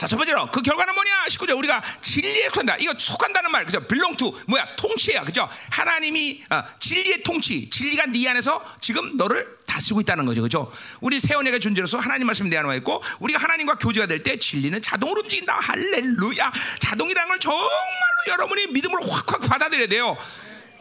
자, 0.00 0.06
첫 0.06 0.16
번째로 0.16 0.50
그 0.50 0.62
결과는 0.62 0.94
뭐냐? 0.94 1.26
19절 1.28 1.58
우리가 1.58 1.82
진리에 2.00 2.46
속한다. 2.46 2.76
이거 2.78 2.94
속한다는 2.96 3.50
말, 3.50 3.66
그죠? 3.66 3.86
to 4.16 4.34
뭐야? 4.46 4.66
통치야, 4.76 5.24
그죠? 5.24 5.46
하나님이 5.70 6.42
어, 6.48 6.62
진리의 6.78 7.22
통치, 7.22 7.68
진리가 7.68 8.06
네 8.06 8.26
안에서 8.30 8.64
지금 8.80 9.18
너를 9.18 9.58
다스리고 9.66 10.00
있다는 10.00 10.24
거죠, 10.24 10.40
그죠? 10.40 10.72
우리 11.02 11.20
세원에게 11.20 11.58
존재로서 11.58 11.98
하나님 11.98 12.28
말씀 12.28 12.48
내 12.48 12.56
안에 12.56 12.78
있고 12.78 13.02
우리가 13.18 13.38
하나님과 13.40 13.74
교제가 13.74 14.06
될 14.06 14.22
때 14.22 14.38
진리는 14.38 14.80
자동으로 14.80 15.20
움직인다. 15.20 15.58
할렐루야. 15.60 16.50
자동이라는 16.78 17.28
걸 17.28 17.38
정말로 17.38 17.60
여러분이 18.28 18.68
믿음으로 18.68 19.04
확확 19.06 19.42
받아들여야 19.42 19.88
돼요. 19.88 20.16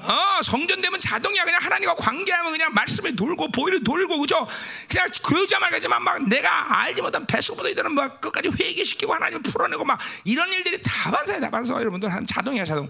어, 0.02 0.42
성전 0.44 0.82
되면 0.82 1.00
자동이야. 1.00 1.44
그냥 1.44 1.62
하나님과 1.62 1.96
관계하면 1.96 2.52
그냥 2.52 2.74
말씀이 2.74 3.16
돌고 3.16 3.52
보이를 3.52 3.84
돌고 3.84 4.20
그죠? 4.20 4.48
그냥 4.90 5.08
교자 5.24 5.60
말하지만 5.60 6.02
막 6.04 6.28
내가 6.28 6.82
알지 6.82 7.02
못한 7.02 7.26
뱃속부터 7.26 7.70
이들은 7.70 7.94
막 7.94 8.22
끝까지 8.22 8.50
회개시키고 8.50 9.14
하나님을 9.14 9.44
풀어내고 9.44 9.84
막 9.84 10.00
이런 10.24 10.52
일들이 10.54 10.82
다 10.82 11.12
반사야, 11.12 11.40
다 11.40 11.50
반사. 11.50 11.74
여러분들 11.76 12.10
한 12.10 12.26
자동이야, 12.26 12.66
자동, 12.66 12.90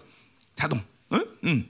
자동. 0.55 0.83
응? 1.13 1.25
응. 1.45 1.69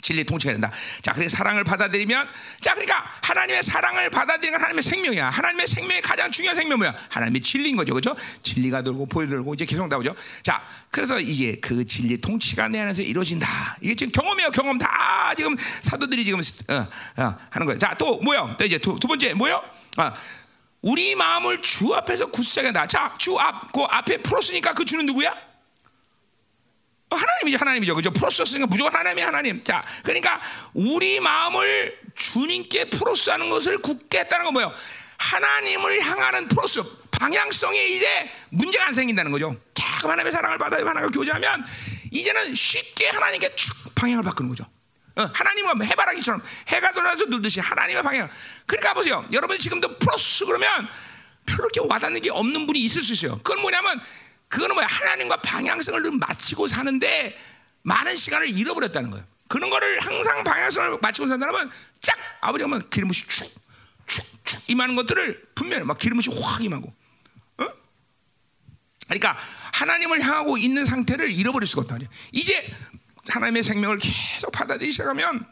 진리 0.00 0.24
통치가 0.24 0.52
된다. 0.52 0.70
자, 1.02 1.12
그래서 1.12 1.36
사랑을 1.36 1.64
받아들이면, 1.64 2.28
자, 2.60 2.74
그러니까 2.74 3.04
하나님의 3.22 3.62
사랑을 3.62 4.10
받아들이는 4.10 4.52
건 4.52 4.60
하나님의 4.60 4.82
생명이야. 4.82 5.30
하나님의 5.30 5.68
생명의 5.68 6.02
가장 6.02 6.30
중요한 6.30 6.56
생명 6.56 6.78
뭐야? 6.78 6.94
하나님의 7.08 7.42
진리인 7.42 7.76
거죠, 7.76 7.94
그렇죠? 7.94 8.16
진리가 8.42 8.82
들고 8.82 9.06
보여 9.06 9.26
들고 9.26 9.54
이제 9.54 9.64
계속 9.64 9.88
나오죠. 9.88 10.14
자, 10.42 10.62
그래서 10.90 11.20
이제 11.20 11.58
그 11.60 11.84
진리 11.84 12.20
통치가 12.20 12.68
내 12.68 12.80
안에서 12.80 13.02
이루어진다. 13.02 13.46
이게 13.80 13.94
지금 13.94 14.12
경험이에요, 14.12 14.50
경험 14.50 14.78
다 14.78 15.34
지금 15.36 15.56
사도들이 15.82 16.24
지금 16.24 16.40
어, 16.40 16.74
어, 17.22 17.36
하는 17.50 17.66
거예요. 17.66 17.78
자, 17.78 17.94
또 17.98 18.18
뭐요? 18.18 18.54
또 18.58 18.64
이제 18.64 18.78
두, 18.78 18.98
두 18.98 19.06
번째 19.06 19.34
뭐요? 19.34 19.62
아, 19.96 20.14
우리 20.82 21.14
마음을 21.14 21.60
주 21.60 21.94
앞에서 21.94 22.26
굳세게 22.26 22.68
한다. 22.68 22.86
자, 22.86 23.14
주 23.18 23.38
앞, 23.38 23.72
그 23.72 23.82
앞에 23.82 24.18
풀었으니까 24.18 24.72
그 24.74 24.84
주는 24.84 25.04
누구야? 25.06 25.49
하나님이죠, 27.10 27.58
하나님이죠. 27.58 27.94
그죠? 27.94 28.10
프로스였으니까 28.10 28.66
무조건 28.66 28.94
하나님이 28.94 29.22
하나님. 29.22 29.64
자, 29.64 29.84
그러니까 30.02 30.40
우리 30.74 31.20
마음을 31.20 31.98
주님께 32.14 32.90
프로스하는 32.90 33.50
것을 33.50 33.78
굳게 33.78 34.20
했다는 34.20 34.44
건 34.44 34.54
뭐예요? 34.54 34.72
하나님을 35.18 36.00
향하는 36.00 36.48
프로스 36.48 36.82
방향성에 37.10 37.86
이제 37.88 38.30
문제가 38.50 38.86
안 38.86 38.92
생긴다는 38.92 39.30
거죠. 39.32 39.56
계속 39.74 40.04
하나님의 40.04 40.32
사랑을 40.32 40.58
받아요. 40.58 40.86
하나님과 40.86 41.10
교제하면 41.10 41.64
이제는 42.10 42.54
쉽게 42.54 43.08
하나님께 43.08 43.54
쭉 43.54 43.94
방향을 43.94 44.24
바꾸는 44.24 44.50
거죠. 44.50 44.64
어, 45.16 45.22
하나님과 45.34 45.84
해바라기처럼 45.84 46.42
해가 46.68 46.92
돌아서 46.92 47.24
놀듯이 47.26 47.60
하나님의 47.60 48.02
방향. 48.02 48.30
그러니까 48.66 48.94
보세요. 48.94 49.26
여러분 49.32 49.58
지금도 49.58 49.98
프로스 49.98 50.46
그러면 50.46 50.88
별로 51.44 51.68
이렇게 51.72 51.80
와닿는 51.86 52.22
게 52.22 52.30
없는 52.30 52.66
분이 52.66 52.80
있을 52.80 53.02
수 53.02 53.12
있어요. 53.12 53.38
그건 53.38 53.60
뭐냐면 53.60 54.00
그거는 54.50 54.74
뭐야? 54.74 54.86
하나님과 54.86 55.40
방향성을 55.42 56.02
늘 56.02 56.10
맞추고 56.10 56.66
사는데 56.66 57.38
많은 57.82 58.16
시간을 58.16 58.50
잃어버렸다는 58.50 59.10
거예요. 59.10 59.24
그런 59.46 59.70
거를 59.70 60.00
항상 60.00 60.42
방향성을 60.44 60.98
맞추고 61.00 61.28
산다면 61.28 61.70
쫙 62.00 62.16
아버지가 62.40 62.68
막 62.68 62.90
기름붓이 62.90 63.22
축축축 64.06 64.70
임하는 64.70 64.96
것들을 64.96 65.50
분명히 65.54 65.84
막 65.84 65.98
기름붓이 65.98 66.36
확 66.42 66.62
임하고. 66.62 66.92
어? 67.58 67.66
그러니까 69.06 69.38
하나님을 69.72 70.20
향하고 70.20 70.58
있는 70.58 70.84
상태를 70.84 71.30
잃어버릴 71.32 71.68
수가 71.68 71.82
없다. 71.82 71.98
이제 72.32 72.74
하나님의 73.28 73.62
생명을 73.62 73.98
계속 73.98 74.50
받아들이기 74.50 74.90
시작하면 74.90 75.46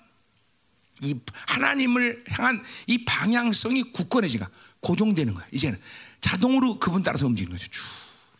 이 1.03 1.20
하나님을 1.46 2.24
향한 2.30 2.64
이 2.88 3.05
방향성이 3.05 3.92
굳건해지가 3.92 4.51
고정되는 4.80 5.34
거야. 5.34 5.46
이제는 5.53 5.80
자동으로 6.20 6.80
그분 6.80 7.05
따라서 7.05 7.26
움직이는 7.26 7.57
거죠. 7.57 7.70
쭉. 7.70 7.84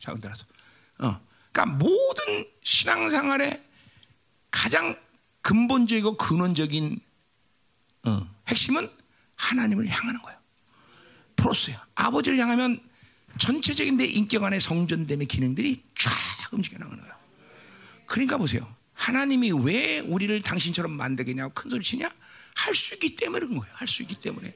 자원 0.00 0.20
따라서. 0.20 0.47
어. 0.99 1.20
그러니까 1.53 1.76
모든 1.76 2.46
신앙생활의 2.62 3.62
가장 4.51 4.99
근본적이고 5.42 6.16
근원적인 6.16 7.01
어, 8.07 8.34
핵심은 8.49 8.88
하나님을 9.36 9.88
향하는 9.88 10.20
거예요. 10.22 10.38
프로스야. 11.36 11.84
아버지를 11.94 12.38
향하면 12.38 12.80
전체적인 13.38 13.96
내 13.96 14.05
인격 14.05 14.42
안에 14.42 14.59
성전됨의 14.59 15.26
기능들이 15.28 15.84
쫙 15.96 16.12
움직여 16.53 16.78
나가는 16.78 17.01
거예요. 17.01 17.14
그러니까 18.07 18.36
보세요. 18.36 18.74
하나님이 18.94 19.53
왜 19.62 20.01
우리를 20.01 20.42
당신처럼 20.42 20.90
만들겠냐고 20.92 21.55
큰 21.55 21.70
소리 21.70 21.82
치냐? 21.84 22.11
할 22.57 22.74
수 22.74 22.94
있기 22.94 23.14
때문에 23.14 23.46
그런 23.46 23.59
거예요. 23.59 23.72
할 23.76 23.86
수 23.86 24.03
있기 24.03 24.16
때문에. 24.16 24.53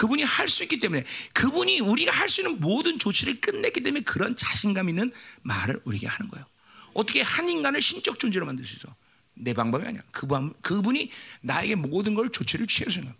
그분이 0.00 0.22
할 0.22 0.48
수 0.48 0.62
있기 0.62 0.80
때문에 0.80 1.04
그분이 1.34 1.80
우리가 1.80 2.10
할 2.10 2.30
수 2.30 2.40
있는 2.40 2.58
모든 2.58 2.98
조치를 2.98 3.38
끝냈기 3.42 3.82
때문에 3.82 4.02
그런 4.02 4.34
자신감 4.34 4.88
있는 4.88 5.12
말을 5.42 5.82
우리에게 5.84 6.06
하는 6.06 6.30
거예요. 6.30 6.46
어떻게 6.94 7.20
한 7.20 7.50
인간을 7.50 7.82
신적 7.82 8.18
존재로 8.18 8.46
만들 8.46 8.64
수 8.64 8.76
있어? 8.76 8.88
내 9.34 9.52
방법이 9.52 9.86
아니야. 9.86 10.00
그분, 10.10 10.54
그분이 10.62 11.10
나에게 11.42 11.74
모든 11.74 12.14
걸 12.14 12.30
조치를 12.30 12.66
취해서 12.66 13.02
는 13.02 13.12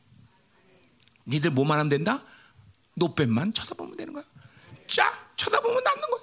니들 1.26 1.50
뭐만 1.50 1.78
하면 1.80 1.90
된다? 1.90 2.24
노뱀만 2.94 3.52
쳐다보면 3.52 3.98
되는 3.98 4.14
거야. 4.14 4.24
쫙 4.86 5.34
쳐다보면 5.36 5.84
남는 5.84 6.10
거야. 6.10 6.22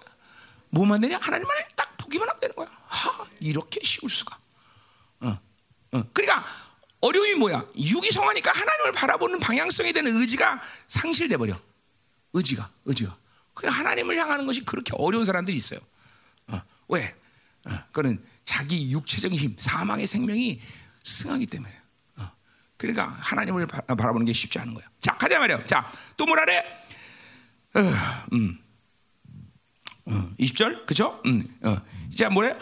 뭐만 0.71 1.01
되냐? 1.01 1.19
하나님만 1.21 1.55
딱 1.75 1.95
보기만 1.97 2.27
하면 2.27 2.39
되는 2.39 2.55
거야. 2.55 2.67
하, 2.87 3.27
이렇게 3.39 3.79
쉬울 3.83 4.09
수가. 4.09 4.39
어, 5.19 5.39
어. 5.91 6.03
그러니까 6.13 6.47
어려움이 7.07 7.35
뭐야? 7.35 7.65
육이 7.77 8.11
성하니까 8.11 8.51
하나님을 8.51 8.91
바라보는 8.91 9.39
방향성에 9.39 9.93
대한 9.93 10.07
의지가 10.07 10.61
상실돼 10.87 11.37
버려. 11.37 11.59
의지가, 12.33 12.69
의지가. 12.85 13.17
그 13.53 13.67
하나님을 13.67 14.17
향하는 14.17 14.45
것이 14.45 14.63
그렇게 14.65 14.93
어려운 14.97 15.25
사람들이 15.25 15.57
있어요. 15.57 15.79
어, 16.47 16.61
왜? 16.89 17.15
어, 17.65 17.71
그는 17.91 18.23
자기 18.45 18.91
육체적인 18.91 19.37
힘, 19.37 19.55
사망의 19.57 20.05
생명이 20.05 20.61
승하기 21.03 21.45
때문에. 21.47 21.73
어, 22.17 22.31
그러니까 22.75 23.07
하나님을 23.19 23.65
바, 23.67 23.81
라보는게 23.87 24.33
쉽지 24.33 24.59
않은 24.59 24.73
거야. 24.73 24.85
자, 24.99 25.13
가자 25.13 25.39
말이야. 25.39 25.65
자, 25.65 25.91
또 26.17 26.25
뭐라래? 26.25 26.59
어, 27.73 27.81
음. 28.33 28.59
어, 30.05 30.31
20절, 30.39 30.85
그죠? 30.85 31.21
음, 31.25 31.43
어. 31.63 31.77
자, 32.15 32.29
뭐래? 32.29 32.57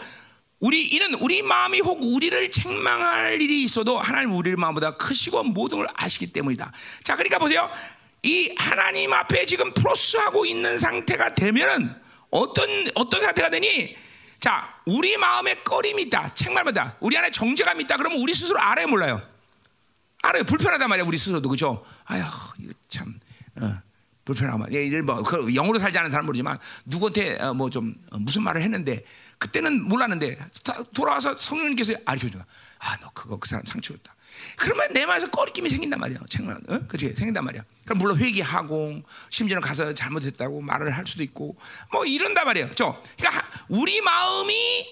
우리 0.60 0.86
이는 0.86 1.14
우리 1.14 1.42
마음이 1.42 1.80
혹 1.80 2.02
우리를 2.02 2.50
책망할 2.50 3.40
일이 3.40 3.64
있어도 3.64 3.98
하나님 3.98 4.32
우리의 4.32 4.56
마음보다 4.56 4.96
크시고 4.96 5.42
모든 5.44 5.78
걸 5.78 5.88
아시기 5.94 6.32
때문이다. 6.32 6.72
자, 7.04 7.14
그러니까 7.14 7.38
보세요. 7.38 7.70
이 8.22 8.54
하나님 8.56 9.12
앞에 9.12 9.44
지금 9.44 9.72
프로스하고 9.74 10.46
있는 10.46 10.78
상태가 10.78 11.34
되면은 11.34 11.94
어떤 12.30 12.90
어떤 12.94 13.22
상태가 13.22 13.50
되니? 13.50 13.96
자, 14.40 14.80
우리 14.86 15.16
마음에 15.16 15.54
꺼림이 15.56 16.02
있다. 16.04 16.28
책망받다. 16.34 16.96
우리 17.00 17.16
안에 17.18 17.30
정죄감이 17.30 17.84
있다. 17.84 17.96
그러면 17.98 18.18
우리 18.20 18.34
스스로 18.34 18.58
알아요, 18.58 18.88
몰라요? 18.88 19.20
알아요. 20.22 20.44
불편하단 20.44 20.88
말이야, 20.88 21.04
우리 21.06 21.18
스스로도 21.18 21.48
그죠? 21.48 21.84
아휴, 22.04 22.22
이거 22.60 22.72
참 22.88 23.18
어, 23.60 23.82
불편하고 24.24 24.58
말. 24.58 24.72
이를 24.72 25.02
뭐그 25.02 25.52
영으로 25.54 25.78
살지 25.78 25.98
않은 25.98 26.10
사람 26.10 26.26
모르지만 26.26 26.58
누구한테 26.86 27.36
어, 27.40 27.54
뭐좀 27.54 27.94
어, 28.12 28.18
무슨 28.18 28.42
말을 28.42 28.62
했는데 28.62 29.04
그때는 29.38 29.84
몰랐는데 29.84 30.38
돌아와서 30.94 31.36
성령님께서 31.38 31.94
알려줘. 32.04 32.38
아, 32.78 32.96
너 33.00 33.10
그거 33.14 33.38
그 33.38 33.48
사람 33.48 33.64
상처였다. 33.64 34.14
그러면 34.56 34.92
내 34.92 35.06
마음에서 35.06 35.30
꺼리낌이 35.30 35.68
생긴단 35.70 35.98
말이야. 35.98 36.18
정말, 36.28 36.56
어? 36.68 36.80
그치? 36.88 37.14
생긴단 37.14 37.44
말이야. 37.44 37.64
그럼 37.84 37.98
물론 37.98 38.18
회개하고, 38.18 39.02
심지어는 39.30 39.62
가서 39.62 39.92
잘못했다고 39.94 40.60
말을 40.60 40.90
할 40.90 41.06
수도 41.06 41.22
있고, 41.22 41.56
뭐 41.90 42.04
이런단 42.04 42.44
말이에요. 42.46 42.70
저, 42.74 43.02
그러니까 43.16 43.46
우리 43.68 44.00
마음이 44.02 44.86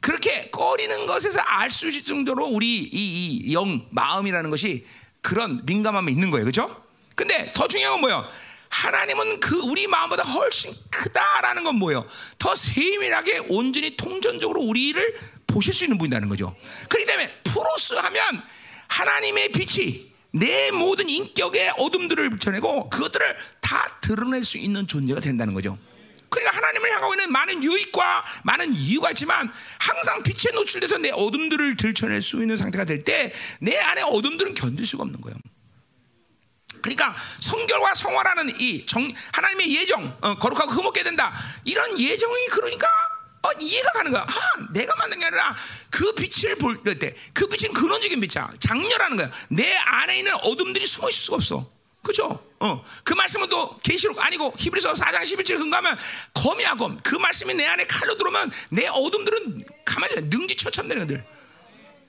그렇게 0.00 0.50
꺼리는 0.50 1.06
것에서 1.06 1.40
알 1.40 1.70
수 1.70 1.88
있을 1.88 2.02
정도로 2.04 2.46
우리 2.46 2.78
이, 2.84 2.88
이 2.92 3.52
영, 3.54 3.86
마음이라는 3.90 4.50
것이 4.50 4.86
그런 5.20 5.64
민감함이 5.66 6.12
있는 6.12 6.30
거예요. 6.30 6.44
그죠? 6.46 6.84
근데 7.16 7.50
더 7.52 7.66
중요한 7.66 7.94
건 7.94 8.00
뭐예요? 8.02 8.30
하나님은 8.68 9.40
그 9.40 9.56
우리 9.56 9.86
마음보다 9.86 10.22
훨씬 10.22 10.72
크다라는 10.90 11.64
건 11.64 11.76
뭐예요? 11.76 12.06
더 12.38 12.54
세밀하게 12.54 13.38
온전히 13.48 13.96
통전적으로 13.96 14.60
우리를 14.62 15.18
보실 15.46 15.72
수 15.72 15.84
있는 15.84 15.98
분이라는 15.98 16.28
거죠. 16.28 16.54
그렇기 16.88 17.06
때문에 17.06 17.32
프로스 17.44 17.94
하면 17.94 18.42
하나님의 18.88 19.52
빛이 19.52 20.12
내 20.32 20.70
모든 20.70 21.08
인격의 21.08 21.72
어둠들을 21.78 22.38
전내고 22.38 22.90
그것들을 22.90 23.36
다 23.60 23.98
드러낼 24.02 24.44
수 24.44 24.58
있는 24.58 24.86
존재가 24.86 25.20
된다는 25.20 25.54
거죠. 25.54 25.78
그러니까 26.28 26.56
하나님을 26.56 26.90
향하고 26.92 27.14
있는 27.14 27.32
많은 27.32 27.62
유익과 27.62 28.24
많은 28.42 28.74
이유가 28.74 29.10
있지만 29.12 29.50
항상 29.78 30.22
빛에 30.22 30.50
노출돼서 30.52 30.98
내 30.98 31.10
어둠들을 31.10 31.76
들춰낼 31.76 32.20
수 32.20 32.42
있는 32.42 32.56
상태가 32.56 32.84
될 32.84 33.04
때 33.04 33.32
내 33.60 33.78
안에 33.78 34.02
어둠들은 34.02 34.54
견딜 34.54 34.84
수가 34.86 35.04
없는 35.04 35.20
거예요. 35.22 35.36
그러니까 36.86 37.16
성결과 37.40 37.94
성화라는 37.94 38.60
이 38.60 38.86
정, 38.86 39.12
하나님의 39.32 39.74
예정, 39.74 40.16
어, 40.20 40.36
거룩하고 40.36 40.70
흠없게 40.70 41.02
된다. 41.02 41.34
이런 41.64 41.98
예정이 41.98 42.46
그러니까 42.46 42.86
어, 43.42 43.50
이해가 43.60 43.90
가는 43.92 44.12
거야. 44.12 44.22
아, 44.22 44.66
내가 44.70 44.94
만든 44.96 45.18
게 45.18 45.26
아니라 45.26 45.56
그 45.90 46.12
빛을 46.14 46.54
볼 46.56 46.82
때, 46.98 47.14
그 47.32 47.48
빛은 47.48 47.72
근원적인 47.72 48.20
빛이야. 48.20 48.52
장렬하는 48.60 49.16
거야. 49.16 49.30
내 49.48 49.74
안에 49.74 50.18
있는 50.18 50.32
어둠들이 50.34 50.86
숨어 50.86 51.08
있을 51.08 51.20
수가 51.24 51.36
없어. 51.36 51.70
그죠? 52.02 52.40
어, 52.60 52.84
그 53.02 53.14
말씀은 53.14 53.48
또 53.48 53.78
계시록 53.80 54.24
아니고 54.24 54.54
히브리서 54.56 54.92
4장 54.92 55.22
11절 55.22 55.58
근거하면 55.58 55.98
검이야 56.34 56.74
검. 56.76 56.98
그 57.02 57.16
말씀이 57.16 57.52
내 57.54 57.66
안에 57.66 57.84
칼로 57.86 58.16
들어오면 58.16 58.52
내 58.70 58.86
어둠들은 58.86 59.64
가만히 59.84 60.14
능지처참 60.22 60.86
되는 60.86 61.06
것들. 61.06 61.35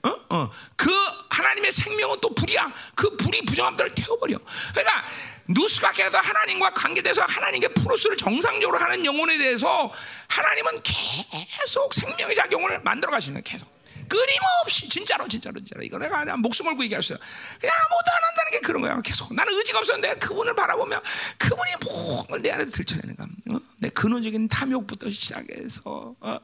어? 0.08 0.26
어. 0.30 0.50
그 0.76 0.90
하나님의 1.30 1.72
생명은 1.72 2.18
또 2.20 2.34
불이야. 2.34 2.72
그 2.94 3.16
불이 3.16 3.42
부정함들을 3.42 3.94
태워버려. 3.94 4.38
그러니까 4.72 5.04
누스가께서 5.48 6.18
하나님과 6.18 6.70
관계돼서 6.70 7.22
하나님께 7.22 7.68
프로스를 7.68 8.16
정상적으로 8.16 8.78
하는 8.78 9.04
영혼에 9.04 9.38
대해서 9.38 9.92
하나님은 10.28 10.82
계속 10.82 11.94
생명의 11.94 12.34
작용을 12.36 12.80
만들어 12.80 13.10
가시는 13.12 13.42
계속. 13.42 13.77
끊임없이 14.08 14.88
진짜로 14.88 15.28
진짜로 15.28 15.58
진짜로 15.60 15.82
이거 15.82 15.98
내가 15.98 16.20
그냥 16.20 16.40
목숨 16.40 16.66
걸고 16.66 16.82
얘기했어요. 16.84 17.18
그냥 17.60 17.74
아무것도 17.76 18.10
안 18.16 18.24
한다는 18.28 18.50
게 18.52 18.60
그런 18.60 18.82
거야. 18.82 19.00
계속 19.02 19.34
나는 19.34 19.52
의지가 19.54 19.78
없었는데 19.80 20.14
그분을 20.18 20.54
바라보면 20.54 21.00
그분이 21.36 21.70
뭔걸 21.84 22.42
내 22.42 22.50
안에 22.50 22.66
들춰내는 22.66 23.16
거야. 23.16 23.26
어? 23.50 23.60
내 23.78 23.88
근원적인 23.90 24.48
탐욕부터 24.48 25.10
시작해서 25.10 26.14
어? 26.20 26.38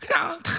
그냥 0.00 0.40
다 0.42 0.52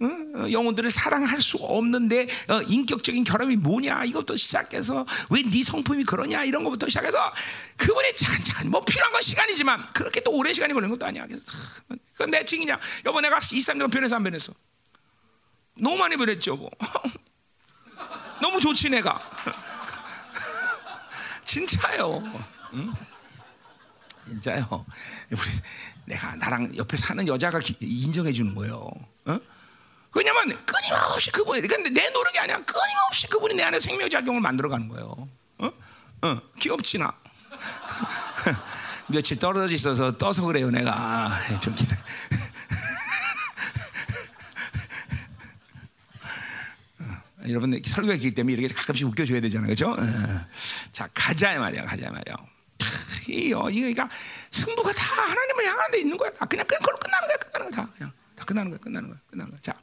어? 0.00 0.50
영혼들을 0.52 0.90
사랑할 0.90 1.40
수 1.40 1.56
없는데 1.58 2.28
어, 2.48 2.60
인격적인 2.62 3.24
결함이 3.24 3.56
뭐냐 3.56 4.04
이것부터 4.04 4.36
시작해서 4.36 5.06
왜 5.30 5.42
네 5.44 5.62
성품이 5.62 6.04
그러냐 6.04 6.44
이런 6.44 6.64
것부터 6.64 6.88
시작해서 6.88 7.32
그분이 7.76 8.12
차근차근 8.14 8.70
뭐 8.70 8.84
필요한 8.84 9.12
건 9.12 9.22
시간이지만 9.22 9.86
그렇게 9.92 10.20
또 10.20 10.32
오랜 10.32 10.52
시간이 10.52 10.72
걸리는 10.72 10.90
것도 10.90 11.06
아니야. 11.06 11.26
그래서 11.26 11.44
그건 12.12 12.30
내 12.30 12.44
증이냐? 12.44 12.78
여보 13.06 13.20
내가 13.20 13.38
2, 13.38 13.40
3년 13.40 13.90
변해서 13.92 14.16
안 14.16 14.24
변했어. 14.24 14.52
너무 15.76 15.96
많이 15.96 16.16
변했죠. 16.16 16.56
뭐. 16.56 16.70
너무 18.40 18.60
좋지 18.60 18.90
내가. 18.90 19.20
진짜요. 21.44 22.22
응? 22.74 22.92
진짜요. 24.28 24.86
우리 25.30 25.40
내가 26.06 26.36
나랑 26.36 26.76
옆에 26.76 26.96
사는 26.96 27.26
여자가 27.26 27.60
인정해 27.80 28.32
주는 28.32 28.54
거예요. 28.54 28.88
어? 29.26 29.40
왜냐면 30.14 30.64
끊임없이 30.64 31.30
그분이 31.32 31.60
근데 31.62 31.90
내 31.90 32.08
노력이 32.10 32.38
아니야. 32.38 32.56
끊임없이 32.64 33.26
그분이 33.28 33.54
내 33.54 33.64
안에 33.64 33.80
생명 33.80 34.08
작용을 34.08 34.40
만들어 34.40 34.68
가는 34.68 34.88
거예요. 34.88 35.28
어? 35.58 35.70
어, 36.22 36.40
귀엽지 36.58 36.98
나. 36.98 37.12
며칠 39.08 39.38
떨어져 39.38 39.74
있어서 39.74 40.16
떠서 40.16 40.42
그래요, 40.46 40.70
내가. 40.70 41.30
좀 41.60 41.74
기다. 41.74 41.96
여러분 47.48 47.80
설교했기 47.84 48.34
때문에 48.34 48.56
이렇게 48.56 48.74
가끔씩 48.74 49.06
웃겨줘야 49.06 49.40
되잖아요, 49.40 49.66
그렇죠? 49.66 49.96
자 50.92 51.08
가자 51.12 51.58
말이야, 51.58 51.84
가자 51.84 52.10
말이야. 52.10 52.36
이거 53.28 53.70
이거 53.70 54.08
승부가 54.50 54.92
다 54.92 55.22
하나님을 55.22 55.66
향한 55.66 55.90
데 55.90 55.98
있는 56.00 56.16
거야. 56.16 56.30
다 56.30 56.44
그냥 56.46 56.66
그걸로 56.66 56.98
끝나는 56.98 57.28
거야, 57.28 57.36
끝나는 57.36 57.70
거야, 57.70 57.84
다 57.84 57.92
그냥 57.96 58.12
다 58.36 58.44
끝나는 58.44 58.70
거야, 58.70 58.78
끝나는 58.80 59.08
거야, 59.08 59.18
끝나는 59.30 59.50
거야. 59.50 59.60
자, 59.62 59.74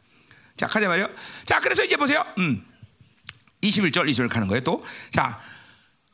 자 0.55 0.67
가자 0.67 0.87
말이요. 0.87 1.09
자, 1.45 1.59
그래서 1.59 1.83
이제 1.83 1.97
보세요. 1.97 2.25
음, 2.37 2.65
21절, 3.61 4.09
20절 4.09 4.29
가는 4.29 4.47
거예요. 4.47 4.61
또, 4.61 4.83
자. 5.11 5.39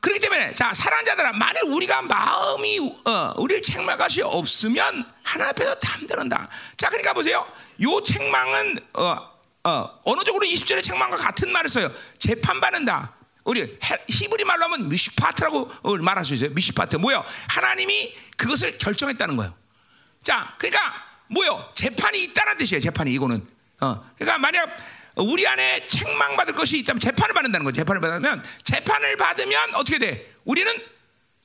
그렇기 0.00 0.20
때문에 0.20 0.54
자 0.54 0.72
사랑하는 0.72 1.06
자들아 1.06 1.32
만약 1.32 1.64
우리가 1.66 2.02
마음이 2.02 2.78
어, 3.04 3.34
우리를 3.36 3.62
책망할 3.62 3.98
것이 3.98 4.22
없으면 4.22 5.04
하나 5.24 5.48
앞에서 5.48 5.74
담대는다. 5.80 6.48
자 6.76 6.88
그러니까 6.88 7.12
보세요. 7.12 7.44
요 7.82 8.00
책망은 8.04 8.78
어, 8.94 9.37
어, 9.64 10.00
쪽으로 10.24 10.46
20절의 10.46 10.82
책망과 10.82 11.16
같은 11.16 11.50
말을 11.52 11.68
써요. 11.68 11.92
재판받는다. 12.16 13.14
우리 13.44 13.78
히브리 14.08 14.44
말로 14.44 14.64
하면 14.64 14.88
미시파트라고 14.88 15.70
말할 16.00 16.24
수 16.24 16.34
있어요. 16.34 16.50
미시파트 16.50 16.96
뭐요? 16.96 17.24
하나님이 17.48 18.14
그것을 18.36 18.76
결정했다는 18.78 19.36
거예요. 19.36 19.54
자, 20.22 20.54
그러니까 20.58 20.80
뭐요? 21.28 21.70
재판이 21.74 22.24
있다는 22.24 22.58
뜻이에요. 22.58 22.80
재판이 22.80 23.12
이거는. 23.12 23.46
어, 23.80 24.04
그러니까 24.16 24.38
만약 24.38 24.76
우리 25.16 25.46
안에 25.46 25.86
책망받을 25.86 26.54
것이 26.54 26.78
있다면 26.78 27.00
재판을 27.00 27.34
받는다는 27.34 27.64
거죠. 27.64 27.76
재판을 27.76 28.00
받으면 28.00 28.44
재판을 28.62 29.16
받으면 29.16 29.74
어떻게 29.74 29.98
돼? 29.98 30.34
우리는 30.44 30.72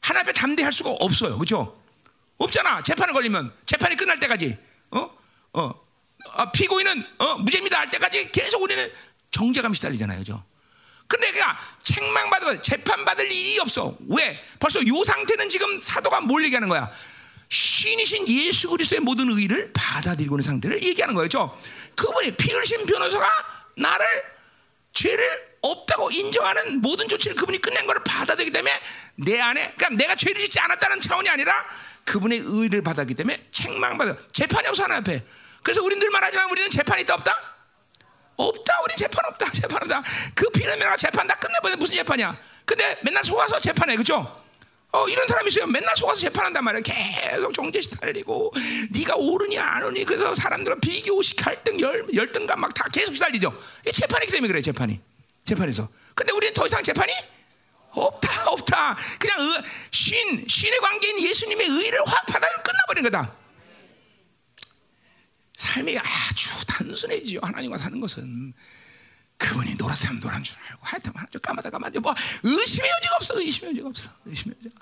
하나 0.02 0.20
앞에 0.20 0.34
담대할 0.34 0.74
수가 0.74 0.92
없어요. 0.92 1.38
그렇죠? 1.38 1.82
없잖아. 2.38 2.82
재판을 2.84 3.14
걸리면 3.14 3.54
재판이 3.66 3.96
끝날 3.96 4.20
때까지 4.20 4.58
어? 4.92 5.10
어. 5.54 5.83
아, 6.32 6.52
피고인은 6.52 7.06
어, 7.20 7.38
무죄입니다 7.40 7.80
할 7.80 7.92
때까지 7.92 8.32
계속 8.32 8.62
우리는 8.62 8.92
정죄감이 9.32 9.76
시달리잖아요. 9.76 10.20
그죠? 10.20 10.44
근데 11.08 11.32
그가 11.32 11.60
책망받고 11.82 12.62
재판받을 12.62 13.32
일이 13.32 13.60
없어. 13.60 13.96
왜? 14.10 14.42
벌써 14.60 14.80
요 14.80 15.04
상태는 15.04 15.50
지금 15.50 15.80
사도가 15.80 16.22
뭘 16.22 16.44
얘기하는 16.46 16.70
거야? 16.70 16.90
신이신 17.50 18.28
예수 18.30 18.70
그리스도의 18.70 19.02
모든 19.02 19.30
의를 19.30 19.72
받아들이고 19.74 20.36
있는 20.36 20.44
상태를 20.44 20.84
얘기하는 20.84 21.14
거죠. 21.14 21.60
그분이 21.96 22.32
피 22.36 22.52
흘린 22.52 22.86
변호사가 22.88 23.30
나를 23.78 24.06
죄를 24.94 25.54
없다고 25.62 26.12
인정하는 26.12 26.82
모든 26.82 27.08
조치를 27.08 27.36
그분이 27.36 27.60
끝낸 27.62 27.86
것을 27.86 28.04
받아들이기 28.04 28.52
때문에 28.52 28.80
내 29.16 29.40
안에 29.40 29.74
그러니까 29.76 29.90
내가 29.90 30.16
죄를 30.16 30.42
짓지 30.42 30.60
않았다는 30.60 31.00
차원이 31.00 31.30
아니라 31.30 31.54
그분의 32.06 32.42
의를 32.44 32.82
받았기 32.82 33.14
때문에 33.14 33.48
책망받아 33.52 34.18
재판이 34.32 34.68
없어 34.68 34.84
하나 34.84 34.98
앞에 34.98 35.24
그래서 35.64 35.82
우린 35.82 35.98
늘 36.00 36.10
말하지만 36.10 36.50
우리는 36.52 36.70
재판이 36.70 37.02
있다 37.04 37.16
없다? 37.16 37.36
없다. 38.36 38.82
우린 38.84 38.98
재판 38.98 39.26
없다. 39.26 39.50
재판 39.52 39.82
없다. 39.82 40.04
그 40.36 40.50
내가 40.54 40.98
재판 40.98 41.28
다 41.28 41.36
끝내버려 41.36 41.78
무슨 41.78 41.96
재판이야? 41.96 42.38
근데 42.66 42.98
맨날 43.04 43.24
속아서 43.24 43.60
재판해, 43.60 43.96
그죠? 43.96 44.42
어 44.92 45.08
이런 45.08 45.28
사람이 45.28 45.48
있어요. 45.48 45.66
맨날 45.66 45.96
속아서 45.98 46.20
재판한단 46.20 46.64
말이야. 46.64 46.82
계속 46.82 47.54
정죄시 47.54 47.98
달리고 48.00 48.54
네가 48.92 49.16
옳으냐 49.16 49.64
안 49.64 49.84
옳으니 49.84 50.04
그래서 50.06 50.36
사람들은 50.36 50.80
비교식 50.82 51.38
갈등 51.38 51.80
열 51.80 52.06
열등감 52.14 52.60
막 52.60 52.74
다 52.74 52.86
계속 52.90 53.16
시달리죠. 53.16 53.52
이 53.88 53.92
재판이기 53.92 54.32
때문에 54.32 54.52
그래 54.52 54.62
재판이 54.62 55.00
재판에서. 55.46 55.90
근데 56.14 56.32
우리는 56.34 56.54
더 56.54 56.66
이상 56.68 56.84
재판이 56.84 57.12
없다 57.90 58.50
없다. 58.52 58.98
그냥 59.20 59.40
의, 59.40 59.64
신 59.92 60.46
신의 60.48 60.80
관계인 60.80 61.22
예수님의 61.28 61.68
의를 61.68 62.00
확 62.06 62.26
받아들고 62.28 62.64
끝나버린 62.64 63.04
거다. 63.04 63.43
삶이 65.58 65.98
아주 65.98 66.66
단순해지요. 66.68 67.40
하나님과 67.44 67.78
사는 67.78 68.00
것은 68.00 68.54
그분이 69.38 69.76
노랗다면 69.76 70.20
노란 70.20 70.44
줄 70.44 70.58
알고 70.70 70.80
하얗다면 70.82 71.28
줄 71.32 71.42
까마다 71.42 71.70
까마다 71.70 72.00
뭐 72.00 72.14
의심의 72.44 72.90
여지가 72.90 73.16
없어. 73.16 73.40
의심의 73.40 73.72
여지가 73.72 73.90
없어. 73.90 74.12
의심의 74.26 74.58
여지가. 74.60 74.82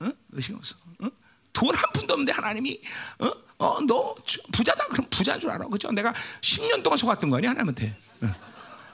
어? 0.00 0.12
의심 0.32 0.56
없어. 0.56 0.76
어? 1.00 1.08
돈한 1.52 1.82
푼도 1.94 2.14
없는데 2.14 2.32
하나님이 2.32 2.80
어? 3.20 3.30
어, 3.58 3.80
너 3.86 4.14
부자다 4.52 4.86
그럼 4.88 5.06
부자인 5.08 5.38
줄 5.38 5.50
알아. 5.50 5.66
그죠? 5.68 5.92
내가 5.92 6.12
10년 6.40 6.82
동안 6.82 6.96
속았던 6.96 7.30
거 7.30 7.36
아니야, 7.36 7.50
하나님한테. 7.50 7.96
어. 8.22 8.34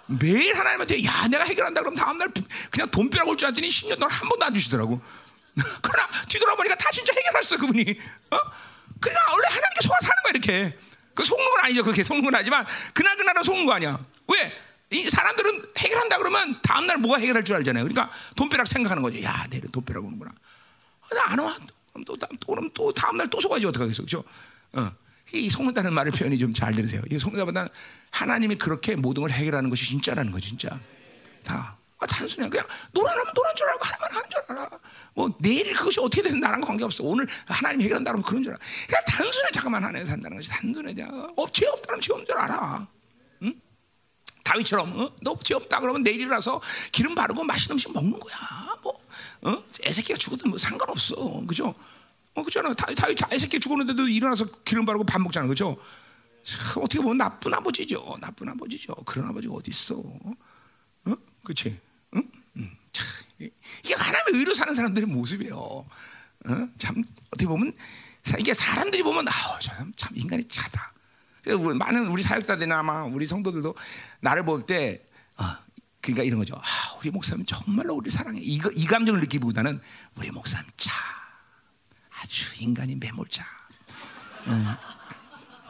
매일 0.06 0.56
하나님한테 0.56 1.04
야, 1.04 1.26
내가 1.28 1.44
해결한다 1.44 1.80
그럼 1.82 1.94
다음 1.94 2.18
날 2.18 2.28
그냥 2.70 2.90
돈벼락 2.90 3.28
올줄 3.28 3.46
알았더니 3.46 3.68
10년 3.68 3.94
동안 3.98 4.10
한 4.10 4.28
번도 4.28 4.44
안 4.44 4.54
주시더라고. 4.54 5.00
그러나 5.82 6.08
뒤돌아보니까 6.28 6.76
다 6.76 6.90
진짜 6.92 7.12
해결했어, 7.14 7.56
그분이. 7.56 7.82
어? 7.82 8.36
그러니까 9.00 9.32
원래 9.32 9.46
하나님께 9.48 9.80
속아 9.82 9.96
사는 10.00 10.22
거야, 10.22 10.30
이렇게. 10.30 10.78
그 11.18 11.24
속는 11.24 11.44
건 11.44 11.64
아니죠. 11.64 11.82
그게 11.82 12.04
속는 12.04 12.22
건 12.22 12.32
아니지만 12.36 12.64
그날 12.94 13.16
그날은 13.16 13.42
속는 13.42 13.66
거 13.66 13.72
아니야. 13.72 13.98
왜? 14.28 14.52
이 14.90 15.10
사람들은 15.10 15.62
해결한다 15.76 16.16
그러면 16.18 16.56
다음 16.62 16.86
날 16.86 16.96
뭐가 16.98 17.18
해결할 17.18 17.44
줄 17.44 17.56
알잖아요. 17.56 17.82
그러니까 17.82 18.08
돈벼락 18.36 18.68
생각하는 18.68 19.02
거죠. 19.02 19.20
야, 19.24 19.44
내일 19.50 19.64
돈벼락 19.72 20.04
오는구나. 20.04 20.30
아, 21.10 21.14
나안 21.16 21.40
와. 21.40 21.56
그럼 21.92 22.04
또, 22.04 22.16
또, 22.16 22.28
그럼 22.46 22.70
또 22.72 22.92
다음 22.92 23.16
날 23.16 23.26
또 23.30 23.40
속아야지 23.40 23.66
어떡하겠어. 23.66 24.02
그죠? 24.04 24.22
어. 24.74 24.92
이 25.32 25.50
속는다는 25.50 25.92
말을 25.92 26.12
표현이 26.12 26.38
좀 26.38 26.52
잘 26.54 26.72
들으세요. 26.72 27.02
이 27.10 27.18
속는다보다 27.18 27.68
하나님이 28.12 28.54
그렇게 28.54 28.94
모든 28.94 29.22
걸 29.22 29.30
해결하는 29.32 29.70
것이 29.70 29.86
진짜라는 29.86 30.30
거 30.30 30.38
진짜. 30.38 30.78
다. 31.42 31.76
아, 32.00 32.06
단순히 32.06 32.48
그냥 32.48 32.64
노란하면 32.92 33.34
노란 33.34 33.56
줄 33.56 33.68
알고 33.68 33.84
하나만 33.84 34.12
하는 34.12 34.30
줄 34.30 34.40
알아. 34.48 34.70
뭐 35.14 35.30
내일 35.38 35.74
그것이 35.74 35.98
어떻게 36.00 36.22
되는 36.22 36.38
나랑 36.38 36.60
관계없어. 36.60 37.02
오늘 37.02 37.26
하나님 37.46 37.82
해결한다 37.82 38.12
면 38.12 38.22
그런 38.22 38.42
줄 38.42 38.52
알아. 38.52 38.60
그냥 38.86 39.02
단순히 39.06 39.48
잠깐만 39.52 39.82
하나님 39.82 40.06
산다는 40.06 40.36
것이 40.36 40.48
단순해. 40.48 40.94
업체 41.36 41.66
없다면 41.66 42.00
죄 42.00 42.12
없는 42.12 42.26
줄 42.26 42.36
알아. 42.36 42.86
응? 43.42 43.60
다윗처럼 44.44 45.00
어? 45.00 45.12
너죄 45.22 45.54
없다 45.54 45.80
그러면 45.80 46.04
내일 46.04 46.20
일어나서 46.20 46.60
기름 46.92 47.16
바르고 47.16 47.42
맛있는 47.42 47.74
음식 47.74 47.92
먹는 47.92 48.18
거야. 48.20 48.76
뭐 48.82 48.92
어? 49.42 49.62
애새끼가 49.84 50.16
죽어도 50.18 50.48
뭐 50.48 50.56
상관없어. 50.56 51.16
그죠? 51.48 51.74
어, 52.34 52.42
그잖아. 52.44 52.72
다윗 52.74 53.18
애새끼 53.32 53.58
죽었는데도 53.58 54.06
일어나서 54.06 54.46
기름 54.64 54.86
바르고 54.86 55.02
밥 55.02 55.20
먹잖아. 55.20 55.48
그죠? 55.48 55.76
어떻게 56.76 57.00
보면 57.00 57.18
나쁜 57.18 57.52
아버지죠. 57.52 58.18
나쁜 58.20 58.48
아버지죠. 58.48 58.94
그런 59.04 59.28
아버지가 59.30 59.54
어디 59.54 59.72
있어? 59.72 59.96
어? 59.96 60.32
그렇지? 61.42 61.87
응? 62.16 62.30
이게 63.38 63.94
하나님의 63.94 64.40
의로 64.40 64.54
사는 64.54 64.74
사람들의 64.74 65.08
모습이에요. 65.08 65.56
어? 65.56 65.88
참 66.78 67.02
어떻게 67.28 67.46
보면 67.46 67.72
이게 68.38 68.52
사람들이 68.54 69.02
보면 69.02 69.26
아참 69.28 69.92
참 69.96 70.16
인간이 70.16 70.46
차다. 70.48 70.92
많은 71.78 72.08
우리 72.08 72.22
사역자들이나 72.22 72.80
아마 72.80 73.04
우리 73.04 73.26
성도들도 73.26 73.74
나를 74.20 74.44
볼때 74.44 75.02
어, 75.38 75.44
그러니까 76.00 76.24
이런 76.24 76.38
거죠. 76.38 76.56
아, 76.56 76.96
우리 76.98 77.10
목사님 77.10 77.46
정말로 77.46 77.94
우리 77.94 78.10
사랑해. 78.10 78.40
이, 78.42 78.60
이 78.74 78.86
감정을 78.86 79.20
느끼기보다는 79.20 79.80
우리 80.16 80.30
목사님 80.30 80.68
차 80.76 80.90
아주 82.20 82.54
인간이 82.62 82.96
매몰차. 82.96 83.44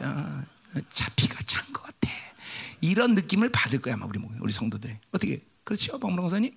어, 0.01 0.43
차 0.89 1.09
피가 1.15 1.41
찬 1.45 1.71
것 1.73 1.83
같아. 1.83 2.09
이런 2.81 3.15
느낌을 3.15 3.49
받을 3.51 3.79
거야, 3.79 3.95
아마 3.95 4.05
우리 4.05 4.19
우리 4.39 4.51
성도들. 4.51 4.99
어떻게 5.11 5.41
그렇죠, 5.69 5.99
박문호 5.99 6.23
권사님? 6.23 6.51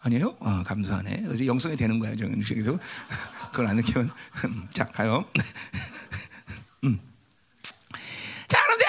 아니에요? 0.00 0.36
어, 0.40 0.62
감사하네. 0.64 1.22
그래서 1.26 1.46
영성이 1.46 1.76
되는 1.76 2.00
거야, 2.00 2.16
정식에서. 2.16 2.76
그걸 3.52 3.68
안 3.68 3.76
느끼면. 3.76 4.10
자, 4.74 4.84
가요. 4.86 5.24
음. 6.82 6.98
자, 8.48 8.60
그럼 8.64 8.78
자, 8.80 8.86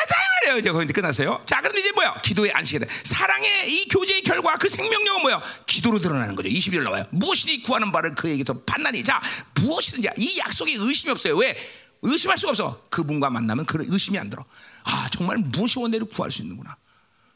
끝났어요. 0.50 0.58
이제 0.58 0.72
거의 0.72 0.88
끝났어요. 0.88 1.44
자, 1.46 1.60
그런데 1.62 1.82
이제 1.82 1.92
뭐야? 1.92 2.20
기도의 2.22 2.52
안식이다. 2.52 2.88
사랑의 3.04 3.72
이 3.72 3.88
교제의 3.90 4.24
결과 4.24 4.58
그 4.58 4.68
생명력은 4.68 5.22
뭐야? 5.22 5.40
기도로 5.68 6.00
드러나는 6.00 6.34
거죠. 6.34 6.50
20절 6.50 6.82
나와요. 6.82 7.06
무엇이든지 7.12 7.62
구하는 7.62 7.92
바를 7.92 8.16
그에게서 8.16 8.64
판단이. 8.64 9.04
자, 9.04 9.22
무엇이든지 9.62 10.10
이 10.18 10.40
약속에 10.40 10.74
의심이 10.80 11.12
없어요. 11.12 11.36
왜? 11.38 11.56
의심할 12.02 12.40
수가 12.40 12.50
없어. 12.50 12.88
그분과 12.90 13.30
만나면 13.30 13.68
그런 13.68 13.86
의심이 13.88 14.18
안 14.18 14.32
들어. 14.32 14.44
아, 14.86 15.08
정말 15.12 15.38
무엇이 15.38 15.78
원대로 15.78 16.08
구할 16.08 16.32
수 16.32 16.42
있는구나. 16.42 16.76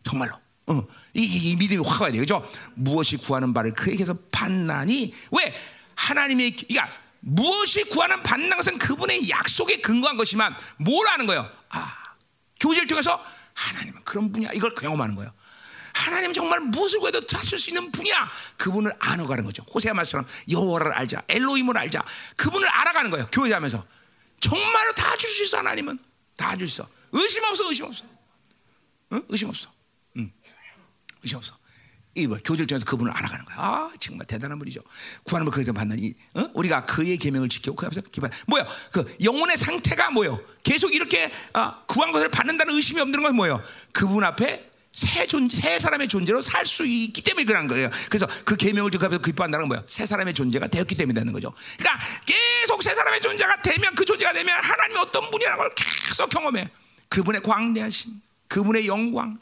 정말로. 0.04 0.43
어, 0.68 0.82
이, 1.14 1.22
이 1.52 1.56
믿음이 1.58 1.84
확 1.86 2.02
와야 2.02 2.12
돼요. 2.12 2.22
그죠? 2.22 2.50
무엇이 2.76 3.18
구하는 3.18 3.54
바를 3.54 3.74
그에게서 3.74 4.16
판단이 4.32 5.14
왜? 5.32 5.54
하나님의, 5.96 6.56
그러니까 6.56 6.90
무엇이 7.20 7.84
구하는 7.86 8.24
받는 8.24 8.56
것은 8.58 8.78
그분의 8.78 9.30
약속에 9.30 9.78
근거한 9.82 10.18
것이지만 10.18 10.56
뭘 10.78 11.08
아는 11.08 11.26
거예요? 11.26 11.50
아, 11.70 11.96
교제를 12.60 12.88
통해서 12.88 13.24
하나님은 13.54 14.04
그런 14.04 14.32
분이야. 14.32 14.50
이걸 14.54 14.74
경험하는 14.76 15.16
거예요. 15.16 15.32
하나님 15.94 16.34
정말 16.34 16.60
무엇을 16.60 17.00
구해도 17.00 17.22
하실 17.32 17.60
수 17.60 17.70
있는 17.70 17.92
분이야. 17.92 18.32
그분을 18.58 18.92
안어가는 19.00 19.44
거죠. 19.46 19.64
호세아 19.74 19.94
말처럼 19.94 20.26
여호와를 20.50 20.92
알자, 20.94 21.22
엘로힘을 21.28 21.78
알자. 21.78 22.04
그분을 22.38 22.68
알아가는 22.68 23.12
거예요. 23.12 23.28
교제하면서 23.32 23.86
정말로 24.40 24.92
다 24.94 25.16
줄 25.18 25.30
수 25.30 25.44
있어 25.44 25.58
하나님은 25.60 26.00
다 26.36 26.58
줄 26.58 26.68
수 26.68 26.82
있어. 26.82 26.90
의심 27.12 27.44
없어, 27.44 27.70
의심 27.70 27.86
없어. 27.86 28.06
응? 29.14 29.24
의심 29.30 29.50
없어. 29.50 29.72
응. 31.24 31.26
의심 31.26 31.38
없어. 31.38 31.56
이 32.16 32.28
뭐, 32.28 32.38
교제를 32.38 32.68
통해서 32.68 32.86
그분을 32.86 33.12
알아가는 33.12 33.46
거야. 33.46 33.58
아 33.58 33.92
정말 34.00 34.28
대단한 34.28 34.60
분이죠. 34.60 34.82
구하는 35.24 35.50
걸 35.50 35.64
그에서 35.64 35.74
이 35.98 36.14
어? 36.36 36.50
우리가 36.54 36.86
그의 36.86 37.18
계명을 37.18 37.50
지키고 37.50 37.76
그 37.76 37.88
앞에서 37.88 38.02
기뻐. 38.02 38.30
뭐야? 38.46 38.68
그 38.92 39.16
영혼의 39.24 39.58
상태가 39.58 40.12
뭐요? 40.12 40.40
계속 40.62 40.94
이렇게 40.94 41.32
아, 41.54 41.84
구한 41.88 42.12
것을 42.12 42.30
받는다는 42.30 42.76
의심이 42.76 43.02
없는 43.02 43.24
건 43.24 43.36
뭐예요? 43.36 43.64
그분 43.92 44.24
앞에 44.24 44.70
새 44.94 45.26
존재, 45.26 45.60
새 45.60 45.80
사람의 45.80 46.08
존재로 46.08 46.44
살 46.44 46.68
수 46.68 46.86
있기 46.86 47.24
때문에 47.24 47.46
그런 47.46 47.66
거예요. 47.68 47.90
그래서 48.10 48.28
그 48.46 48.56
계명을 48.56 48.92
지키면서 48.92 49.20
기뻐한다는 49.20 49.64
건 49.64 49.68
뭐야? 49.70 49.84
새 49.88 50.06
사람의 50.06 50.36
존재가 50.36 50.68
되었기 50.68 50.94
때문에 50.94 51.20
되는 51.20 51.34
거죠. 51.34 51.52
그러니까 51.80 52.06
계속 52.28 52.84
새 52.84 52.94
사람의 52.94 53.22
존재가 53.22 53.64
되면 53.64 53.96
그 53.96 54.06
존재가 54.06 54.34
되면 54.34 54.64
하나님이 54.64 55.00
어떤 55.00 55.32
분이라는 55.32 55.58
걸 55.58 55.74
계속 55.76 56.30
경험해. 56.30 56.70
그분의 57.10 57.42
광대하심. 57.42 58.22
그분의 58.54 58.86
영광, 58.86 59.36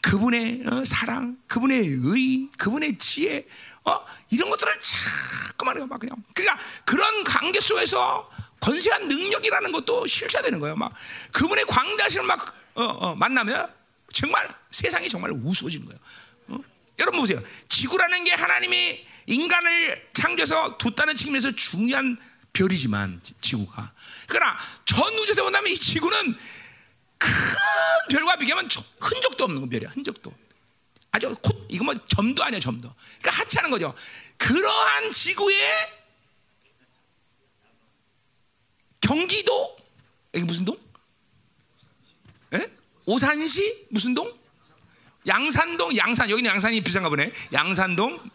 그분의 0.00 0.64
어, 0.66 0.84
사랑, 0.84 1.38
그분의 1.46 1.86
의, 1.86 2.48
그분의 2.58 2.98
지혜, 2.98 3.46
어? 3.84 4.04
이런 4.30 4.50
것들을 4.50 4.76
자꾸 4.80 5.66
말해요. 5.66 5.86
막 5.86 6.00
그냥. 6.00 6.16
그러니까 6.34 6.60
그런 6.84 7.22
관계 7.22 7.60
속에서 7.60 8.28
권세한 8.58 9.06
능력이라는 9.06 9.70
것도 9.70 10.08
실체되는 10.08 10.58
거예요. 10.58 10.74
막 10.74 10.92
그분의 11.30 11.64
광대하심을 11.66 12.26
막 12.26 12.56
어, 12.74 12.82
어, 12.82 13.14
만나면 13.14 13.72
정말 14.12 14.52
세상이 14.72 15.08
정말 15.08 15.30
우스워지는 15.30 15.86
거예요. 15.86 16.00
어? 16.48 16.58
여러분 16.98 17.20
보세요. 17.20 17.40
지구라는 17.68 18.24
게 18.24 18.32
하나님이 18.32 19.06
인간을 19.26 20.08
창조해서 20.12 20.76
뒀다는 20.78 21.14
측면에서 21.14 21.52
중요한 21.52 22.18
별이지만 22.52 23.20
지구가. 23.40 23.92
그러나 24.26 24.58
전 24.84 25.14
우주에서 25.14 25.44
본다면 25.44 25.70
이 25.70 25.76
지구는 25.76 26.36
큰 27.18 27.30
별과 28.10 28.36
비교하면 28.36 28.70
흔적도 29.00 29.44
없는 29.44 29.62
거 29.62 29.68
별이야. 29.68 29.90
흔적도. 29.90 30.32
아주 31.12 31.34
콧 31.42 31.66
이거 31.68 31.84
뭐 31.84 31.94
점도 32.08 32.44
아니야 32.44 32.60
점도. 32.60 32.92
그러니까 33.20 33.42
하찮은 33.42 33.70
거죠. 33.70 33.94
그러한 34.36 35.10
지구에 35.10 35.96
경기도 39.00 39.76
여기 40.34 40.44
무슨 40.44 40.64
동? 40.64 40.78
에? 42.52 42.70
오산시 43.06 43.86
무슨 43.90 44.14
동? 44.14 44.36
양산동 45.26 45.96
양산 45.96 46.28
여기는 46.30 46.48
양산이 46.50 46.80
비싼가 46.82 47.08
보네. 47.08 47.32
양산동 47.52 48.30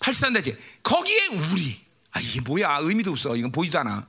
팔산대지 0.00 0.56
거기에 0.82 1.26
우리 1.26 1.80
아 2.12 2.20
이게 2.20 2.40
뭐야 2.40 2.78
의미도 2.78 3.10
없어 3.12 3.36
이건 3.36 3.50
보이도 3.52 3.78
않아. 3.78 4.06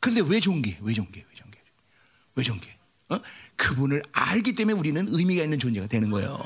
그런데 0.00 0.22
왜 0.26 0.40
좋은 0.40 0.62
게? 0.62 0.78
왜 0.80 0.94
좋은 0.94 1.10
게? 1.12 1.24
왜 2.34 2.42
좋은 2.44 2.60
게? 2.60 2.76
어? 3.08 3.20
그분을 3.56 4.02
알기 4.12 4.54
때문에 4.54 4.78
우리는 4.78 5.06
의미가 5.08 5.44
있는 5.44 5.58
존재가 5.58 5.86
되는 5.86 6.10
거예요. 6.10 6.36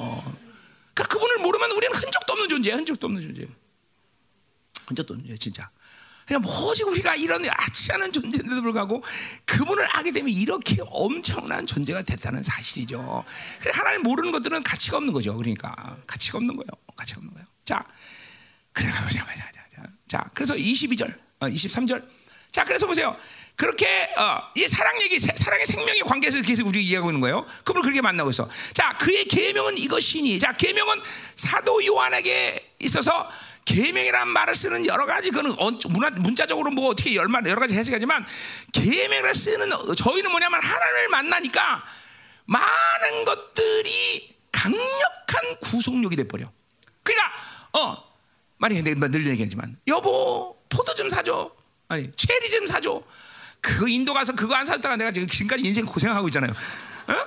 그러니까 0.95 1.15
그분을 1.15 1.39
모르면 1.39 1.71
우리는 1.73 1.95
흔적도 1.95 2.33
없는 2.33 2.49
존재야. 2.49 2.77
흔적도 2.77 3.07
없는 3.07 3.23
존재. 3.23 3.49
흔적도 4.89 5.15
없는 5.15 5.27
존재, 5.29 5.39
진짜. 5.39 5.71
그러니까 6.27 6.51
뭐지 6.51 6.83
우리가 6.83 7.15
이런 7.15 7.45
아치 7.49 7.93
않은 7.93 8.13
존재인데도 8.13 8.61
불구하고 8.61 9.03
그분을 9.45 9.87
알게 9.87 10.11
되면 10.11 10.29
이렇게 10.29 10.79
엄청난 10.87 11.67
존재가 11.67 12.03
됐다는 12.03 12.43
사실이죠. 12.43 13.25
하나님 13.73 14.03
모르는 14.03 14.33
것들은 14.33 14.65
가치가 14.65 14.97
없는 14.97 15.13
거죠. 15.13 15.37
그러니까 15.37 15.97
가치가 16.07 16.39
없는 16.39 16.57
거예요. 16.57 16.69
가치가 16.97 17.19
없는 17.19 17.33
거예요. 17.33 17.47
자, 17.65 17.87
그래 18.73 18.89
가보자, 18.89 19.25
자, 19.25 19.53
자, 19.75 19.89
자, 20.09 20.31
그래서 20.35 20.55
22절, 20.55 21.17
어, 21.41 21.47
23절. 21.47 22.09
자, 22.51 22.65
그래서 22.65 22.87
보세요. 22.87 23.17
그렇게 23.57 23.87
어, 24.19 24.43
이 24.55 24.69
사랑 24.69 25.01
얘기, 25.01 25.19
사랑의 25.19 25.65
생명의 25.65 26.01
관계에서 26.01 26.43
계속 26.43 26.67
우리 26.69 26.85
이해하고 26.85 27.09
있는 27.09 27.21
거예요. 27.23 27.47
그분을 27.65 27.83
그렇게 27.83 28.03
만나고 28.03 28.31
있어. 28.31 28.49
자, 28.75 28.97
그의 28.99 29.25
계명은 29.25 29.79
이것이니. 29.79 30.39
자, 30.39 30.53
계명은 30.53 31.01
사도 31.37 31.85
요한에게 31.85 32.75
있어서 32.81 33.31
계명이란 33.65 34.29
말을 34.29 34.55
쓰는 34.55 34.87
여러 34.87 35.07
가지 35.07 35.31
그는 35.31 35.55
문자적으로 36.19 36.71
뭐 36.71 36.91
어떻게 36.91 37.15
여러 37.15 37.29
가지 37.59 37.75
해석하지만 37.75 38.25
계명을 38.73 39.35
쓰는 39.35 39.71
저희는 39.97 40.31
뭐냐면 40.31 40.61
하나님을 40.63 41.09
만나니까 41.09 41.85
많은 42.45 43.25
것들이 43.25 44.37
강력한 44.53 45.59
구속력이 45.63 46.15
돼 46.15 46.29
버려. 46.29 46.49
그러니까 47.03 47.33
어 47.73 48.05
많이 48.59 48.81
내가 48.83 49.09
늘 49.09 49.27
얘기하지만 49.27 49.77
여보 49.89 50.57
포도 50.69 50.95
좀 50.95 51.09
사줘. 51.09 51.51
아니 51.89 52.11
체리 52.13 52.51
좀 52.51 52.67
사줘. 52.67 53.03
그 53.67 53.89
인도 53.89 54.15
가서 54.15 54.33
그거 54.33 54.55
안 54.55 54.65
사다가 54.65 54.95
내가 54.95 55.11
지금 55.11 55.27
지금까지 55.27 55.65
인생 55.65 55.85
고생하고 55.85 56.29
있잖아요. 56.29 56.53
어? 56.53 57.27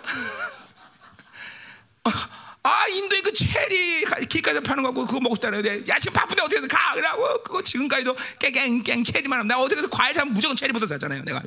아 2.64 2.88
인도에 2.88 3.20
그 3.20 3.34
체리 3.34 4.06
길가에 4.30 4.62
파는 4.62 4.84
거 4.84 4.94
그거 4.94 5.20
먹고 5.20 5.36
싶다는데 5.36 5.84
야 5.90 6.00
지금 6.00 6.14
바쁜데 6.14 6.42
어떻게 6.42 6.66
가 6.66 6.94
그러고 6.94 7.44
그거 7.44 7.62
지금까지도 7.62 8.16
깽깽깽 8.40 9.04
체리만 9.04 9.40
하면 9.40 9.50
나 9.50 9.60
어떻게 9.60 9.80
해서 9.80 9.90
과일 9.90 10.16
사면 10.16 10.34
무조건 10.34 10.56
체리부터 10.56 10.88
사잖아요 10.88 11.24
내가 11.24 11.42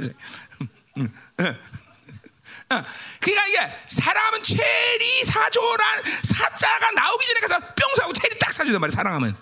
어, 2.71 2.85
그러니까 3.21 3.47
이게 3.49 3.79
사랑하면 3.89 4.43
체리 4.43 5.25
사줘란 5.25 6.03
사자가 6.23 6.91
나오기 6.93 7.27
전에 7.27 7.41
가서 7.41 7.61
뿅 7.61 7.95
사고 7.97 8.13
체리 8.13 8.39
딱 8.39 8.53
사주단 8.53 8.81
말이야 8.81 8.95
사랑하면 8.95 9.37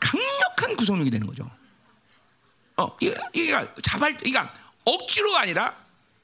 강력한 0.00 0.76
구성력이 0.76 1.10
되는 1.10 1.26
거죠. 1.26 1.50
어 2.76 2.96
이게 3.00 3.16
이게 3.32 3.58
자발 3.82 4.16
그러니까 4.16 4.52
억지로가 4.88 5.40
아니라 5.40 5.74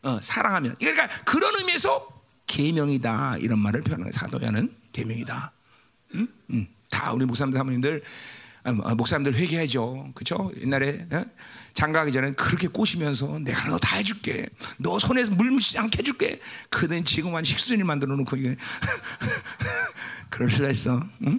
어, 0.03 0.19
사랑하면. 0.23 0.77
그러니까 0.79 1.09
그런 1.25 1.55
의미에서 1.57 2.09
계명이다 2.47 3.39
이런 3.41 3.59
말을 3.59 3.81
표현하는 3.83 4.13
사도야는 4.13 4.75
계명이다. 4.93 5.53
음? 6.15 6.29
음. 6.51 6.67
다 6.91 7.13
우리 7.13 7.25
목사님들 7.25 7.59
사모님들 7.59 8.03
아, 8.67 8.73
뭐, 8.73 8.95
목사님들 8.95 9.35
회개하죠. 9.35 10.13
그렇죠? 10.15 10.51
옛날에 10.61 11.07
어? 11.11 11.25
장가가기 11.75 12.13
전에 12.13 12.33
그렇게 12.33 12.69
꼬시면서 12.69 13.39
내가 13.41 13.69
너 13.69 13.77
다 13.79 13.97
해줄게. 13.97 14.47
너 14.79 14.99
손에 14.99 15.25
물 15.25 15.51
묻히지 15.51 15.79
않게 15.79 15.99
해줄게. 15.99 16.41
그는 16.71 17.05
지금 17.05 17.35
한 17.35 17.45
식순이 17.45 17.83
만들어 17.83 18.15
놓고 18.17 18.37
이게 18.37 18.57
그럴 20.31 20.51
수가 20.51 20.71
있어. 20.71 21.03
응? 21.27 21.39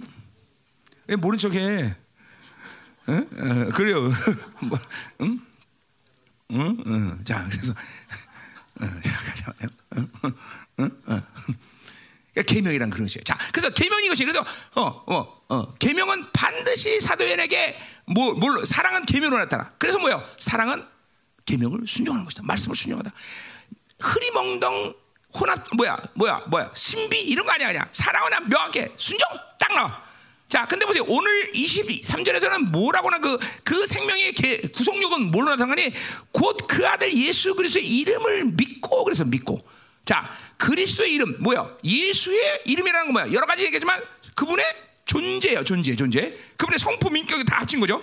왜 1.08 1.16
모른 1.16 1.38
척해? 1.38 1.96
어? 3.08 3.12
어, 3.12 3.68
그래요. 3.74 4.02
뭐, 4.62 4.78
응? 5.22 5.40
응? 6.52 6.76
응. 6.86 7.24
자, 7.24 7.46
그래서 7.50 7.74
잠깐만요. 9.02 9.68
응? 10.80 10.90
응? 11.08 11.22
그러니까 12.36 12.54
계명이란 12.54 12.90
그런 12.90 13.06
것이에요. 13.06 13.24
자, 13.24 13.38
그래서 13.52 13.70
계명 13.70 14.04
이 14.04 14.08
것이 14.08 14.24
그래서 14.24 14.44
어, 14.74 15.04
어, 15.06 15.42
어, 15.48 15.74
계명은 15.74 16.32
반드시 16.32 17.00
사도인에게 17.00 17.78
뭐, 18.06 18.34
뭘 18.34 18.64
사랑은 18.66 19.06
계명으로 19.06 19.44
나타나. 19.44 19.72
그래서 19.78 19.98
뭐요? 19.98 20.22
사랑은 20.38 20.84
계명을 21.46 21.86
순종하는 21.86 22.24
것이다. 22.24 22.42
말씀을 22.44 22.76
순종하다. 22.76 23.10
흐리멍덩 24.00 24.94
혼합 25.34 25.64
뭐야, 25.76 25.98
뭐야, 26.14 26.42
뭐야, 26.48 26.70
신비 26.74 27.20
이런 27.22 27.46
거 27.46 27.52
아니야, 27.52 27.68
아니야. 27.68 27.88
사랑은 27.92 28.48
명확해. 28.48 28.92
순종 28.96 29.28
딱 29.58 29.72
나와. 29.74 30.02
자, 30.48 30.66
근데 30.66 30.86
보세요. 30.86 31.02
오늘 31.08 31.52
23절에서는 31.52 32.70
뭐라고나 32.70 33.18
그, 33.18 33.36
그 33.64 33.84
생명의 33.84 34.32
개, 34.32 34.58
구속력은 34.58 35.30
뭘로 35.32 35.50
나타나니? 35.50 35.92
곧 36.32 36.56
그 36.68 36.86
아들 36.86 37.12
예수 37.12 37.54
그리스도의 37.54 37.86
이름을 37.86 38.44
믿고, 38.56 39.04
그래서 39.04 39.24
믿고. 39.24 39.66
자, 40.04 40.30
그리스도의 40.56 41.12
이름, 41.14 41.36
뭐야? 41.40 41.68
예수의 41.82 42.62
이름이라는 42.64 43.06
건 43.06 43.12
뭐야? 43.12 43.32
여러 43.32 43.46
가지 43.46 43.64
얘기하지만 43.64 44.00
그분의 44.34 44.64
존재예요, 45.04 45.64
존재, 45.64 45.96
존재. 45.96 46.36
그분의 46.56 46.78
성품, 46.78 47.16
인격이 47.16 47.44
다 47.44 47.58
합친 47.60 47.80
거죠. 47.80 48.02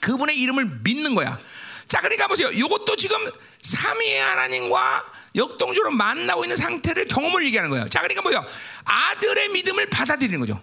그분의 0.00 0.38
이름을 0.40 0.80
믿는 0.82 1.14
거야. 1.14 1.38
자, 1.86 2.00
그러니까 2.00 2.26
보세요. 2.26 2.50
이것도 2.50 2.96
지금 2.96 3.16
삼위의 3.62 4.18
하나님과 4.20 5.04
역동적으로 5.36 5.92
만나고 5.92 6.44
있는 6.44 6.56
상태를 6.56 7.06
경험을 7.06 7.46
얘기하는 7.46 7.70
거예요. 7.70 7.88
자, 7.88 8.00
그러니까 8.00 8.22
뭐요? 8.22 8.44
아들의 8.84 9.50
믿음을 9.50 9.88
받아들이는 9.90 10.40
거죠. 10.40 10.60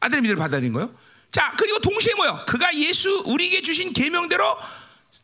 아들의 0.00 0.22
믿음을 0.22 0.38
받아들이는 0.38 0.72
거예요. 0.72 0.94
자, 1.30 1.54
그리고 1.56 1.78
동시에 1.78 2.14
뭐요? 2.14 2.44
그가 2.46 2.74
예수 2.74 3.22
우리에게 3.26 3.62
주신 3.62 3.92
계명대로 3.92 4.56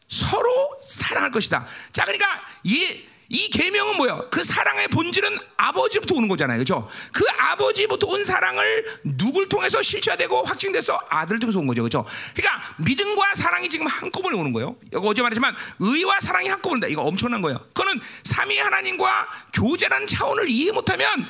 서로 0.08 0.78
사랑할 0.82 1.32
것이다. 1.32 1.66
자, 1.90 2.04
그러니까 2.04 2.26
이, 2.62 3.02
이 3.28 3.48
계명은 3.48 3.96
뭐예요? 3.96 4.28
그 4.30 4.44
사랑의 4.44 4.86
본질은 4.86 5.36
아버지부터 5.56 6.14
오는 6.14 6.28
거잖아요. 6.28 6.58
그렇죠? 6.58 6.88
그 7.12 7.24
아버지부터 7.36 8.06
온 8.06 8.24
사랑을 8.24 8.84
누굴 9.02 9.48
통해서 9.48 9.82
실체화되고 9.82 10.44
확증돼서 10.44 11.00
아들을 11.08 11.40
통해서 11.40 11.58
온 11.58 11.66
거죠. 11.66 11.82
그렇죠? 11.82 12.06
그러니까 12.36 12.74
믿음과 12.76 13.34
사랑이 13.34 13.68
지금 13.68 13.88
한꺼번에 13.88 14.36
오는 14.36 14.52
거예요. 14.52 14.76
어제 14.94 15.22
말했지만 15.22 15.56
의와 15.80 16.20
사랑이 16.20 16.48
한꺼번에 16.48 16.76
온다. 16.76 16.86
이거 16.86 17.02
엄청난 17.02 17.42
거예요. 17.42 17.58
그거는 17.74 18.00
삼위 18.22 18.58
하나님과 18.58 19.28
교제라는 19.54 20.06
차원을 20.06 20.48
이해 20.48 20.70
못하면 20.70 21.26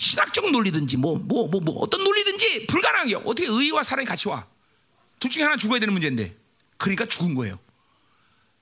신학적 0.00 0.50
논리든지 0.50 0.96
뭐 0.96 1.18
뭐 1.18 1.46
뭐 1.46 1.60
뭐 1.60 1.74
어떤 1.82 2.02
논리든지 2.02 2.66
불가능해요. 2.66 3.18
어떻게 3.18 3.46
의와 3.46 3.82
사랑이 3.82 4.06
같이 4.06 4.28
와? 4.28 4.46
둘 5.20 5.30
중에 5.30 5.44
하나 5.44 5.56
죽어야 5.56 5.78
되는 5.78 5.92
문제인데. 5.92 6.34
그러니까 6.78 7.04
죽은 7.04 7.34
거예요. 7.34 7.58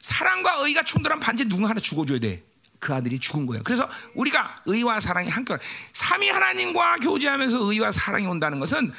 사랑과 0.00 0.56
의가 0.56 0.82
충돌한 0.82 1.20
반지 1.20 1.44
누군가 1.44 1.70
하나 1.70 1.78
죽어줘야 1.78 2.18
돼. 2.18 2.42
그 2.80 2.92
아들이 2.92 3.20
죽은 3.20 3.46
거예요. 3.46 3.62
그래서 3.62 3.88
우리가 4.14 4.62
의와 4.66 4.98
사랑이 4.98 5.28
한꺼번에 5.28 5.62
삼위 5.92 6.28
하나님과 6.28 6.96
교제하면서 6.96 7.72
의와 7.72 7.92
사랑이 7.92 8.26
온다는 8.26 8.58
것은 8.58 8.92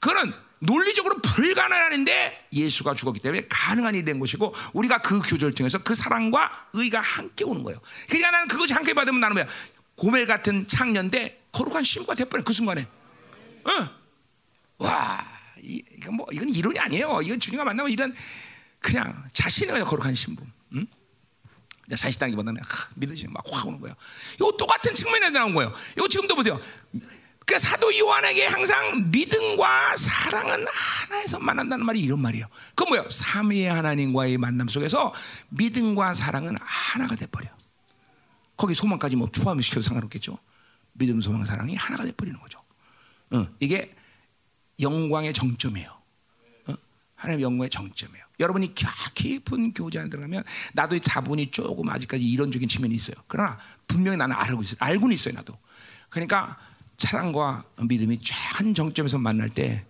그거는 0.00 0.32
논리적으로 0.58 1.18
불가능한데 1.18 2.48
예수가 2.52 2.94
죽었기 2.94 3.20
때문에 3.20 3.46
가능한 3.48 3.94
일이 3.94 4.04
된 4.04 4.18
것이고 4.18 4.52
우리가 4.72 4.98
그 4.98 5.20
교제를 5.20 5.54
통해서 5.54 5.78
그 5.78 5.94
사랑과 5.94 6.68
의가 6.72 7.00
함께 7.00 7.44
오는 7.44 7.62
거예요. 7.62 7.78
그러니까 8.08 8.32
나는 8.32 8.48
그것이 8.48 8.72
함께 8.72 8.94
받으면 8.94 9.20
나는 9.20 9.34
뭐야? 9.34 9.46
고멜 9.96 10.26
같은 10.26 10.66
창년대 10.66 11.43
거룩한 11.54 11.84
신부가 11.84 12.14
돼버려 12.14 12.42
그 12.42 12.52
순간에. 12.52 12.86
어. 13.64 13.88
와, 14.78 15.24
이, 15.62 15.82
이건 15.96 16.16
뭐 16.16 16.26
이건 16.32 16.48
이론이 16.48 16.78
아니에요. 16.78 17.20
이건 17.22 17.40
주님과 17.40 17.64
만나면 17.64 17.90
이런 17.90 18.14
그냥 18.80 19.24
자신의 19.32 19.84
거룩한 19.84 20.14
신부. 20.14 20.44
응? 20.74 20.86
자신당기보다는 21.96 22.60
믿으시는 22.96 23.32
막확 23.32 23.66
오는 23.66 23.80
거예요. 23.80 23.94
이거 24.34 24.52
똑같은 24.58 24.94
측면에 24.94 25.30
나온 25.30 25.54
거예요. 25.54 25.72
이거 25.96 26.08
지금도 26.08 26.34
보세요. 26.34 26.60
그 27.46 27.58
사도 27.58 27.96
요한에게 27.96 28.46
항상 28.46 29.10
믿음과 29.10 29.96
사랑은 29.96 30.66
하나에서 30.66 31.38
만난다는 31.38 31.84
말이 31.84 32.00
이런 32.00 32.20
말이에요. 32.20 32.46
그 32.74 32.84
뭐예요? 32.84 33.08
삼위의 33.10 33.66
하나님과의 33.66 34.38
만남 34.38 34.66
속에서 34.68 35.12
믿음과 35.50 36.14
사랑은 36.14 36.56
하나가 36.60 37.14
돼 37.14 37.26
버려. 37.26 37.48
거기 38.56 38.74
소망까지 38.74 39.16
뭐 39.16 39.28
포함시켜도 39.28 39.82
상관없겠죠. 39.82 40.38
믿음, 40.94 41.20
소망, 41.20 41.44
사랑이 41.44 41.74
하나가 41.74 42.04
돼 42.04 42.12
버리는 42.12 42.38
거죠. 42.40 42.60
어, 43.30 43.46
이게 43.60 43.94
영광의 44.80 45.32
정점이에요. 45.32 45.90
어? 46.68 46.74
하나님의 47.16 47.44
영광의 47.44 47.70
정점이에요. 47.70 48.24
여러분이 48.40 48.74
깊은 49.14 49.74
교제 49.74 49.98
안 49.98 50.10
들어가면 50.10 50.42
나도 50.72 50.98
다분히 51.00 51.50
조금 51.50 51.88
아직까지 51.88 52.24
이론적인 52.24 52.68
측면이 52.68 52.94
있어요. 52.94 53.16
그러나 53.28 53.58
분명히 53.86 54.16
나는 54.16 54.34
알고 54.36 54.62
있어요. 54.62 54.76
알고는 54.80 55.14
있어요, 55.14 55.34
나도. 55.34 55.56
그러니까 56.08 56.58
사랑과 56.98 57.64
믿음이 57.80 58.18
한 58.52 58.74
정점에서 58.74 59.18
만날 59.18 59.48
때 59.50 59.84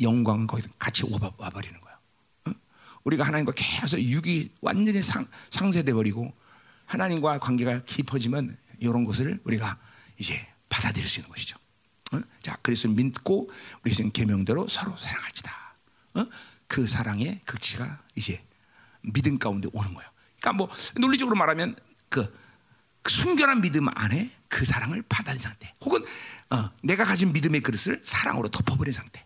영광은 0.00 0.46
거기서 0.46 0.70
같이 0.78 1.04
와버리는 1.38 1.80
거야. 1.80 1.98
어? 2.46 2.52
우리가 3.04 3.24
하나님과 3.24 3.52
계속 3.56 4.00
육이 4.00 4.50
완전히 4.60 5.02
상, 5.02 5.26
상쇄돼 5.50 5.92
버리고 5.92 6.32
하나님과 6.86 7.38
관계가 7.38 7.84
깊어지면 7.84 8.56
이런 8.78 9.04
것을 9.04 9.40
우리가 9.44 9.78
이제 10.18 10.46
받아들일 10.68 11.08
수 11.08 11.20
있는 11.20 11.30
것이죠. 11.30 11.56
어? 12.12 12.20
자, 12.42 12.56
그래서 12.62 12.88
믿고 12.88 13.50
우리 13.84 13.94
지금 13.94 14.10
계명대로 14.10 14.68
서로 14.68 14.96
사랑할지다. 14.96 15.74
어? 16.14 16.26
그 16.66 16.86
사랑의 16.86 17.40
극치가 17.44 18.02
이제 18.14 18.40
믿음 19.02 19.38
가운데 19.38 19.68
오는 19.72 19.94
거예요. 19.94 20.10
그러니까 20.40 20.52
뭐 20.52 20.68
논리적으로 20.98 21.36
말하면 21.36 21.76
그, 22.08 22.32
그 23.02 23.12
순결한 23.12 23.60
믿음 23.60 23.88
안에 23.88 24.30
그 24.48 24.64
사랑을 24.64 25.02
받아들인 25.08 25.40
상태, 25.40 25.74
혹은 25.80 26.00
어, 26.50 26.70
내가 26.82 27.04
가진 27.04 27.32
믿음의 27.32 27.60
그릇을 27.60 28.00
사랑으로 28.04 28.48
덮어버린 28.48 28.94
상태, 28.94 29.24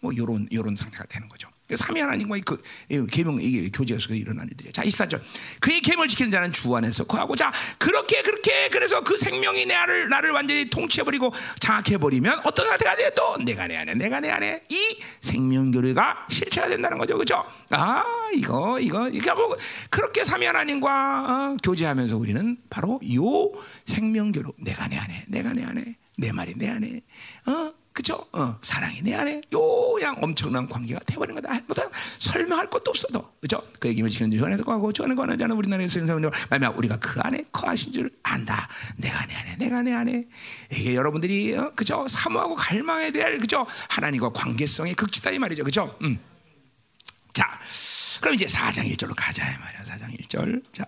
뭐 0.00 0.12
이런 0.12 0.48
이런 0.50 0.76
상태가 0.76 1.04
되는 1.04 1.28
거죠. 1.28 1.50
삼위 1.76 2.00
하나님과의 2.00 2.42
그 2.42 2.62
계명 3.10 3.38
이게 3.40 3.68
교제에서 3.70 4.14
일어난 4.14 4.46
일들이에요. 4.48 4.72
자, 4.72 4.82
24절. 4.82 5.20
그의 5.60 5.80
계명을 5.80 6.08
지키는 6.08 6.30
자는 6.30 6.52
주 6.52 6.74
안에서 6.74 7.04
거하고 7.04 7.36
자, 7.36 7.52
그렇게 7.78 8.22
그렇게 8.22 8.68
그래서 8.70 9.02
그 9.02 9.16
생명이 9.16 9.66
나를 9.66 10.08
나를 10.08 10.30
완전히 10.30 10.68
통치해 10.68 11.04
버리고 11.04 11.32
장악해 11.58 11.98
버리면 11.98 12.40
어떤 12.44 12.68
상태가 12.68 12.96
돼? 12.96 13.12
또 13.14 13.36
내가 13.38 13.66
내 13.66 13.76
안에 13.76 13.94
내가 13.94 14.20
내 14.20 14.30
안에 14.30 14.62
이 14.68 14.98
생명 15.20 15.70
교류가 15.70 16.26
실체가 16.30 16.68
된다는 16.68 16.98
거죠. 16.98 17.14
그렇죠? 17.14 17.44
아, 17.70 18.04
이거 18.34 18.78
이거 18.80 19.10
결국 19.10 19.58
그렇게 19.90 20.24
삼위 20.24 20.46
하나님과 20.46 21.52
어, 21.52 21.56
교제하면서 21.62 22.16
우리는 22.16 22.56
바로 22.70 23.00
요 23.14 23.52
생명 23.84 24.32
교류 24.32 24.52
내가 24.58 24.88
내 24.88 24.96
안에 24.96 25.24
내가 25.28 25.52
내 25.52 25.64
안에 25.64 25.96
내 26.18 26.32
말이 26.32 26.54
내 26.56 26.68
안에 26.68 27.00
어 27.46 27.81
그죠? 27.92 28.26
어, 28.32 28.58
사랑이 28.62 29.02
내 29.02 29.14
안에 29.14 29.42
요양 29.52 30.16
엄청난 30.22 30.66
관계가 30.66 31.00
돼버린 31.04 31.34
거다. 31.34 31.52
뭐 31.66 31.76
설명할 32.18 32.70
것도 32.70 32.90
없어도 32.90 33.32
그죠? 33.40 33.62
그 33.78 33.88
얘기를 33.88 34.08
지금 34.08 34.30
전에서 34.36 34.64
하고 34.66 34.92
전에 34.92 35.14
거는 35.14 35.38
자는 35.38 35.54
우리나라에서 35.56 36.00
인사는 36.00 36.30
말면 36.50 36.74
우리가 36.74 36.98
그 36.98 37.20
안에 37.20 37.44
거하신 37.52 37.92
줄 37.92 38.10
안다. 38.22 38.68
내가 38.96 39.26
내 39.26 39.34
안에, 39.34 39.56
내가 39.56 39.82
내 39.82 39.92
안에 39.92 40.24
이게 40.72 40.94
여러분들이 40.94 41.54
어, 41.56 41.72
그죠? 41.74 42.06
사모하고 42.08 42.54
갈망에 42.54 43.10
대한 43.10 43.38
그죠? 43.38 43.66
하나님과 43.90 44.30
관계성의 44.30 44.94
극치다 44.94 45.30
이 45.32 45.38
말이죠, 45.38 45.64
그죠? 45.64 45.94
음. 46.02 46.18
자, 47.32 47.48
그럼 48.20 48.34
이제 48.34 48.46
4장 48.46 48.90
1절로 48.92 49.14
가자 49.16 49.44
말이야. 49.44 49.82
4장 49.84 50.18
1절. 50.20 50.62
자. 50.72 50.84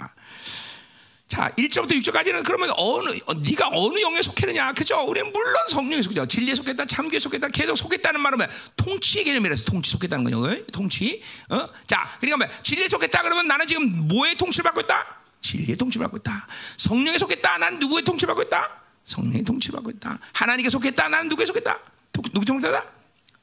자, 1.26 1.50
1절부터 1.56 1.92
6절까지는 1.92 2.44
그러면 2.44 2.70
어느 2.76 3.10
네가 3.48 3.70
어느 3.72 4.00
영에 4.00 4.22
속했느냐? 4.22 4.72
그죠? 4.74 5.00
우리는 5.00 5.32
물론 5.32 5.54
성령에 5.70 6.02
속했죠. 6.02 6.26
진리에 6.26 6.54
속했다, 6.54 6.84
참기에 6.84 7.18
속했다, 7.18 7.48
계속 7.48 7.76
속했다는 7.76 8.20
말은 8.20 8.38
뭐야? 8.38 8.50
통치의 8.76 9.24
개념이라서 9.24 9.64
통치 9.64 9.90
속했다는 9.90 10.24
거죠. 10.24 10.44
어? 10.44 10.56
통치. 10.72 11.22
어? 11.48 11.68
자, 11.86 12.10
그러니까 12.20 12.36
뭐야? 12.46 12.62
진리에 12.62 12.88
속했다 12.88 13.22
그러면 13.22 13.48
나는 13.48 13.66
지금 13.66 14.06
뭐의 14.06 14.36
통치를 14.36 14.64
받고 14.64 14.82
있다? 14.82 15.16
진리의 15.40 15.76
통치를 15.76 16.04
받고 16.04 16.18
있다. 16.18 16.46
성령에 16.76 17.18
속했다. 17.18 17.58
나는 17.58 17.78
누구의 17.78 18.04
통치를 18.04 18.34
받고 18.34 18.42
있다? 18.42 18.82
성령의 19.06 19.44
통치를 19.44 19.76
받고 19.76 19.90
있다. 19.90 20.18
하나님께 20.32 20.70
속했다. 20.70 21.08
나는 21.08 21.28
누구에 21.28 21.46
속했다? 21.46 21.78
누구 22.12 22.44
통치다? 22.44 22.84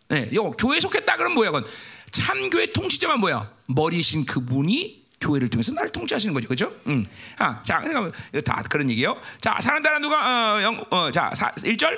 네, 0.09 0.29
요 0.34 0.51
교회에 0.51 0.79
속했다 0.79 1.17
그러면 1.17 1.36
뭐야? 1.36 1.51
그건 1.51 1.69
참교회 2.11 2.73
통치자만 2.73 3.19
뭐야? 3.19 3.51
머리신 3.67 4.25
그분이 4.25 5.01
교회를 5.22 5.49
통해서 5.49 5.72
나를 5.72 5.91
통치하시는 5.91 6.34
거죠, 6.34 6.47
그렇죠? 6.47 6.76
음. 6.88 7.07
아, 7.38 7.61
자, 7.63 7.80
그러니까 7.80 8.11
다 8.41 8.63
그런 8.63 8.89
얘기예요. 8.89 9.19
자, 9.39 9.57
사랑한다 9.61 9.99
누가 9.99 10.55
어, 10.57 10.61
영, 10.63 10.84
어, 10.89 11.11
자, 11.11 11.32
1절. 11.32 11.97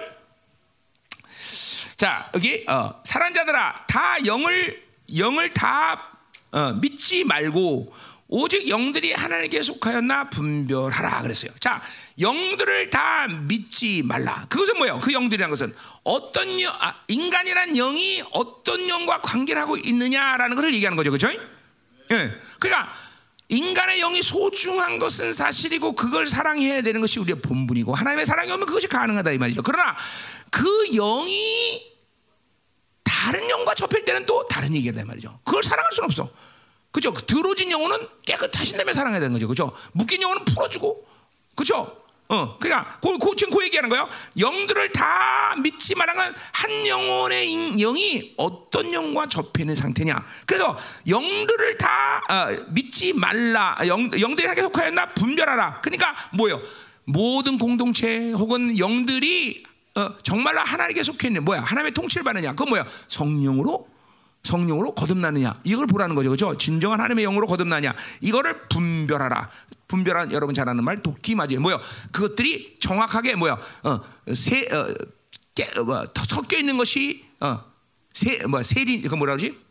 자, 1.96 2.30
여기 2.36 2.66
어, 2.68 3.02
사랑 3.06 3.34
자들아 3.34 3.86
다 3.88 4.26
영을 4.26 4.82
영을 5.16 5.50
다 5.54 6.18
어, 6.52 6.74
믿지 6.74 7.24
말고 7.24 7.94
오직 8.28 8.68
영들이 8.68 9.14
하나님께 9.14 9.62
속하였나 9.62 10.30
분별하라 10.30 11.22
그랬어요. 11.22 11.52
자, 11.60 11.82
영들을 12.20 12.90
다 12.90 13.28
믿지 13.28 14.02
말라. 14.04 14.46
그것은 14.50 14.78
뭐예요? 14.78 15.00
그 15.00 15.14
영들이란 15.14 15.50
것은 15.50 15.76
어떤 16.04 16.60
영, 16.60 16.74
아, 16.80 16.96
인간이란 17.08 17.74
영이 17.74 18.24
어떤 18.32 18.90
영과 18.90 19.22
관계를 19.22 19.62
하고 19.62 19.78
있느냐라는 19.78 20.56
것을 20.56 20.74
얘기하는 20.74 20.96
거죠, 20.96 21.12
그렇죠? 21.12 21.30
예. 22.12 22.32
그러니까 22.60 22.92
인간의 23.50 24.00
영이 24.00 24.22
소중한 24.22 25.00
것은 25.00 25.34
사실이고 25.34 25.94
그걸 25.94 26.28
사랑해야 26.28 26.82
되는 26.82 27.02
것이 27.02 27.20
우리의 27.20 27.40
본분이고 27.40 27.94
하나님의 27.94 28.26
사랑이 28.26 28.52
오면 28.52 28.66
그것이 28.66 28.88
가능하다 28.88 29.32
이 29.32 29.38
말이죠. 29.38 29.62
그러나 29.62 29.96
그 30.50 30.66
영이 30.92 31.94
다른 33.04 33.50
영과 33.50 33.74
접힐 33.74 34.06
때는 34.06 34.26
또 34.26 34.48
다른 34.48 34.74
얘기가 34.76 34.96
된 34.96 35.08
말이죠. 35.08 35.40
그걸 35.44 35.64
사랑할 35.64 35.92
수는 35.92 36.06
없어. 36.06 36.30
그죠? 36.92 37.12
들어진 37.12 37.72
영혼은 37.72 37.98
깨끗하신 38.26 38.78
다음에 38.78 38.94
사랑해야 38.94 39.20
되는 39.20 39.34
거죠. 39.34 39.48
그죠? 39.48 39.76
묶인 39.94 40.22
영혼은 40.22 40.46
풀어주고. 40.46 41.08
그죠? 41.56 42.03
어, 42.30 42.58
그러니까 42.58 42.98
고, 43.00 43.18
고, 43.20 43.36
지금 43.36 43.54
그 43.54 43.64
얘기하는 43.66 43.90
거예요. 43.90 44.08
영들을 44.40 44.92
다 44.92 45.56
믿지 45.62 45.94
말라는 45.94 46.34
한 46.52 46.88
영혼의 46.88 47.76
영이 47.78 48.34
어떤 48.38 48.94
영과 48.94 49.28
접히는 49.28 49.76
상태냐. 49.76 50.26
그래서 50.46 50.78
영들을 51.08 51.78
다 51.78 52.24
어, 52.30 52.66
믿지 52.70 53.14
말라. 53.14 53.78
영, 53.88 54.10
영들이 54.20 54.48
하게 54.48 54.62
속하였나 54.62 55.14
분별하라. 55.14 55.82
그러니까 55.82 56.16
뭐예요? 56.32 56.62
모든 57.06 57.58
공동체 57.58 58.32
혹은 58.32 58.78
영들이 58.78 59.64
어, 59.96 60.18
정말로 60.24 60.62
하나님께 60.62 61.04
속해 61.04 61.28
있는 61.28 61.46
뭐야? 61.46 61.62
하나님의 61.62 61.94
통치를 61.94 62.24
받느냐? 62.24 62.52
그건 62.52 62.70
뭐야? 62.70 62.86
성령으로 63.10 63.88
성령으로 64.44 64.94
거듭나느냐 64.94 65.62
이걸 65.64 65.88
보라는 65.88 66.16
거죠, 66.16 66.30
그렇죠? 66.30 66.58
진정한 66.58 67.00
하나님의 67.00 67.24
영으로 67.24 67.48
거듭나냐 67.48 67.94
이거를 68.22 68.68
분별하라. 68.70 69.50
분별한 69.88 70.32
여러분 70.32 70.56
잘 70.56 70.68
아는 70.70 70.84
말 70.84 70.98
도끼 70.98 71.36
맞아요. 71.36 71.60
뭐요? 71.60 71.80
그것들이 72.12 72.78
정확하게 72.80 73.36
뭐요? 73.36 73.58
어세 74.28 74.68
어, 74.72 74.94
깨, 75.56 75.70
어, 75.78 75.84
뭐, 75.84 76.06
섞여 76.28 76.58
있는 76.58 76.78
것이 76.78 77.26
어세뭐 77.40 78.64
세린 78.64 79.08
그 79.08 79.16
뭐라 79.16 79.36
그러지? 79.36 79.62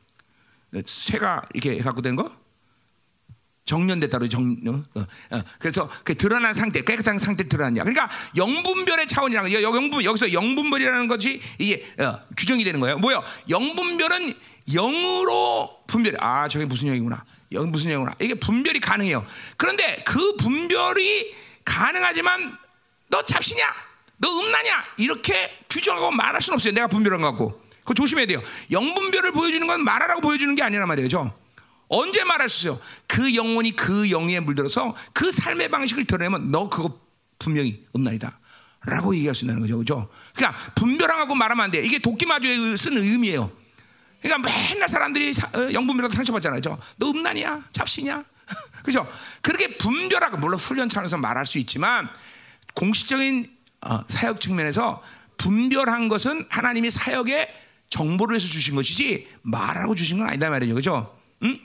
쇠가 0.86 1.42
이렇게 1.54 1.78
갖고 1.82 2.00
된 2.02 2.16
거? 2.16 2.42
정년됐다로 3.64 4.28
정, 4.28 4.56
어, 4.66 5.00
어, 5.00 5.42
그래서 5.58 5.88
그 6.04 6.16
드러난 6.16 6.52
상태, 6.52 6.82
깨끗한 6.82 7.18
상태 7.18 7.48
드러났냐. 7.48 7.84
그러니까 7.84 8.10
영분별의 8.36 9.06
차원이라는 9.06 9.52
거, 9.52 9.62
영분 9.62 10.04
여기서 10.04 10.32
영분별이라는 10.32 11.08
것이 11.08 11.40
이게 11.58 11.86
어, 11.98 12.18
규정이 12.36 12.64
되는 12.64 12.80
거예요. 12.80 12.98
뭐요? 12.98 13.22
영분별은 13.48 14.34
영으로 14.72 15.82
분별. 15.86 16.16
아, 16.20 16.48
저게 16.48 16.64
무슨 16.64 16.88
영이구나. 16.88 17.24
영 17.52 17.70
무슨 17.70 17.90
영이구나. 17.90 18.16
이게 18.20 18.34
분별이 18.34 18.80
가능해요. 18.80 19.24
그런데 19.56 20.02
그 20.06 20.36
분별이 20.36 21.34
가능하지만 21.64 22.56
너 23.08 23.24
잡시냐, 23.24 23.64
너 24.18 24.28
음란냐 24.40 24.84
이렇게 24.98 25.50
규정하고 25.68 26.10
말할 26.10 26.40
수는 26.40 26.54
없어요. 26.56 26.72
내가 26.72 26.86
분별한 26.86 27.20
거 27.20 27.30
갖고. 27.30 27.62
그거 27.80 27.94
조심해야 27.94 28.26
돼요. 28.26 28.42
영분별을 28.70 29.32
보여주는 29.32 29.66
건 29.66 29.82
말하라고 29.84 30.20
보여주는 30.20 30.54
게 30.54 30.62
아니란 30.62 30.86
말이에요. 30.88 31.34
언제 31.88 32.24
말할 32.24 32.48
수 32.48 32.66
있어요? 32.66 32.80
그 33.06 33.34
영혼이 33.34 33.76
그 33.76 34.10
영에 34.10 34.40
물들어서 34.40 34.96
그 35.12 35.30
삶의 35.30 35.68
방식을 35.68 36.06
드러내면 36.06 36.50
너 36.50 36.70
그거 36.70 36.98
분명히 37.38 37.84
음란이다. 37.94 38.38
라고 38.84 39.14
얘기할 39.14 39.34
수 39.34 39.44
있는 39.44 39.60
거죠. 39.60 39.78
그죠? 39.78 40.08
그러니까 40.34 40.58
분별하고 40.74 41.34
말하면 41.34 41.64
안 41.64 41.70
돼. 41.70 41.82
이게 41.84 41.98
도끼마주에 41.98 42.76
쓴 42.76 42.96
의미예요. 42.96 43.50
그러니까 44.22 44.48
맨날 44.48 44.88
사람들이 44.88 45.32
어, 45.54 45.72
영분별하고 45.72 46.14
상처받잖아요. 46.14 46.60
너 46.96 47.10
음란이야? 47.10 47.64
잡신이야? 47.72 48.24
그죠? 48.84 49.06
그렇게 49.42 49.76
분별하고, 49.76 50.38
물론 50.38 50.58
훈련 50.58 50.88
차원에서 50.88 51.16
말할 51.18 51.44
수 51.44 51.58
있지만, 51.58 52.08
공식적인 52.74 53.50
어, 53.82 54.00
사역 54.06 54.40
측면에서 54.40 55.02
분별한 55.38 56.08
것은 56.08 56.46
하나님이 56.48 56.90
사역에 56.90 57.52
정보를 57.90 58.36
해서 58.36 58.46
주신 58.46 58.74
것이지 58.74 59.28
말하고 59.42 59.94
주신 59.94 60.18
건 60.18 60.28
아니다 60.28 60.48
말이죠. 60.48 60.74
그죠? 60.74 61.18
응? 61.42 61.58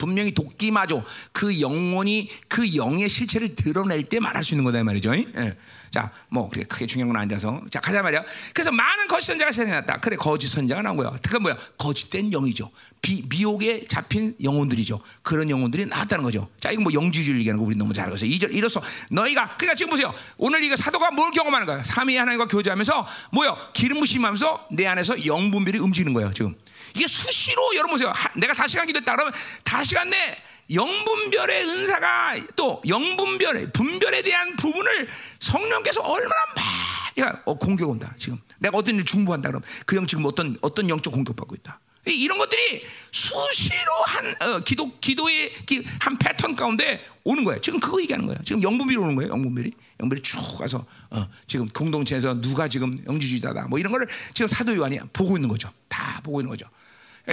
분명히 0.00 0.32
도끼마저 0.32 1.04
그 1.32 1.60
영혼이 1.60 2.28
그 2.48 2.74
영의 2.74 3.08
실체를 3.08 3.54
드러낼 3.54 4.04
때 4.04 4.18
말할 4.18 4.42
수 4.42 4.54
있는 4.54 4.64
거다 4.64 4.82
말이죠. 4.82 5.14
예. 5.14 5.56
자, 5.90 6.10
뭐 6.28 6.48
그게 6.48 6.64
크게 6.64 6.86
중요한 6.86 7.12
건 7.12 7.20
아니라서 7.20 7.60
자 7.70 7.80
가자 7.80 8.00
말이야. 8.02 8.24
그래서 8.54 8.70
많은 8.70 9.08
거짓 9.08 9.26
선자가 9.26 9.50
생겨났다. 9.50 9.98
그래 9.98 10.16
거짓 10.16 10.48
선자가 10.48 10.82
나온 10.82 10.96
거야. 10.96 11.10
그건 11.22 11.42
뭐야? 11.42 11.56
거짓된 11.78 12.32
영이죠. 12.32 12.70
비, 13.02 13.24
미혹에 13.28 13.86
잡힌 13.88 14.36
영혼들이죠. 14.42 15.00
그런 15.22 15.50
영혼들이 15.50 15.86
나왔다는 15.86 16.22
거죠. 16.22 16.48
자, 16.60 16.70
이거 16.70 16.82
뭐 16.82 16.92
영지주의를 16.92 17.40
얘기하는 17.40 17.58
거 17.58 17.66
우리 17.66 17.76
너무 17.76 17.92
잘 17.92 18.06
알아서 18.06 18.24
이절 18.24 18.54
이로써 18.54 18.80
너희가 19.10 19.54
그러니까 19.56 19.74
지금 19.74 19.90
보세요. 19.90 20.14
오늘 20.36 20.62
이거 20.62 20.76
사도가 20.76 21.10
뭘 21.10 21.32
경험하는 21.32 21.66
거야? 21.66 21.82
삼위 21.82 22.16
하나님과 22.16 22.46
교제하면서 22.46 23.08
뭐요? 23.32 23.56
기름 23.72 23.98
부심하면서 23.98 24.68
내 24.72 24.86
안에서 24.86 25.26
영분별이 25.26 25.78
움직이는 25.78 26.12
거예요. 26.12 26.32
지금. 26.32 26.54
이게 26.94 27.06
수시로 27.06 27.74
여러분 27.74 27.92
보세요. 27.92 28.12
내가 28.36 28.54
다시 28.54 28.76
간 28.76 28.86
기도했다 28.86 29.12
그러면 29.16 29.32
다시 29.64 29.94
간 29.94 30.10
내 30.10 30.36
영분별의 30.72 31.64
은사가 31.64 32.36
또 32.56 32.80
영분별의 32.86 33.72
분별에 33.72 34.22
대한 34.22 34.54
부분을 34.56 35.08
성령께서 35.40 36.00
얼마나 36.02 36.40
많이 36.54 37.28
어, 37.44 37.54
공격 37.54 37.90
온다. 37.90 38.14
지금 38.18 38.38
내가 38.58 38.78
어떤 38.78 38.96
일 38.96 39.04
중보한다 39.04 39.48
그러면 39.48 39.66
그영 39.86 40.06
지금 40.06 40.24
어떤 40.26 40.56
어떤 40.60 40.88
영적 40.88 41.12
공격받고 41.12 41.54
있다. 41.56 41.80
이런 42.06 42.38
것들이 42.38 42.82
수시로 43.12 43.92
한 44.06 44.34
어, 44.40 44.60
기도 44.60 44.98
기도의 45.00 45.52
한 46.00 46.16
패턴 46.18 46.56
가운데 46.56 47.04
오는 47.24 47.44
거예요. 47.44 47.60
지금 47.60 47.78
그거 47.78 48.00
얘기하는 48.00 48.26
거예요. 48.26 48.38
지금 48.44 48.62
영분별이 48.62 48.96
오는 48.96 49.16
거예요. 49.16 49.30
영분별이 49.32 49.72
영분별이 50.00 50.22
쭉 50.22 50.38
가서 50.58 50.86
어, 51.10 51.28
지금 51.46 51.68
공동체에서 51.68 52.40
누가 52.40 52.68
지금 52.68 52.96
영주주의자다 53.06 53.66
뭐 53.68 53.78
이런 53.78 53.92
거를 53.92 54.08
지금 54.34 54.48
사도 54.48 54.74
요한이 54.74 54.98
보고 55.12 55.36
있는 55.36 55.48
거죠. 55.48 55.68
다 55.88 56.20
보고 56.22 56.40
있는 56.40 56.50
거죠. 56.50 56.66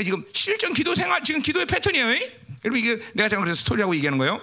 지금 0.03 0.25
실전 0.33 0.73
기도 0.73 0.93
생활 0.93 1.23
지금 1.23 1.41
기도의 1.41 1.65
패턴이에요. 1.65 2.05
여러분 2.65 2.79
이게 2.79 2.95
내가 3.13 3.29
잠깐 3.29 3.45
그래서 3.45 3.59
스토리하고 3.61 3.95
얘기하는 3.95 4.17
거예요. 4.17 4.41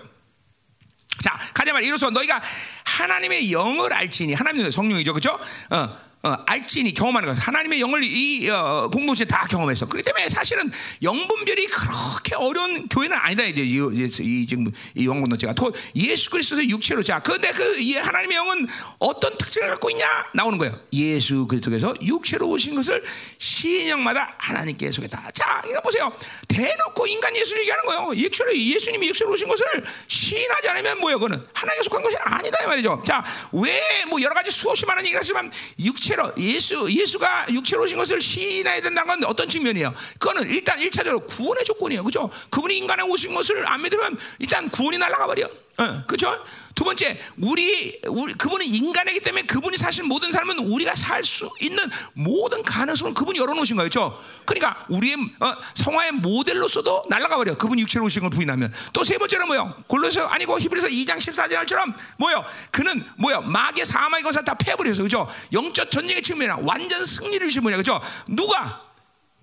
자 1.22 1.38
가자 1.54 1.72
말 1.72 1.84
이로써 1.84 2.10
너희가 2.10 2.42
하나님의 2.84 3.52
영을 3.52 3.92
알지니 3.92 4.34
하나님의 4.34 4.72
성령이죠, 4.72 5.12
그렇죠? 5.12 5.38
어, 5.70 5.96
어, 6.24 6.36
알지니 6.46 6.94
경험하는 6.94 7.28
것. 7.28 7.46
하나님의 7.46 7.80
영을 7.80 8.02
이 8.02 8.48
어, 8.48 8.88
공동체 8.90 9.26
다 9.26 9.46
경험했어. 9.46 9.86
그렇기 9.86 10.04
때문에 10.04 10.30
사실은 10.30 10.70
영분별이 11.02 11.66
그렇게 11.66 12.34
어려운 12.34 12.88
교회는 12.88 13.14
아니다 13.14 13.42
이제 13.44 13.62
이, 13.62 13.76
이 13.76 14.46
지금 14.46 14.70
이 14.94 15.06
영공동체가 15.06 15.54
예수 15.96 16.30
그리스도의 16.30 16.70
육체로 16.70 17.02
자. 17.02 17.20
그런데 17.20 17.52
그 17.52 17.76
하나님의 17.98 18.36
영은 18.38 18.66
어떤 18.98 19.36
특징을 19.36 19.68
갖고 19.68 19.90
있냐 19.90 20.06
나오는 20.32 20.56
거예요. 20.56 20.78
예수 20.94 21.46
그리스도께서 21.46 21.94
육체로 22.00 22.48
오신 22.48 22.74
것을 22.74 23.04
시인형마다 23.38 24.36
하나님께 24.38 24.90
소개다. 24.90 25.30
자, 25.34 25.62
이거 25.68 25.80
보세요. 25.82 26.10
대놓고 26.48 27.06
인간 27.06 27.36
예수를 27.36 27.60
얘기하는 27.60 27.84
거예요. 27.84 28.16
육체로 28.16 28.56
예수님이 28.56 29.08
육체로 29.08 29.30
오신 29.32 29.46
것을 29.46 29.66
시인하지 30.08 30.68
않으면 30.70 31.00
뭐예요? 31.00 31.18
그는 31.18 31.44
하나님께 31.52 31.84
속한 31.84 32.02
것이 32.02 32.16
아니다 32.16 32.64
이 32.64 32.66
말이죠. 32.66 33.02
자, 33.04 33.22
왜 33.52 34.04
뭐 34.14 34.22
여러 34.22 34.34
가지 34.34 34.50
수없이 34.50 34.86
많은 34.86 35.02
얘기를 35.04 35.20
하지만 35.20 35.50
육체 35.80 36.13
육체로 36.14 36.32
예수 36.38 36.90
예수가 36.90 37.46
육체로 37.50 37.82
오신 37.82 37.96
것을 37.96 38.20
시인해야 38.20 38.80
된다는 38.80 39.06
건 39.06 39.24
어떤 39.24 39.48
측면이에요? 39.48 39.92
그거는 40.18 40.48
일단 40.48 40.78
1차적으로 40.78 41.26
구원의 41.26 41.64
조건이에요. 41.64 42.04
그죠? 42.04 42.30
그분이 42.50 42.78
인간에 42.78 43.02
오신 43.02 43.34
것을 43.34 43.66
안 43.66 43.82
믿으면 43.82 44.16
일단 44.38 44.68
구원이 44.70 44.98
날아가 44.98 45.26
버려. 45.26 45.48
어, 45.76 46.04
그죠? 46.06 46.32
두 46.74 46.82
번째, 46.82 47.20
우리, 47.38 48.00
우리 48.08 48.32
그분이 48.34 48.66
인간이기 48.66 49.20
때문에 49.20 49.46
그분이 49.46 49.76
사실 49.76 50.02
모든 50.04 50.32
삶은 50.32 50.58
우리가 50.58 50.94
살 50.96 51.24
수 51.24 51.48
있는 51.60 51.78
모든 52.12 52.62
가능성을 52.62 53.14
그분이 53.14 53.38
열어놓으신 53.38 53.76
거예요. 53.76 53.88
그렇죠? 53.88 54.20
그러니까 54.44 54.84
우리의 54.88 55.16
어, 55.40 55.54
성화의 55.74 56.12
모델로서도 56.12 57.04
날아가 57.08 57.36
버려. 57.36 57.56
그분이 57.56 57.80
육체로 57.82 58.04
오신 58.06 58.22
걸 58.22 58.30
부인하면. 58.30 58.72
또 58.92 59.04
세 59.04 59.16
번째는 59.18 59.46
뭐요? 59.46 59.74
골로새 59.86 60.20
아니고 60.20 60.58
히브리서 60.60 60.88
2장 60.88 61.18
14절처럼 61.18 61.94
뭐요? 62.18 62.44
그는 62.70 63.02
뭐요? 63.16 63.40
마귀의 63.42 63.86
사마의 63.86 64.22
것을 64.24 64.44
다 64.44 64.54
패버려서 64.54 65.02
그죠? 65.02 65.28
영적 65.52 65.90
전쟁의 65.90 66.22
측면이나 66.22 66.58
완전 66.62 67.04
승리를 67.04 67.46
주신 67.48 67.62
분이야. 67.62 67.76
그죠? 67.78 68.00
누가? 68.26 68.82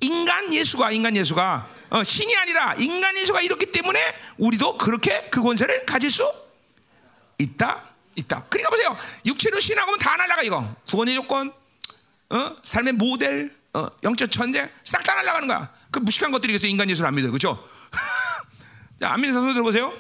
인간 0.02 0.54
예수가 0.54 0.92
인간 0.92 1.16
예수가 1.16 1.70
어, 1.92 2.04
신이 2.04 2.36
아니라 2.36 2.74
인간 2.76 3.16
예수가 3.18 3.42
이렇기 3.42 3.72
때문에 3.72 4.00
우리도 4.38 4.78
그렇게 4.78 5.28
그 5.30 5.42
권세를 5.42 5.86
가질 5.86 6.10
수 6.10 6.24
있다, 7.38 7.84
있다. 8.16 8.46
그러니까 8.50 8.70
보세요. 8.70 8.98
육체로 9.26 9.60
신하고 9.60 9.98
다 9.98 10.16
날라가 10.16 10.44
이거. 10.44 10.76
구원의 10.90 11.16
조건, 11.16 11.52
어? 12.30 12.56
삶의 12.64 12.94
모델, 12.94 13.54
어? 13.74 13.88
영적 14.04 14.32
전쟁 14.32 14.70
싹 14.84 15.04
다 15.04 15.16
날라가는 15.16 15.48
거야. 15.48 15.74
그 15.92 16.00
무식한 16.00 16.32
것들이 16.32 16.54
그래서 16.54 16.68
인간 16.68 16.90
예수를 16.90 17.08
안 17.08 17.16
믿어요, 17.16 17.32
그렇죠? 17.32 17.68
자, 19.00 19.12
안 19.12 19.20
믿는 19.20 19.34
사람 19.34 19.54
들어보세요. 19.54 19.94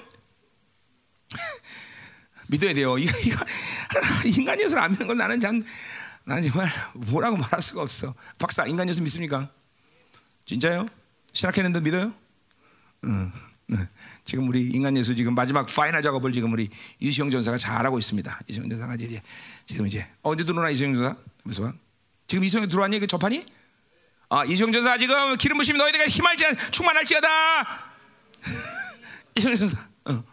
믿어야 2.47 2.73
돼요. 2.73 2.97
이거, 2.97 3.17
이거 3.19 3.45
인간 4.25 4.59
예수를 4.59 4.81
안 4.81 4.91
믿는 4.91 5.07
건 5.07 5.17
나는 5.17 5.39
참 5.39 5.63
나는 6.23 6.43
정말 6.43 6.71
뭐라고 6.93 7.37
말할 7.37 7.61
수가 7.61 7.81
없어. 7.81 8.13
박사, 8.37 8.65
인간 8.65 8.87
예수 8.87 9.01
믿습니까? 9.01 9.49
진짜요? 10.45 10.85
신학했는데 11.33 11.81
믿어요? 11.81 12.13
응. 13.05 13.31
네. 13.67 13.77
지금 14.25 14.49
우리 14.49 14.67
인간 14.67 14.97
예수 14.97 15.15
지금 15.15 15.33
마지막 15.33 15.65
파이널 15.65 16.01
작업을 16.01 16.33
지금 16.33 16.51
우리 16.51 16.69
이수영 16.99 17.31
전사가 17.31 17.57
잘하고 17.57 17.99
있습니다. 17.99 18.41
이수영 18.47 18.69
전사가 18.69 18.95
이제 18.95 19.21
지금 19.65 19.87
이제 19.87 20.05
언제 20.21 20.43
들어오나 20.43 20.69
이수영 20.69 20.93
전사? 20.93 21.15
그래서 21.41 21.73
지금 22.27 22.43
이수영 22.43 22.67
들어왔니 22.67 22.99
그 22.99 23.07
접하니? 23.07 23.45
아 24.29 24.43
이수영 24.43 24.73
전사 24.73 24.97
지금 24.97 25.35
기름 25.37 25.57
부심 25.57 25.77
너희들에게 25.77 26.09
힘할지 26.09 26.43
충만할지어다. 26.71 27.91
이수영 29.35 29.55
전사. 29.55 29.87
어. 30.05 30.23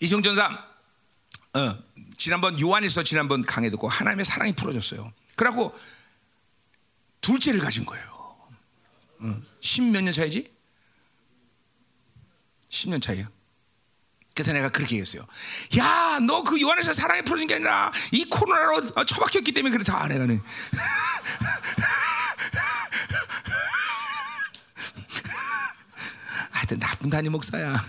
이수영 0.00 0.22
전사. 0.22 0.66
어. 1.54 1.78
지난번 2.16 2.58
요한에서 2.60 3.02
지난번 3.02 3.42
강해 3.42 3.70
듣고 3.70 3.88
하나님의 3.88 4.24
사랑이 4.24 4.52
풀어졌어요. 4.52 5.12
그래갖고 5.34 5.74
둘째를 7.22 7.60
가진 7.60 7.86
거예요. 7.86 8.06
어. 9.20 9.42
십몇 9.62 10.04
년 10.04 10.12
차이지? 10.12 10.52
10년 12.68 13.00
차이야. 13.00 13.30
그래서 14.34 14.52
내가 14.52 14.68
그렇게 14.70 14.96
얘기했어요. 14.96 15.26
야, 15.78 16.18
너 16.20 16.42
그 16.42 16.60
요한에서 16.60 16.92
사랑에 16.92 17.22
풀어진 17.22 17.46
게 17.46 17.54
아니라 17.54 17.92
이 18.12 18.24
코로나로 18.24 19.04
처박혔기 19.04 19.52
때문에 19.52 19.72
그렇다. 19.72 20.08
내가는. 20.08 20.40
하여튼 26.50 26.78
나쁜 26.78 27.10
담임 27.10 27.32
목사야. 27.32 27.76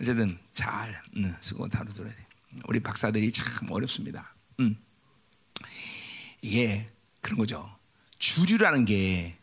어쨌든 0.00 0.38
잘 0.50 1.00
응, 1.16 1.36
쓰고 1.40 1.68
다루더라. 1.68 2.10
우리 2.64 2.80
박사들이 2.80 3.30
참 3.32 3.70
어렵습니다. 3.70 4.34
응. 4.60 4.76
이게 6.42 6.90
그런 7.20 7.38
거죠. 7.38 7.74
주류라는 8.18 8.84
게 8.84 9.38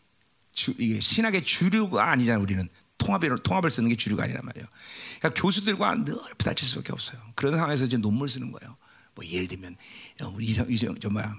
주, 0.52 0.74
이게 0.78 1.00
신학의 1.00 1.42
주류가 1.42 2.10
아니잖아 2.10 2.38
우리는 2.38 2.68
통합을 2.98 3.38
통합을 3.38 3.70
쓰는 3.70 3.88
게 3.88 3.96
주류가 3.96 4.24
아니란 4.24 4.44
말이에요. 4.44 4.66
그러니까 5.18 5.42
교수들과 5.42 6.04
늘 6.04 6.14
부딪힐 6.38 6.68
수밖에 6.68 6.92
없어요. 6.92 7.20
그런 7.34 7.54
상황에서 7.54 7.86
이제 7.86 7.96
논문 7.96 8.28
쓰는 8.28 8.52
거예요. 8.52 8.76
뭐 9.14 9.24
예를 9.26 9.48
들면 9.48 9.76
어, 10.22 10.28
우리 10.28 10.46
이상 10.46 10.66
이상 10.68 10.94
저 11.00 11.10
뭐야 11.10 11.34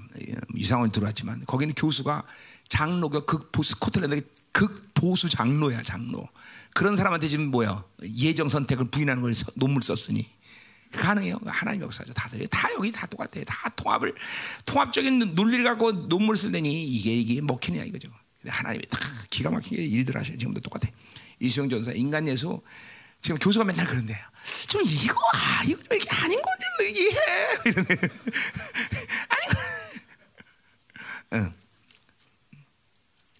이상원 0.55 0.91
들어왔지만 0.91 1.45
거기는 1.45 1.73
교수가 1.73 2.23
장로가 2.67 3.25
극보 3.25 3.63
스코틀랜드 3.63 4.21
극보수 4.51 5.29
장로야 5.29 5.83
장로. 5.83 6.27
그런 6.73 6.95
사람한테 6.95 7.27
지금 7.27 7.47
뭐야 7.47 7.83
예정 8.17 8.49
선택을 8.49 8.85
부인하는 8.85 9.21
걸 9.21 9.33
논문 9.55 9.81
썼으니 9.81 10.27
가능해요. 10.91 11.39
하나님 11.45 11.81
역사죠. 11.81 12.13
다들 12.13 12.45
다 12.47 12.69
여기 12.73 12.91
다 12.91 13.05
똑같아요. 13.07 13.43
다 13.45 13.69
통합을 13.75 14.13
통합적인 14.65 15.35
논리를 15.35 15.63
갖고 15.63 15.91
논문을 15.91 16.37
쓰더니 16.37 16.85
이게 16.85 17.13
이게 17.13 17.41
먹히냐 17.41 17.83
이거죠. 17.83 18.09
근데 18.41 18.51
하나님이 18.51 18.85
다 18.87 18.97
기가 19.29 19.49
막히게 19.49 19.81
일들 19.83 20.17
하셔요. 20.17 20.37
지금도 20.37 20.61
똑같아. 20.61 20.89
이수영 21.39 21.69
전사 21.69 21.91
인간 21.91 22.27
예수 22.27 22.61
지금 23.21 23.37
교수가 23.37 23.65
맨날 23.65 23.85
그런데 23.87 24.19
좀 24.67 24.81
이거 24.85 25.15
아 25.33 25.63
이거 25.65 25.77
좀 25.83 25.87
이렇게 25.97 26.09
아닌 26.09 26.41
건지 26.41 27.01
이해해 27.01 27.47
이러네. 27.65 27.87
아닌 29.29 29.49
거. 29.49 29.59
응. 31.33 31.53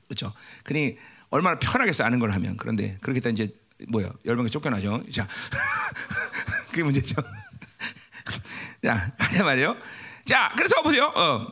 그렇죠. 0.08 0.34
그니 0.64 0.98
얼마나 1.30 1.58
편하겠어 1.60 2.04
아는 2.04 2.20
걸 2.20 2.32
하면 2.32 2.58
그런데 2.58 2.98
그렇게 3.02 3.20
다 3.20 3.30
이제 3.30 3.54
뭐야 3.90 4.12
열방에 4.26 4.50
쫓겨나죠. 4.50 5.04
자 5.12 5.28
그게 6.72 6.84
문제죠. 6.84 7.16
자 8.84 9.12
하자 9.20 9.44
말이요. 9.44 9.78
자 10.26 10.52
그래서 10.56 10.82
보세요. 10.82 11.12
어, 11.16 11.48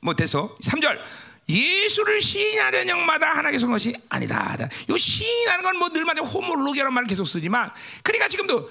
뭐 0.00 0.14
됐어. 0.14 0.56
3절 0.58 0.98
예수를 1.48 2.20
시인하려는 2.22 2.88
영마다 2.88 3.28
하나님께 3.30 3.58
선 3.58 3.70
것이 3.70 3.94
아니다. 4.08 4.56
요 4.88 4.96
시인하는 4.96 5.62
건 5.62 5.76
뭐 5.76 5.88
늘마다 5.90 6.22
호모로기라는 6.22 6.92
말을 6.92 7.06
계속 7.06 7.26
쓰지만 7.26 7.70
그러니까 8.02 8.28
지금도 8.28 8.70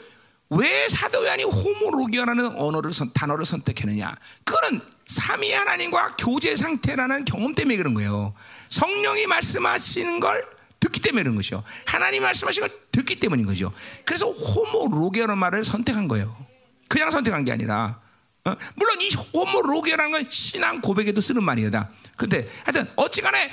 왜 0.50 0.88
사도 0.90 1.24
요한이 1.26 1.44
호모로기라는 1.44 2.58
언어를 2.58 2.94
선, 2.94 3.12
단어를 3.14 3.46
선택했느냐? 3.46 4.16
그거는 4.44 4.82
삼위 5.08 5.52
하나님과 5.52 6.16
교제 6.18 6.56
상태라는 6.56 7.26
경험 7.26 7.54
때문에 7.56 7.76
그런 7.78 7.94
거예요. 7.94 8.34
성령이 8.70 9.28
말씀하시는 9.28 10.20
걸 10.20 10.46
듣기 10.94 11.02
때문에 11.02 11.24
그런 11.24 11.36
것이죠. 11.36 11.64
하나님 11.86 12.22
말씀하시는 12.22 12.68
걸 12.68 12.80
듣기 12.92 13.20
때문인 13.20 13.46
거죠. 13.46 13.74
그래서 14.06 14.30
호모로기라는 14.32 15.38
말을 15.38 15.64
선택한 15.64 16.08
거예요. 16.08 16.46
그냥 16.88 17.10
선택한 17.10 17.44
게 17.44 17.52
아니라 17.52 18.00
어? 18.46 18.56
물론 18.76 19.02
이 19.02 19.10
호모로기라는 19.34 20.12
건 20.12 20.28
신앙 20.30 20.82
고백에도 20.82 21.20
쓰는 21.20 21.44
말이다. 21.44 21.90
근데 22.16 22.48
하여튼 22.64 22.88
어찌간에 22.96 23.52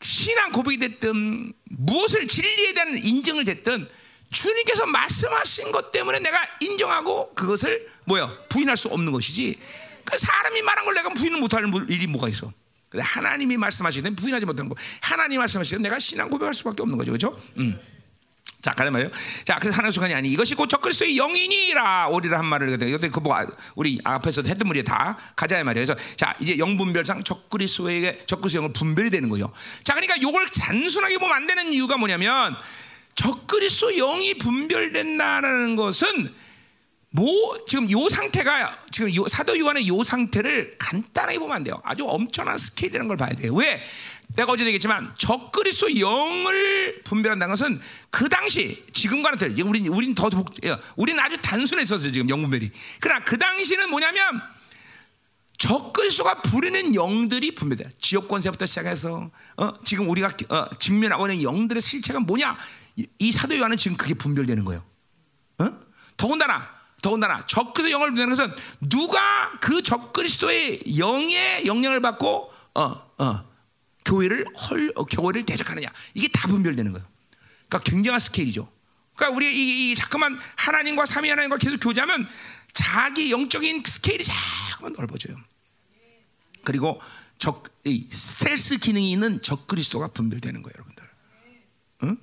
신앙 0.00 0.52
고백이 0.52 0.78
됐든 0.78 1.52
무엇을 1.64 2.26
진리에 2.26 2.72
대한 2.72 2.98
인정을 2.98 3.44
됐든 3.44 3.88
주님께서 4.30 4.86
말씀하신 4.86 5.72
것 5.72 5.92
때문에 5.92 6.20
내가 6.20 6.38
인정하고 6.60 7.34
그것을 7.34 7.88
뭐야 8.04 8.32
부인할 8.48 8.76
수 8.76 8.88
없는 8.88 9.12
것이지. 9.12 9.58
그 10.04 10.16
사람이 10.16 10.62
말한 10.62 10.84
걸 10.86 10.94
내가 10.94 11.10
부인을 11.10 11.38
못할 11.38 11.64
일이 11.88 12.06
뭐가 12.06 12.28
있어? 12.28 12.52
근데 12.88 13.02
하나님이 13.02 13.56
말씀하시는 13.56 14.16
부인하지 14.16 14.46
못하는 14.46 14.68
거. 14.68 14.74
하나님 15.00 15.40
말씀하시는 15.40 15.82
내가 15.82 15.98
신앙 15.98 16.30
고백할 16.30 16.54
수밖에 16.54 16.82
없는 16.82 16.96
거죠, 16.96 17.12
그렇죠? 17.12 17.40
음. 17.58 17.78
자, 18.60 18.72
가는 18.72 18.90
말이요. 18.90 19.10
자, 19.44 19.58
그래서 19.60 19.76
하나님 19.76 19.92
순간이 19.92 20.14
아니 20.14 20.30
이것이 20.30 20.54
곧 20.54 20.68
적그리스도의 20.68 21.16
영인이라 21.16 22.08
오리라 22.08 22.38
한 22.38 22.46
말을 22.46 22.82
이것도 22.82 23.10
그뭐 23.10 23.46
우리 23.76 24.00
앞에서 24.02 24.42
했던 24.42 24.66
말이 24.66 24.82
다 24.82 25.16
가자 25.36 25.62
말이에요. 25.62 25.86
그래서 25.86 26.16
자, 26.16 26.34
이제 26.40 26.58
영분별상 26.58 27.22
적그리스도에게 27.22 28.24
적그리스도 28.26 28.62
영을 28.62 28.72
분별이 28.72 29.10
되는 29.10 29.28
거죠. 29.28 29.52
자, 29.84 29.94
그러니까 29.94 30.16
이걸 30.16 30.46
단순하게 30.46 31.18
보면 31.18 31.36
안 31.36 31.46
되는 31.46 31.72
이유가 31.72 31.96
뭐냐면 31.96 32.56
적그리스도 33.14 33.92
영이 33.92 34.34
분별된다라는 34.34 35.76
것은 35.76 36.34
뭐 37.18 37.58
지금 37.66 37.90
요 37.90 38.08
상태가 38.08 38.78
지금 38.92 39.12
요 39.16 39.26
사도 39.26 39.58
요한의 39.58 39.88
요 39.88 40.04
상태를 40.04 40.76
간단하게 40.78 41.40
보면 41.40 41.56
안 41.56 41.64
돼요. 41.64 41.80
아주 41.82 42.06
엄청난 42.06 42.56
스케일이라는 42.56 43.08
걸 43.08 43.16
봐야 43.16 43.30
돼요. 43.30 43.52
왜? 43.54 43.82
내가 44.36 44.52
어제 44.52 44.64
얘기했지만 44.64 45.12
적그리스도 45.16 45.98
영을 45.98 47.00
분별한다는 47.02 47.52
것은 47.52 47.80
그 48.10 48.28
당시 48.28 48.84
지금과는 48.92 49.36
틀려. 49.36 49.66
우린 49.66 49.88
우린 49.88 50.14
더 50.14 50.30
복, 50.30 50.54
우리는 50.94 51.20
아주 51.20 51.36
단순했었어요 51.42 52.12
지금 52.12 52.28
영 52.28 52.40
분별이. 52.40 52.70
그러나 53.00 53.24
그 53.24 53.36
당시는 53.36 53.90
뭐냐면 53.90 54.40
적그리스도가 55.56 56.42
부리는 56.42 56.94
영들이 56.94 57.56
분별돼. 57.56 57.90
지역 57.98 58.28
권세부터 58.28 58.64
시작해서 58.64 59.28
어, 59.56 59.82
지금 59.82 60.08
우리가 60.08 60.30
어, 60.50 60.66
직면하고 60.78 61.28
있는 61.28 61.42
영들의 61.42 61.82
실체가 61.82 62.20
뭐냐? 62.20 62.56
이, 62.94 63.08
이 63.18 63.32
사도 63.32 63.58
요한은 63.58 63.76
지금 63.76 63.96
그게 63.96 64.14
분별되는 64.14 64.64
거예요. 64.64 64.84
어? 65.58 65.72
더군다나 66.16 66.77
더군다나 67.02 67.46
적그리스도 67.46 67.90
영을 67.90 68.08
분별하는 68.08 68.36
것은 68.36 68.52
누가 68.88 69.58
그 69.60 69.82
적그리스도의 69.82 70.98
영의 70.98 71.66
영향을 71.66 72.00
받고 72.00 72.52
어, 72.74 72.82
어, 73.18 73.44
교회를 74.04 74.46
헐 74.56 74.92
어, 74.96 75.04
교회를 75.04 75.44
대적하느냐 75.44 75.88
이게 76.14 76.28
다 76.28 76.48
분별되는 76.48 76.92
거예요. 76.92 77.06
그러니까 77.68 77.90
굉장한 77.90 78.18
스케일이죠. 78.18 78.70
그러니까 79.14 79.36
우리 79.36 79.46
이, 79.52 79.90
이 79.90 79.94
자꾸만 79.94 80.38
하나님과 80.56 81.06
삼위 81.06 81.28
하나님과 81.28 81.58
계속 81.58 81.78
교제하면 81.78 82.26
자기 82.72 83.30
영적인 83.30 83.82
스케일이 83.86 84.24
자꾸만 84.24 84.92
넓어져요. 84.92 85.36
그리고 86.64 87.00
적, 87.38 87.64
이 87.84 88.08
스텔스 88.10 88.78
기능이 88.78 89.12
있는 89.12 89.40
적 89.40 89.66
그리스도가 89.66 90.08
분별되는 90.08 90.62
거예요, 90.62 90.74
여러분들. 90.74 91.04
응? 92.04 92.16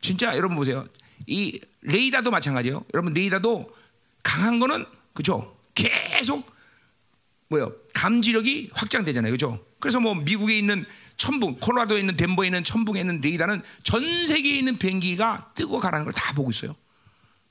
진짜 0.00 0.36
여러분 0.36 0.56
보세요. 0.56 0.86
이 1.26 1.60
레이다도 1.82 2.30
마찬가지예요. 2.30 2.84
여러분 2.94 3.12
레이다도 3.14 3.74
강한 4.24 4.58
거는 4.58 4.84
그죠? 5.12 5.56
계속 5.74 6.44
뭐요? 7.48 7.72
감지력이 7.92 8.70
확장되잖아요, 8.72 9.30
그죠? 9.32 9.64
그래서 9.78 10.00
뭐 10.00 10.14
미국에 10.16 10.58
있는 10.58 10.84
천붕, 11.16 11.58
콜로라도에 11.60 12.00
있는 12.00 12.16
덴버에 12.16 12.46
있는 12.48 12.64
천붕에 12.64 12.98
있는 13.00 13.20
레이다는 13.20 13.62
전 13.84 14.02
세계에 14.26 14.58
있는 14.58 14.76
비행기가 14.78 15.52
뜨고 15.54 15.78
가라는 15.78 16.04
걸 16.06 16.12
다 16.12 16.32
보고 16.32 16.50
있어요. 16.50 16.74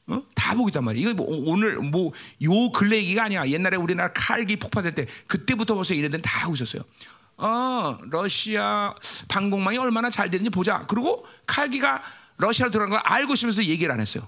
어? 0.08 0.22
다 0.36 0.54
보고 0.54 0.68
있단 0.68 0.84
말이에요. 0.84 1.12
이거 1.12 1.24
뭐 1.24 1.28
오늘 1.50 1.78
뭐 1.78 2.12
요 2.44 2.72
근래 2.74 2.98
얘기가 2.98 3.24
아니야. 3.24 3.48
옛날에 3.48 3.78
우리나라 3.78 4.12
칼기 4.12 4.58
폭파될 4.58 4.96
때 4.96 5.06
그때부터 5.28 5.76
벌써 5.76 5.94
이래들 5.94 6.22
다 6.22 6.40
하고 6.42 6.54
있었어요. 6.56 6.82
어, 7.38 7.98
러시아 8.12 8.94
방공망이 9.30 9.78
얼마나 9.78 10.10
잘 10.10 10.30
되는지 10.30 10.50
보자. 10.50 10.86
그리고 10.88 11.26
칼기가 11.48 12.04
러시아로 12.38 12.72
들어간 12.72 12.90
걸 12.90 13.00
알고 13.04 13.34
있으면서 13.36 13.64
얘기를 13.64 13.94
안 13.94 14.02
했어요. 14.02 14.28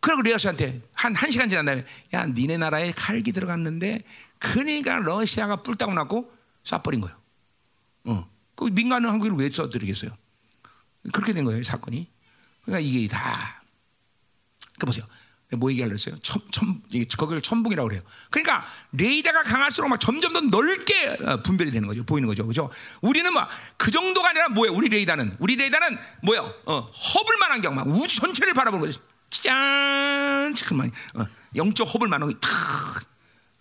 그리고 0.00 0.22
러시아한테 0.22 0.80
한, 0.92 1.14
한 1.14 1.30
시간 1.30 1.48
지난 1.48 1.64
다음에 1.64 1.84
야, 2.14 2.26
니네 2.26 2.58
나라에 2.58 2.92
칼기 2.92 3.32
들어갔는데 3.32 4.02
그러니까 4.38 4.98
러시아가 4.98 5.62
뿔따고 5.62 5.94
났고 5.94 6.32
쏴버린 6.64 7.00
거예요. 7.00 7.16
어. 8.04 8.30
그 8.54 8.64
민간은 8.64 9.10
한국을 9.10 9.36
왜 9.36 9.50
써드리겠어요? 9.50 10.10
그렇게 11.12 11.32
된 11.32 11.44
거예요, 11.44 11.62
사건이. 11.62 12.08
그러니까 12.64 12.80
이게 12.80 13.06
다. 13.06 13.62
그 14.78 14.86
보세요. 14.86 15.04
뭐 15.56 15.70
얘기하려 15.70 15.92
했어요? 15.92 16.16
천, 16.22 16.42
천, 16.50 16.82
거기를 17.16 17.40
천붕이라고 17.40 17.88
그래요. 17.88 18.02
그러니까 18.30 18.66
레이더가 18.92 19.44
강할수록 19.44 19.88
막 19.88 20.00
점점 20.00 20.32
더 20.32 20.40
넓게 20.40 21.18
어, 21.24 21.36
분별이 21.42 21.70
되는 21.70 21.86
거죠. 21.86 22.04
보이는 22.04 22.26
거죠. 22.26 22.44
그죠? 22.46 22.68
우리는 23.00 23.32
막 23.32 23.48
그 23.76 23.90
정도가 23.92 24.30
아니라 24.30 24.48
뭐예요? 24.48 24.74
우리 24.74 24.88
레이더는. 24.88 25.36
우리 25.38 25.54
레이더는 25.54 25.96
뭐예요? 26.22 26.52
어, 26.64 26.80
허블만한 26.80 27.60
경, 27.60 27.76
막 27.76 27.86
우주 27.86 28.20
전체를 28.20 28.52
바라보는 28.54 28.86
거죠. 28.86 29.00
짠! 29.42 30.54
잠깐만. 30.54 30.90
어, 31.14 31.24
영적 31.54 31.92
허블만한 31.92 32.28
게 32.28 32.34
탁. 32.40 32.50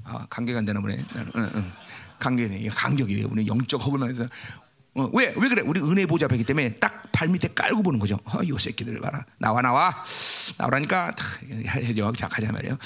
아, 0.04 0.26
관계가 0.30 0.60
안 0.60 0.66
되나 0.66 0.80
보네. 0.82 1.04
나는, 1.14 1.32
어, 1.36 1.60
어. 1.60 1.72
관계네. 2.20 2.68
간격이에요. 2.70 3.28
우리 3.30 3.48
영적 3.48 3.86
허블만 3.86 4.10
해서 4.10 4.28
어, 4.96 5.10
왜? 5.14 5.34
왜 5.36 5.50
그래? 5.50 5.62
우리 5.66 5.82
은혜 5.82 6.06
보좌 6.06 6.28
뵙기 6.28 6.44
때문에 6.44 6.76
딱 6.76 7.06
발 7.16 7.30
밑에 7.30 7.48
깔고 7.48 7.82
보는 7.82 7.98
거죠. 7.98 8.20
어, 8.26 8.42
요 8.46 8.58
새끼들 8.58 9.00
봐라. 9.00 9.24
나와, 9.38 9.62
나와. 9.62 10.04
나오라니까. 10.60 11.16
해줘. 11.76 12.12
자, 12.18 12.28
가자 12.28 12.52
말이에요. 12.52 12.78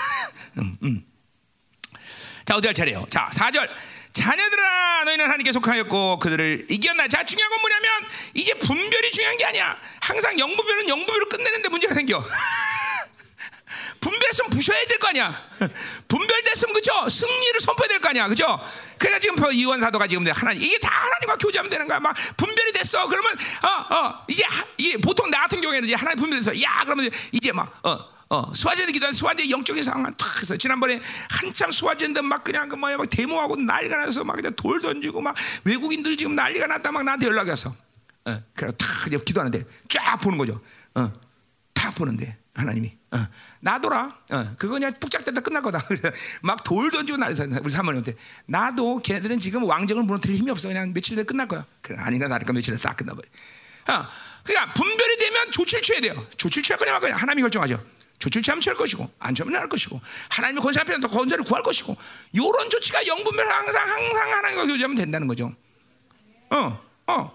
음, 0.58 0.76
음. 0.82 1.04
자, 2.46 2.56
어디 2.56 2.66
할 2.66 2.74
차례요? 2.74 3.04
자, 3.10 3.28
4절. 3.30 3.68
자녀들아, 4.14 5.04
너희는 5.04 5.24
하나님께 5.24 5.52
속하였고 5.52 6.18
그들을 6.20 6.66
이겼나? 6.70 7.08
자, 7.08 7.24
중요한 7.24 7.50
건 7.50 7.60
뭐냐면 7.60 7.90
이제 8.32 8.54
분별이 8.54 9.10
중요한 9.10 9.36
게 9.36 9.44
아니야. 9.44 9.76
항상 10.00 10.38
영분별은 10.38 10.88
영분별로 10.88 11.28
끝내는데 11.28 11.68
문제가 11.68 11.92
생겨. 11.94 12.24
분별했으면 14.00 14.50
부셔야 14.50 14.84
될 14.86 14.98
거 14.98 15.08
아니야. 15.08 15.48
분별됐으면 16.08 16.74
그죠? 16.74 17.08
승리를 17.08 17.60
선포해야 17.60 17.88
될 17.88 18.00
거 18.00 18.08
아니야. 18.10 18.28
그죠? 18.28 18.60
그러니까 18.98 19.18
지금 19.18 19.36
이원 19.52 19.80
사도가 19.80 20.06
지금 20.06 20.24
하나님 20.30 20.62
이게 20.62 20.78
다 20.78 20.90
하나님과 20.92 21.36
교제하면 21.36 21.70
되는 21.70 21.88
거야. 21.88 21.98
막 22.00 22.14
분별이 22.36 22.72
됐어. 22.72 23.08
그러면 23.08 23.36
어어 23.62 24.24
이제 24.28 24.44
이게 24.76 24.96
보통 24.98 25.30
나 25.30 25.40
같은 25.42 25.60
경우에는 25.60 25.86
이제 25.88 25.94
하나님 25.96 26.18
분별돼서 26.20 26.62
야 26.62 26.82
그러면 26.84 27.10
이제 27.32 27.50
막어 27.50 28.13
어, 28.30 28.52
수화제도 28.54 28.90
기도한 28.92 29.12
수화제 29.12 29.48
영적인 29.50 29.82
상황 29.82 30.12
탁 30.14 30.40
해서 30.40 30.56
지난번에 30.56 31.00
한참 31.30 31.70
수화제인데 31.70 32.22
막 32.22 32.42
그냥 32.42 32.68
그 32.68 32.74
뭐야 32.76 32.96
막 32.96 33.08
데모하고 33.08 33.56
난리가 33.56 33.96
나서 34.06 34.24
막 34.24 34.34
그냥 34.36 34.52
돌 34.56 34.80
던지고 34.80 35.20
막 35.20 35.34
외국인들 35.64 36.16
지금 36.16 36.34
난리가 36.34 36.66
났다 36.66 36.90
막 36.92 37.02
나한테 37.04 37.26
연락이 37.26 37.50
왔어. 37.50 37.70
어, 38.26 38.42
그래 38.54 38.70
탁 38.78 38.88
그냥 39.04 39.20
기도하는데 39.24 39.64
쫙 39.90 40.16
보는 40.16 40.38
거죠. 40.38 40.60
어, 40.94 41.12
탁 41.74 41.94
보는데 41.94 42.38
하나님이 42.54 42.96
어, 43.12 43.18
나도라. 43.60 44.16
어, 44.30 44.54
그거 44.58 44.74
그냥 44.74 44.92
푹짝대다 44.98 45.40
끝날 45.42 45.60
거다. 45.62 45.80
막 46.42 46.64
돌 46.64 46.90
던지고 46.90 47.18
난리서 47.18 47.46
우리 47.62 47.70
사모님한테 47.70 48.14
나도 48.46 49.00
걔네들은 49.02 49.38
지금 49.38 49.64
왕정을 49.64 50.02
무너뜨릴 50.04 50.36
힘이 50.36 50.50
없어. 50.50 50.68
그냥 50.68 50.92
며칠 50.94 51.14
내에 51.16 51.24
끝날 51.24 51.46
거야. 51.46 51.64
그래 51.82 51.98
아닌가 52.00 52.26
나니까 52.28 52.52
며칠 52.52 52.72
내에 52.72 52.78
싹 52.78 52.96
끝나버려. 52.96 53.28
어, 53.88 54.06
그러니까 54.42 54.72
분별이 54.74 55.18
되면 55.18 55.50
조치를 55.52 55.82
취해야 55.82 56.00
돼요. 56.00 56.26
조치를 56.38 56.62
취할 56.62 56.78
거냐 56.78 56.92
말 56.92 57.00
거냐 57.00 57.16
하나님이 57.16 57.42
결정하죠. 57.42 57.93
조치를 58.18 58.42
취하면 58.42 58.60
취할 58.60 58.76
것이고 58.76 59.10
안 59.18 59.34
취하면 59.34 59.60
할 59.60 59.68
것이고 59.68 60.00
하나님의 60.30 60.62
권세 60.62 60.80
앞에는 60.80 61.00
더 61.00 61.08
권세를 61.08 61.44
구할 61.44 61.62
것이고 61.62 61.96
이런 62.32 62.70
조치가 62.70 63.06
영분별 63.06 63.48
항상 63.50 63.86
항상 63.88 64.32
하나님과 64.32 64.66
교제하면 64.66 64.96
된다는 64.96 65.26
거죠. 65.28 65.52
어, 66.50 66.80
어. 67.06 67.34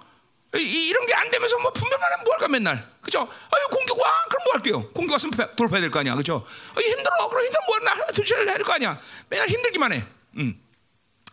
이, 0.55 0.87
이런 0.87 1.05
게 1.05 1.13
안 1.13 1.29
되면서 1.29 1.59
뭐 1.59 1.71
분별만 1.71 2.11
하면 2.11 2.23
뭐 2.23 2.33
할까 2.33 2.47
맨날 2.47 2.89
그죠? 3.01 3.19
아유 3.21 3.67
공격 3.71 3.99
와 3.99 4.11
그럼 4.29 4.43
뭐 4.45 4.53
할게요? 4.55 4.89
공격 4.93 5.13
왔으면 5.13 5.31
돌파해야 5.55 5.81
될 5.81 5.91
거 5.91 5.99
아니야 5.99 6.15
그죠? 6.15 6.43
아유, 6.75 6.85
힘들어 6.85 7.29
그럼 7.29 7.43
힘들어 7.45 7.61
뭐나 7.67 7.91
하나 7.91 8.05
둘 8.07 8.25
셋을 8.25 8.47
해야 8.47 8.55
될 8.57 8.65
거 8.65 8.73
아니야 8.73 8.99
맨날 9.29 9.47
힘들기만 9.47 9.93
해. 9.93 10.03
음. 10.37 10.59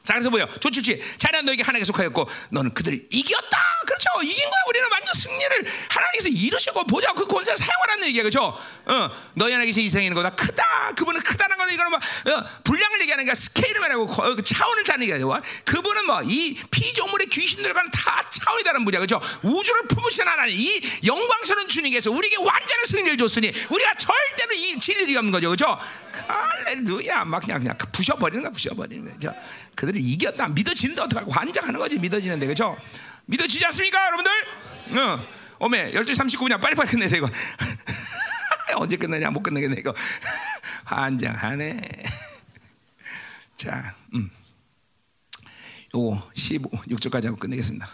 자 0.07 0.15
그래서 0.15 0.31
뭐요? 0.31 0.49
조치치 0.61 1.03
자네 1.19 1.43
너에게 1.43 1.63
하나님께 1.63 1.85
속하였고 1.85 2.29
너는 2.51 2.73
그들을 2.73 3.07
이겼다. 3.11 3.59
그렇죠? 3.87 4.23
이긴 4.23 4.39
거야. 4.45 4.61
우리는 4.69 4.89
완전 4.91 5.15
승리를 5.15 5.67
하나님께서 5.91 6.29
이루시고 6.29 6.85
보자 6.85 7.13
그 7.13 7.27
권세를 7.27 7.57
사용하라는 7.57 8.09
얘기야, 8.09 8.23
그렇죠? 8.23 8.47
어, 8.87 9.11
너희 9.35 9.53
하나님께서 9.53 9.81
이생이는 9.81 10.15
거다 10.15 10.31
크다. 10.31 10.93
그분은 10.97 11.21
크다는 11.21 11.57
거는 11.57 11.75
이거는 11.75 11.91
뭐 11.91 11.99
어, 11.99 12.45
분량을 12.65 13.01
얘기하는 13.03 13.25
게 13.25 13.35
스케일을 13.35 13.81
말하고 13.81 14.07
거, 14.07 14.35
그 14.35 14.43
차원을 14.43 14.85
다는 14.85 15.09
얘기야. 15.09 15.19
그분은 15.65 16.07
뭐 16.07 16.17
이 16.25 16.59
피조물의 16.71 17.29
귀신들과는 17.29 17.91
다 17.91 18.23
차원이 18.31 18.65
다른 18.65 18.85
분이야, 18.85 19.01
그렇죠? 19.01 19.21
우주를 19.43 19.83
품으신 19.89 20.27
하나님, 20.27 20.59
이 20.59 20.81
영광스러운 21.05 21.69
주님께서 21.69 22.11
우리에게 22.11 22.37
완전한 22.37 22.85
승리를 22.87 23.17
줬으니 23.19 23.53
우리가 23.71 23.95
절대로 23.95 24.53
이 24.55 24.79
진리가 24.79 25.21
없는 25.21 25.33
거죠, 25.33 25.49
그렇죠? 25.49 25.79
할렐루야, 26.27 27.25
막 27.25 27.41
그냥 27.41 27.61
그냥 27.61 27.77
부셔버리는 27.93 28.43
거야, 28.43 28.51
부셔버리는 28.53 29.05
거야, 29.05 29.15
그렇죠? 29.19 29.39
그들을 29.77 30.01
이겼다. 30.01 30.49
믿어지는데 30.49 31.03
어떡하고 31.03 31.31
환장하는 31.31 31.79
거지 31.79 31.99
믿어지는데 31.99 32.47
그죠? 32.47 32.77
믿어지지 33.27 33.65
않습니까 33.67 34.07
여러분들? 34.07 34.33
어. 34.99 35.37
어메 35.59 35.93
12시 35.93 36.17
39분이야 36.17 36.61
빨리빨리 36.61 36.91
끝내야 36.91 37.09
돼 37.09 37.19
이거 37.19 37.31
언제 38.77 38.97
끝내냐 38.97 39.31
못 39.31 39.43
끝내겠네 39.43 39.77
이거 39.79 39.95
환장하네 40.85 41.81
자 43.57 43.95
음. 44.15 44.31
요거 45.95 46.31
15, 46.35 46.69
6절까지 46.71 47.27
하고 47.27 47.37
끝내겠습니다 47.37 47.89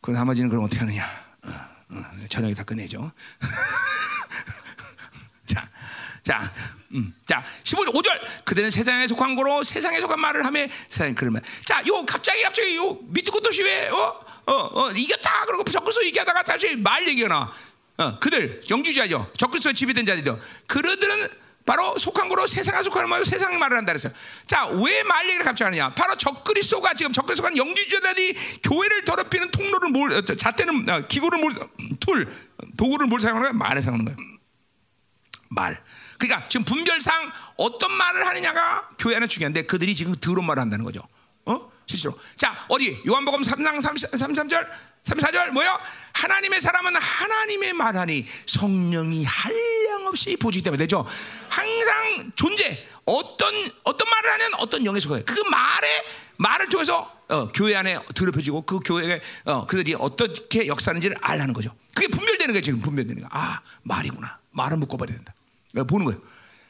그 0.00 0.12
나머지는 0.12 0.48
그럼 0.48 0.64
어떻게 0.64 0.78
하느냐 0.80 1.04
어, 1.44 1.48
어, 1.48 2.04
저녁에 2.28 2.54
다 2.54 2.62
끝내죠 2.62 3.10
자, 3.40 4.71
자, 6.22 6.52
음, 6.94 7.12
자, 7.26 7.44
15절, 7.64 7.92
5절. 7.94 8.44
그들은 8.44 8.70
세상에 8.70 9.08
속한 9.08 9.34
거로 9.34 9.62
세상에 9.62 10.00
속한 10.00 10.20
말을 10.20 10.44
하며 10.44 10.66
세상에 10.88 11.14
그러면. 11.14 11.42
자, 11.64 11.82
요 11.86 12.04
갑자기 12.06 12.42
갑자기 12.42 12.76
요 12.76 12.94
밑도 13.08 13.32
끝도 13.32 13.48
없이 13.48 13.62
왜, 13.62 13.88
어, 13.88 14.24
어, 14.46 14.52
어, 14.52 14.90
이겼다. 14.92 15.46
그러고 15.46 15.64
적그리스도 15.64 16.04
얘기하다가 16.06 16.42
다시 16.44 16.76
말 16.76 17.06
얘기하나. 17.08 17.52
어, 17.98 18.18
그들 18.20 18.60
영주자죠. 18.70 19.32
적그리스도 19.36 19.72
지배된 19.72 20.06
자들도. 20.06 20.38
그들은 20.66 21.28
바로 21.64 21.96
속한 21.96 22.28
거로 22.28 22.46
세상에 22.46 22.82
속하는 22.82 23.08
말로 23.08 23.24
세상 23.24 23.56
말을 23.58 23.76
한다 23.78 23.92
그랬어요. 23.92 24.12
자, 24.46 24.66
왜 24.66 25.02
말 25.04 25.26
얘기를 25.26 25.44
갑자기 25.44 25.66
하느냐? 25.66 25.90
바로 25.94 26.16
적그리스도가 26.16 26.94
지금 26.94 27.12
적그리스도가 27.12 27.56
영주자들이 27.56 28.36
교회를 28.64 29.04
더럽히는 29.04 29.50
통로를 29.50 29.88
뭘, 29.90 30.12
어, 30.12 30.22
잣대는 30.22 30.88
어, 30.88 31.06
기구를 31.06 31.38
뭘, 31.38 31.54
툴, 32.00 32.32
도구를 32.78 33.06
뭘 33.08 33.20
사용하는 33.20 33.50
거야? 33.50 33.58
말을 33.58 33.82
사용하는 33.82 34.04
거야. 34.06 34.16
말. 35.50 35.82
그러니까 36.22 36.48
지금 36.48 36.64
분별상 36.64 37.32
어떤 37.56 37.90
말을 37.90 38.24
하느냐가 38.24 38.88
교회 38.96 39.16
안에 39.16 39.26
중요한데 39.26 39.62
그들이 39.62 39.96
지금 39.96 40.14
더러운 40.14 40.46
말을 40.46 40.60
한다는 40.60 40.84
거죠. 40.84 41.02
어? 41.44 41.72
실제로. 41.84 42.16
자, 42.36 42.64
어디? 42.68 43.02
요한복음 43.04 43.42
3장 43.42 43.82
33절, 43.82 44.68
34절 45.02 45.50
뭐요? 45.50 45.76
하나님의 46.12 46.60
사람은 46.60 46.94
하나님의 46.94 47.72
말하니 47.72 48.24
성령이 48.46 49.24
한량없이 49.24 50.36
보지 50.36 50.62
때문에 50.62 50.84
되죠. 50.84 51.04
항상 51.48 52.30
존재. 52.36 52.86
어떤 53.04 53.52
어떤 53.82 54.08
말을 54.08 54.32
하면 54.34 54.54
어떤 54.60 54.86
영에 54.86 55.00
속해요. 55.00 55.24
그 55.26 55.40
말에 55.50 56.04
말을 56.36 56.68
통해서 56.68 57.20
어, 57.30 57.48
교회 57.48 57.74
안에 57.74 57.98
더럽혀지고 58.14 58.62
그 58.62 58.78
교회에 58.78 59.20
어, 59.46 59.66
그들이 59.66 59.96
어떻게 59.98 60.68
역사하는지를 60.68 61.16
알라는 61.20 61.52
거죠. 61.52 61.74
그게 61.96 62.06
분별되는 62.06 62.52
거예요. 62.52 62.62
지금 62.62 62.80
분별되는 62.80 63.22
거. 63.22 63.28
아 63.32 63.60
말이구나. 63.82 64.38
말은 64.52 64.78
묶어버려야 64.78 65.16
된다. 65.16 65.34
보는 65.72 66.06
거예요. 66.06 66.20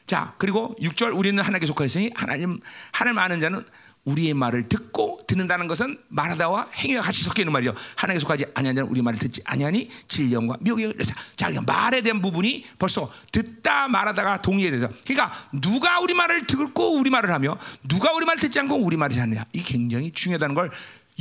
자, 0.05 0.33
그리고 0.37 0.75
6절 0.81 1.17
우리는 1.17 1.41
하나님께 1.41 1.65
속하였으니 1.67 2.11
하나님 2.15 2.59
하나님 2.91 3.19
아는 3.19 3.39
자는 3.39 3.63
우리의 4.05 4.33
말을 4.33 4.67
듣고 4.67 5.21
듣는다는 5.27 5.67
것은 5.67 5.97
말하다와 6.09 6.69
행위가 6.73 7.01
같이 7.01 7.23
섞여 7.23 7.41
있는 7.41 7.53
말이죠. 7.53 7.73
하나님께 7.95 8.19
속하지 8.19 8.45
아니한 8.53 8.75
자는 8.75 8.89
우리 8.89 9.01
말을 9.01 9.17
듣지 9.17 9.41
아니하니 9.45 9.89
진령과 10.09 10.57
미혹이 10.59 10.93
자, 11.37 11.47
그러니까 11.47 11.73
말에 11.73 12.01
대한 12.01 12.21
부분이 12.21 12.65
벌써 12.77 13.09
듣다 13.31 13.87
말하다가 13.87 14.41
동의에 14.41 14.71
대해서 14.71 14.89
그러니까 15.05 15.33
누가 15.53 15.99
우리 15.99 16.13
말을 16.13 16.45
듣고 16.47 16.97
우리 16.97 17.09
말을 17.09 17.31
하며 17.31 17.57
누가 17.87 18.11
우리 18.11 18.25
말을 18.25 18.41
듣지 18.41 18.59
않고 18.59 18.75
우리 18.75 18.97
말을 18.97 19.17
하느냐 19.17 19.45
이 19.53 19.63
굉장히 19.63 20.11
중요하다는 20.11 20.53
걸 20.53 20.69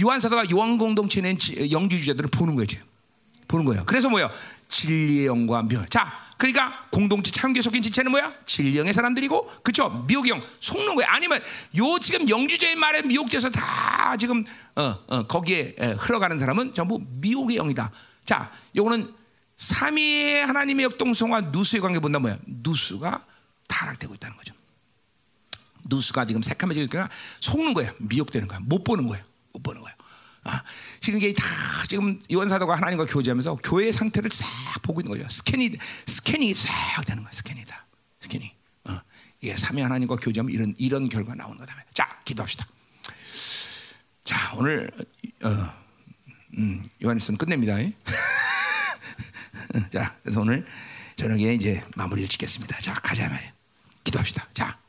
요한 0.03 0.19
사도가 0.19 0.51
요한 0.51 0.77
공동체에 0.79 1.37
영주주자들을 1.71 2.31
보는 2.31 2.57
거죠. 2.57 2.79
보는 3.47 3.65
거예요. 3.65 3.85
그래서 3.87 4.09
뭐예요? 4.09 4.31
진리의 4.69 5.27
영과 5.27 5.63
멸. 5.63 5.87
자, 5.89 6.13
그러니까 6.43 6.89
공동체 6.91 7.31
참교 7.31 7.63
속인 7.63 7.83
지체는 7.83 8.11
뭐야? 8.11 8.35
진령의 8.45 8.93
사람들이고, 8.93 9.63
그쵸? 9.63 10.05
미혹의 10.09 10.31
영 10.31 10.43
속는 10.59 10.97
거야. 10.97 11.07
아니면 11.11 11.41
요 11.79 12.01
지금 12.01 12.29
영주제의 12.29 12.75
말에 12.75 13.03
미혹돼서 13.03 13.49
다 13.49 14.17
지금 14.17 14.45
어, 14.75 14.99
어, 15.07 15.23
거기에 15.29 15.77
흘러가는 16.01 16.37
사람은 16.37 16.75
전부 16.75 17.01
미혹의 17.21 17.59
영이다. 17.59 17.93
자, 18.25 18.51
요거는 18.75 19.15
삼위의 19.55 20.45
하나님의 20.45 20.83
역동성과 20.87 21.43
누수의 21.53 21.81
관계 21.81 22.01
본다 22.01 22.19
뭐야? 22.19 22.37
누수가 22.45 23.25
타락되고 23.69 24.13
있다는 24.17 24.37
거죠. 24.37 24.53
누수가 25.85 26.25
지금 26.25 26.43
새카매지니까 26.43 27.09
속는 27.39 27.73
거야. 27.73 27.93
미혹되는 27.99 28.49
거야. 28.49 28.59
못 28.65 28.83
보는 28.83 29.07
거야. 29.07 29.23
못 29.53 29.63
보는 29.63 29.81
거야. 29.81 29.95
아, 30.45 30.63
지금 31.01 31.19
이게 31.19 31.33
다 31.33 31.45
지금 31.87 32.21
요한 32.33 32.49
사도가 32.49 32.77
하나님과 32.77 33.07
교제하면서 33.07 33.57
교회의 33.57 33.93
상태를 33.93 34.31
싹 34.33 34.47
보고 34.83 35.01
있는 35.01 35.17
거죠. 35.17 35.29
스캔이 35.29 35.77
스캔이 36.07 36.55
싹 36.55 37.05
되는 37.07 37.23
거야. 37.23 37.33
스캔이다. 37.33 37.87
스캔이. 38.21 38.55
어. 38.89 39.01
예, 39.45 39.57
삼위 39.57 39.83
하나님과 39.83 40.17
교제하면 40.17 40.53
이런 40.53 40.75
이런 40.79 41.09
결과 41.09 41.35
나오는 41.35 41.59
거다. 41.59 41.75
자, 41.95 42.21
기도합시다. 42.25 42.67
자, 44.25 44.55
오늘 44.57 44.91
어, 45.45 45.49
음, 46.59 46.85
요한일서는 47.03 47.39
끝냅니다. 47.39 47.77
자, 49.93 50.17
그래서 50.23 50.41
오늘 50.41 50.67
저녁에 51.17 51.55
이제 51.55 51.85
마무리를 51.97 52.29
짓겠습니다. 52.29 52.79
자, 52.79 52.95
가자 52.95 53.29
말이에요. 53.29 53.53
기도합시다. 54.05 54.49
자. 54.53 54.82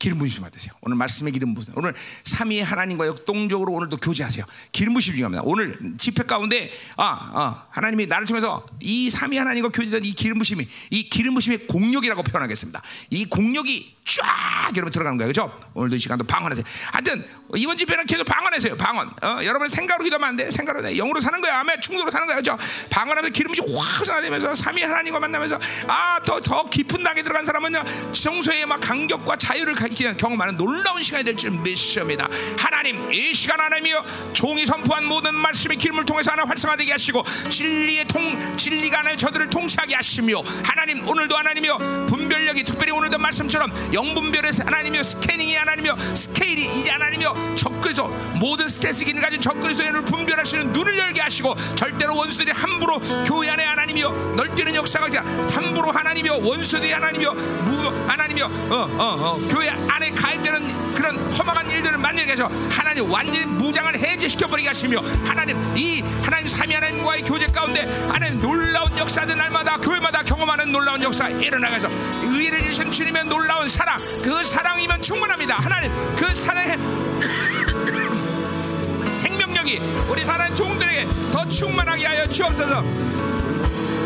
기름 0.00 0.18
부심 0.18 0.42
받으세요. 0.42 0.72
오늘 0.80 0.96
말씀의 0.96 1.32
기름 1.32 1.54
부심. 1.54 1.72
오늘 1.76 1.94
삼위의 2.24 2.64
하나님과 2.64 3.06
역동적으로 3.06 3.72
오늘도 3.72 3.98
교제하세요. 3.98 4.44
기름 4.72 4.94
부심 4.94 5.12
중요합니다. 5.14 5.42
오늘 5.44 5.78
집회 5.96 6.24
가운데 6.24 6.72
아, 6.96 7.30
아 7.32 7.66
하나님이 7.70 8.06
나를 8.06 8.26
통해서 8.26 8.66
이 8.80 9.08
삼위 9.10 9.38
하나님과 9.38 9.68
교제된 9.68 10.04
이 10.04 10.12
기름 10.12 10.38
부심이 10.38 10.66
이 10.90 11.08
기름 11.08 11.34
부심의 11.34 11.66
공력이라고 11.68 12.22
표현하겠습니다. 12.24 12.82
이 13.10 13.26
공력이 13.26 13.96
쫙 14.04 14.72
여러분 14.74 14.90
들어가는 14.90 15.16
거예요. 15.18 15.32
그렇죠? 15.32 15.60
오늘도 15.74 15.94
이 15.96 15.98
시간도 15.98 16.24
방언하세요. 16.24 16.64
하여튼 16.92 17.24
이번 17.56 17.76
집회는 17.76 18.06
계속 18.06 18.24
방언하세요. 18.24 18.76
방언. 18.76 19.08
어, 19.22 19.44
여러분 19.44 19.68
생각으로 19.68 20.02
기도하면 20.04 20.30
안 20.30 20.36
돼. 20.36 20.50
생각으로 20.50 20.82
돼. 20.82 20.96
영으로 20.96 21.20
사는 21.20 21.40
거야. 21.40 21.60
아멘. 21.60 21.80
충동으로 21.80 22.10
사는 22.10 22.26
거야. 22.26 22.36
그렇죠? 22.36 22.58
방언하면 22.88 23.32
기름이 23.32 23.56
확 23.76 24.04
쏟아내면서 24.04 24.54
삼위 24.54 24.82
하나님과 24.82 25.20
만나면서 25.20 25.60
아, 25.86 26.18
더 26.24 26.40
더 26.40 26.68
깊은 26.68 27.02
낙에 27.02 27.22
들어간 27.22 27.44
사람은 27.44 27.72
정소의 28.12 28.66
막 28.66 28.80
간격과 28.80 29.36
자유를 29.36 29.74
경험하는 29.94 30.56
놀라운 30.56 31.02
시간이 31.02 31.24
될 31.24 31.40
줄 31.40 31.50
믿습니다. 31.52 32.28
하나님 32.58 33.10
이 33.10 33.32
시간 33.32 33.58
하나님이여 33.60 34.04
종이 34.34 34.66
선포한 34.66 35.04
모든 35.06 35.34
말씀의 35.34 35.78
기름을 35.78 36.04
통해서 36.04 36.32
하나 36.32 36.44
활성화되게 36.44 36.92
하시고 36.92 37.24
진리의 37.48 38.06
통 38.06 38.56
진리가 38.56 38.98
하나 38.98 39.16
저들을 39.16 39.48
통치하게 39.48 39.94
하시며 39.94 40.42
하나님 40.62 41.06
오늘도 41.08 41.34
하나님이여 41.36 42.06
분별력이 42.06 42.64
특별히 42.64 42.92
오늘도 42.92 43.16
말씀처럼 43.16 43.72
영분별에서 43.94 44.64
하나님이여 44.64 45.02
스캐닝이 45.02 45.54
하나님이여 45.56 45.96
스케일이 46.14 46.80
이제 46.80 46.90
하나님이여 46.90 47.54
적그리스도 47.56 48.08
모든 48.38 48.68
스테스 48.68 49.04
기능 49.06 49.22
가진 49.22 49.40
적그리스도인을 49.40 50.04
분별하시는 50.04 50.72
눈을 50.72 50.98
열게 50.98 51.22
하시고 51.22 51.54
절대로 51.74 52.16
원수들이 52.16 52.50
함부로 52.50 52.98
교회 53.24 53.48
안에 53.48 53.64
하나님이여 53.64 54.34
널뛰는 54.36 54.74
역사가 54.74 55.08
함부로 55.50 55.90
하나님이여 55.90 56.36
원수들이 56.42 56.92
하나님이여 56.92 57.32
무 57.32 57.88
하나님이여 58.08 58.46
어, 58.46 58.74
어, 58.74 58.88
어, 58.98 59.48
교회 59.48 59.70
안에 59.88 60.10
가입되는 60.10 60.94
그런 60.94 61.16
험악한 61.16 61.70
일들을 61.70 61.98
만들게 61.98 62.32
해서 62.32 62.50
하나님 62.70 63.10
완전히 63.10 63.44
무장을 63.46 63.98
해제시켜 63.98 64.46
버리게 64.46 64.68
하시며 64.68 65.00
하나님 65.24 65.56
이 65.76 66.02
하나님 66.22 66.48
삼위 66.48 66.74
하나님과의 66.74 67.22
교제 67.22 67.46
가운데 67.46 67.82
하나님 68.08 68.40
놀라운 68.40 68.96
역사들 68.98 69.36
날마다 69.36 69.76
교회마다 69.78 70.22
경험하는 70.22 70.72
놀라운 70.72 71.02
역사 71.02 71.28
일어나가서 71.28 71.88
의를 72.22 72.62
주신 72.62 72.90
주님의 72.90 73.24
놀라운 73.24 73.68
사랑 73.68 73.96
그 74.22 74.44
사랑이면 74.44 75.02
충분합니다. 75.02 75.56
하나님 75.56 75.92
그 76.16 76.34
사랑의 76.34 76.78
생명력이 79.14 79.80
우리 80.08 80.24
사랑 80.24 80.54
종들에게 80.54 81.06
더 81.32 81.46
충만하게 81.48 82.06
하여 82.06 82.26
주옵소서. 82.28 82.84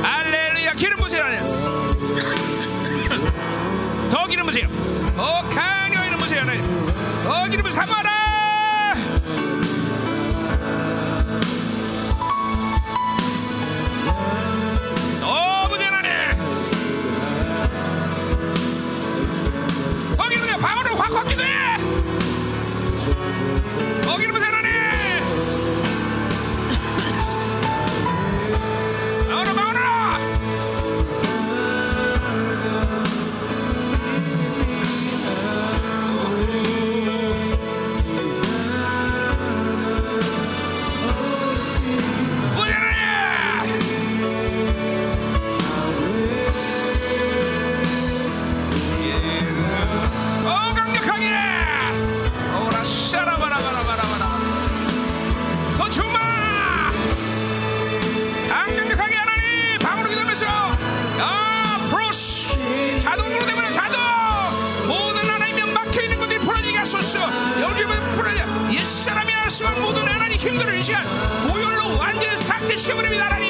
알렐루야. 0.03 0.73
기름 0.75 0.99
부으라는 0.99 2.74
더 4.11 4.27
기름 4.27 4.47
부세요. 4.47 4.67
더 5.17 5.43
강력히 5.51 6.05
기름 6.05 6.19
부세요. 6.19 6.45
네. 6.45 6.61
더 7.25 7.45
기름 7.49 7.71
삼아라. 7.71 8.24
Give 72.87 72.99
it 72.99 73.03
to 73.05 73.09
me 73.09 73.17
that 73.17 73.44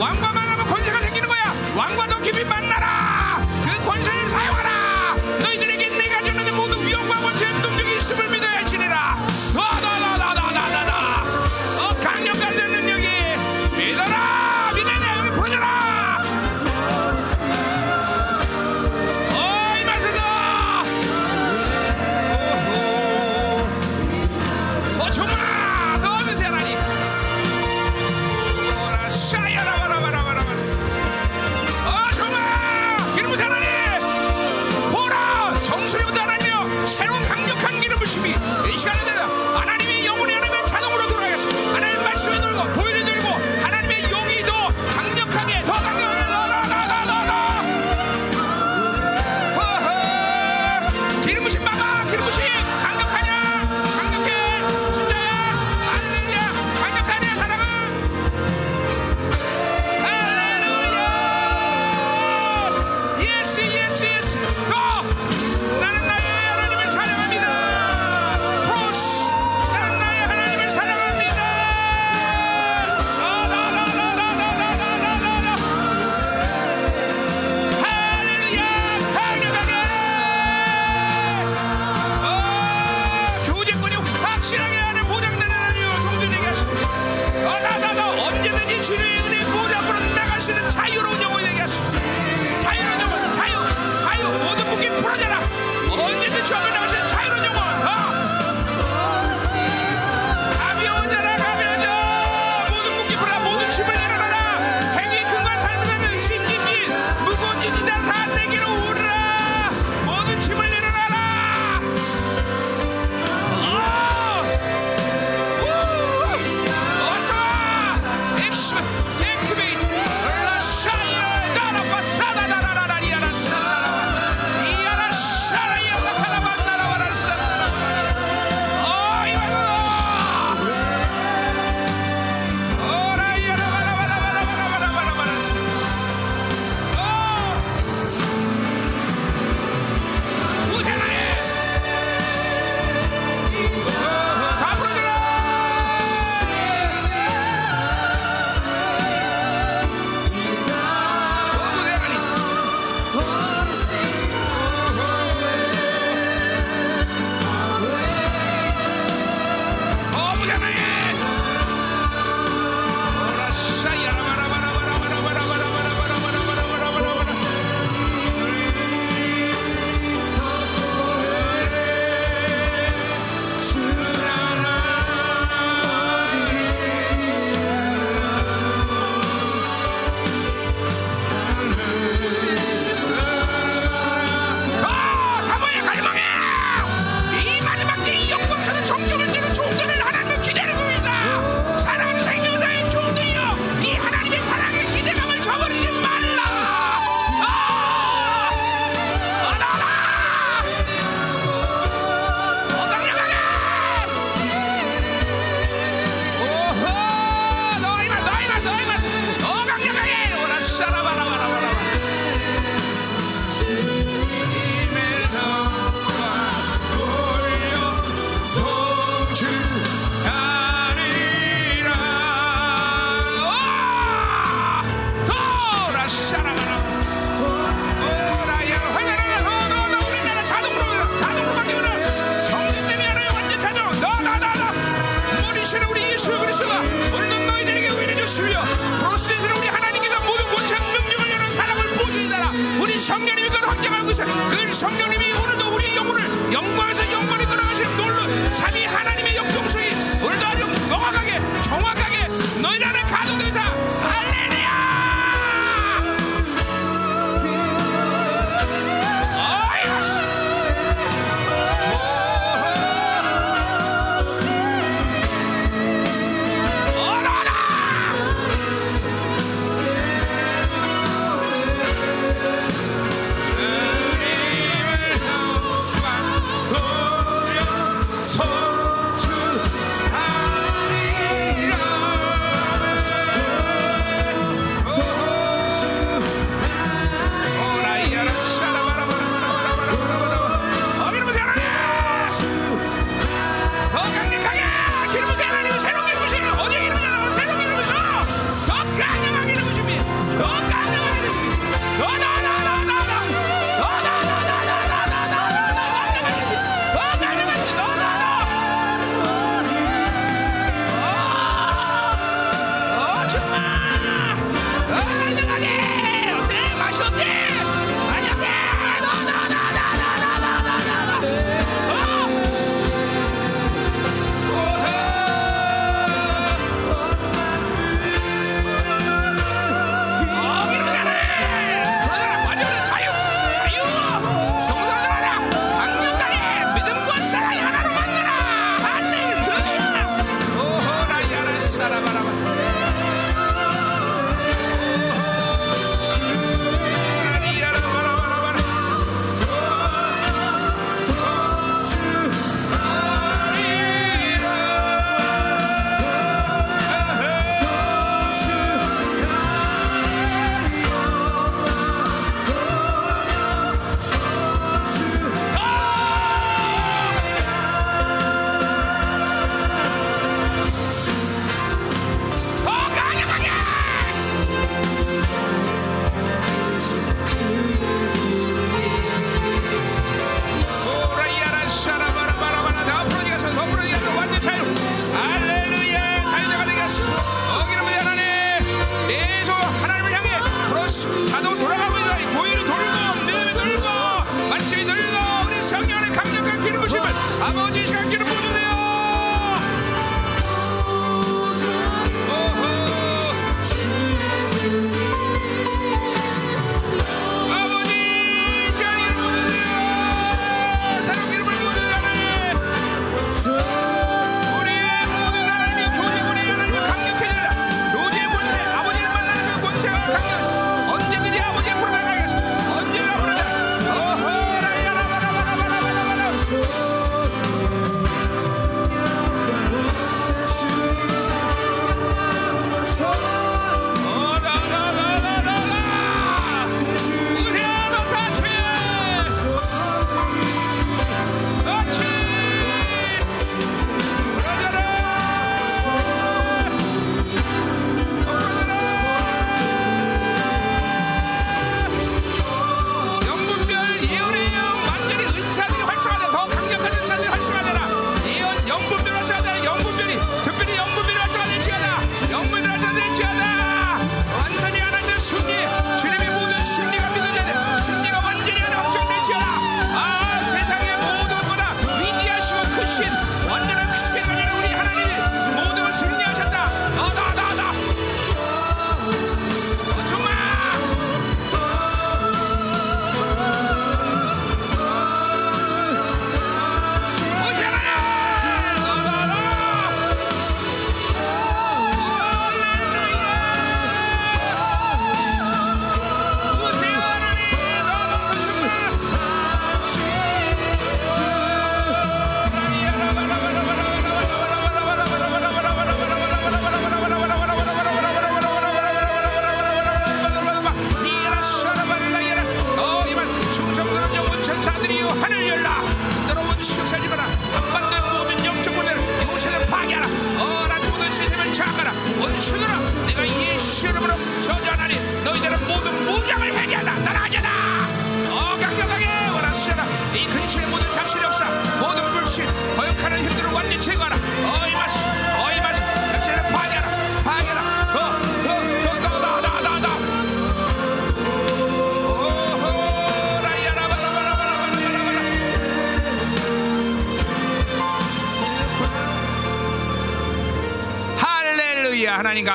Wamba 0.00 0.39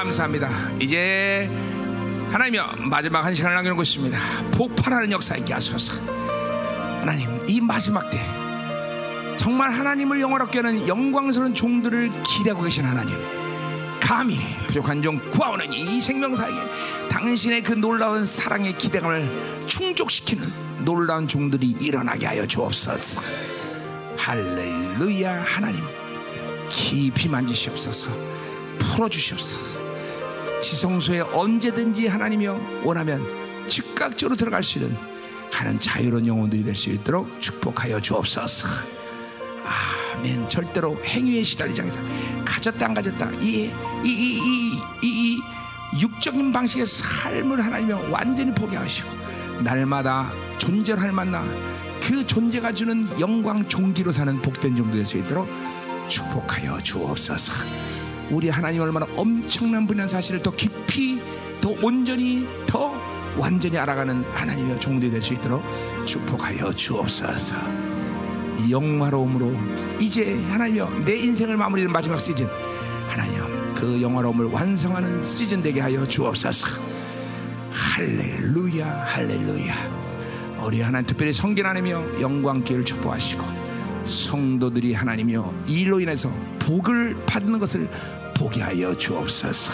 감사합니다. 0.06 0.50
이제 0.80 1.50
하나님여 2.32 2.76
마지막 2.90 3.26
한 3.26 3.34
시간을 3.34 3.56
남겨놓고 3.56 3.82
있습니다. 3.82 4.18
폭발하는 4.52 5.12
역사 5.12 5.36
있게 5.36 5.54
하소서. 5.54 5.94
하나님 7.00 7.28
이 7.48 7.60
마지막 7.60 8.10
때 8.12 8.22
정말 9.36 9.72
하나님을 9.72 10.22
영원롭게 10.22 10.60
하는 10.60 10.88
영광스러운 10.88 11.56
종들을 11.56 12.12
기대하고 12.24 12.64
계신 12.64 12.86
하나님. 12.86 13.16
감히 14.00 14.38
부족한 14.68 15.02
종 15.02 15.20
구하오는 15.32 15.74
이 15.74 16.00
생명사에 16.00 16.52
당신의 17.10 17.64
그 17.64 17.74
놀라운 17.74 18.26
사랑의 18.26 18.78
기대감을 18.78 19.66
충족시키는 19.66 20.86
놀라운 20.86 21.28
종들이 21.28 21.76
일어나게 21.82 22.28
하여 22.28 22.46
주옵소서. 22.46 23.22
할렐루야 24.18 25.44
하나님 25.44 25.84
깊이 26.70 27.28
만지시옵소서 27.28 28.10
풀어주시옵소서 28.80 29.85
지성소에 30.70 31.20
언제든지 31.20 32.08
하나님이여 32.08 32.82
원하면 32.84 33.24
즉각적으로 33.68 34.36
들어갈 34.36 34.64
수 34.64 34.80
있는 34.80 34.98
하는 35.52 35.78
자유로운 35.78 36.26
영혼들이 36.26 36.64
될 36.64 36.74
수 36.76 36.90
있도록 36.90 37.40
축복하여 37.40 38.00
주옵소서. 38.02 38.68
아멘. 40.18 40.50
절대로 40.50 40.98
행위에 41.06 41.44
시달리지 41.44 41.82
않겠다 41.82 42.02
가졌다 42.44 42.84
안 42.86 42.94
가졌다. 42.96 43.32
이, 43.42 43.72
이, 44.04 44.10
이, 44.10 44.40
이, 44.40 44.80
이, 45.04 45.08
이 45.38 46.02
육적인 46.02 46.52
방식의 46.52 46.86
삶을 46.88 47.64
하나님이여 47.64 48.10
완전히 48.12 48.52
포기하시고 48.54 49.10
날마다 49.64 50.32
존재할 50.58 51.12
만나 51.12 51.46
그 52.02 52.26
존재가 52.26 52.72
주는 52.74 53.08
영광 53.20 53.68
종기로 53.68 54.12
사는 54.12 54.42
복된 54.42 54.76
종도 54.76 54.94
될 54.98 55.06
수 55.06 55.18
있도록 55.20 55.48
축복하여 56.08 56.80
주옵소서. 56.82 57.85
우리 58.32 58.50
하나님 58.50 58.82
얼마나 58.82 59.06
엄청난 59.16 59.86
분이라는 59.88 60.08
사실을 60.08 60.42
더 60.42 60.52
깊이 60.52 61.22
더 61.62 61.70
온전히 61.82 62.48
더 62.66 62.94
완전히 63.38 63.78
알아가는 63.78 64.24
하나님의 64.34 64.80
종들이 64.80 65.12
될 65.12 65.22
수 65.22 65.34
있도록 65.34 65.64
축복하여 66.06 66.72
주옵소서. 66.74 67.56
이 68.60 68.72
영화로움으로 68.72 69.54
이제 70.00 70.42
하나님여 70.50 70.90
내 71.06 71.16
인생을 71.18 71.58
마무리하는 71.58 71.92
마지막 71.92 72.18
시즌 72.20 72.48
하나님 73.10 73.74
그 73.74 74.02
영화로움을 74.02 74.46
완성하는 74.46 75.22
시즌 75.22 75.62
되게 75.62 75.82
하여 75.82 76.08
주옵소서. 76.08 76.82
할렐루야 77.72 79.04
할렐루야. 79.08 80.06
우리 80.66 80.82
하나님 80.82 81.06
특별히 81.06 81.34
성긴 81.34 81.66
하나님이여 81.66 82.22
영광 82.22 82.64
기회를 82.64 82.86
축복하시고 82.86 83.44
성도들이 84.06 84.94
하나님이여 84.94 85.54
이 85.68 85.82
일로 85.82 86.00
인해서 86.00 86.30
복을 86.60 87.16
받는 87.26 87.60
것을 87.60 87.90
보게 88.36 88.62
하여 88.62 88.96
주옵소서. 88.96 89.72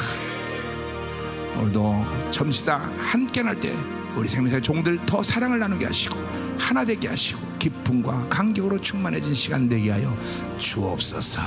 오늘도 1.57 2.05
점시다 2.31 2.77
함께 2.97 3.41
할때 3.41 3.75
우리 4.15 4.27
생명사의 4.27 4.61
종들 4.61 5.05
더 5.05 5.21
사랑을 5.21 5.59
나누게 5.59 5.85
하시고 5.85 6.17
하나 6.57 6.83
되게 6.83 7.07
하시고 7.07 7.39
기쁨과 7.59 8.27
감격으로 8.29 8.79
충만해진 8.79 9.33
시간 9.33 9.69
되게 9.69 9.91
하여 9.91 10.15
주옵소서. 10.57 11.41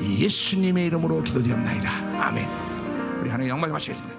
예수님의 0.00 0.86
이름으로 0.86 1.22
기도드립니다. 1.22 1.90
아멘. 2.20 2.48
우리 3.20 3.30
하나님 3.30 3.50
영광 3.50 3.70
마치겠습니다. 3.72 4.17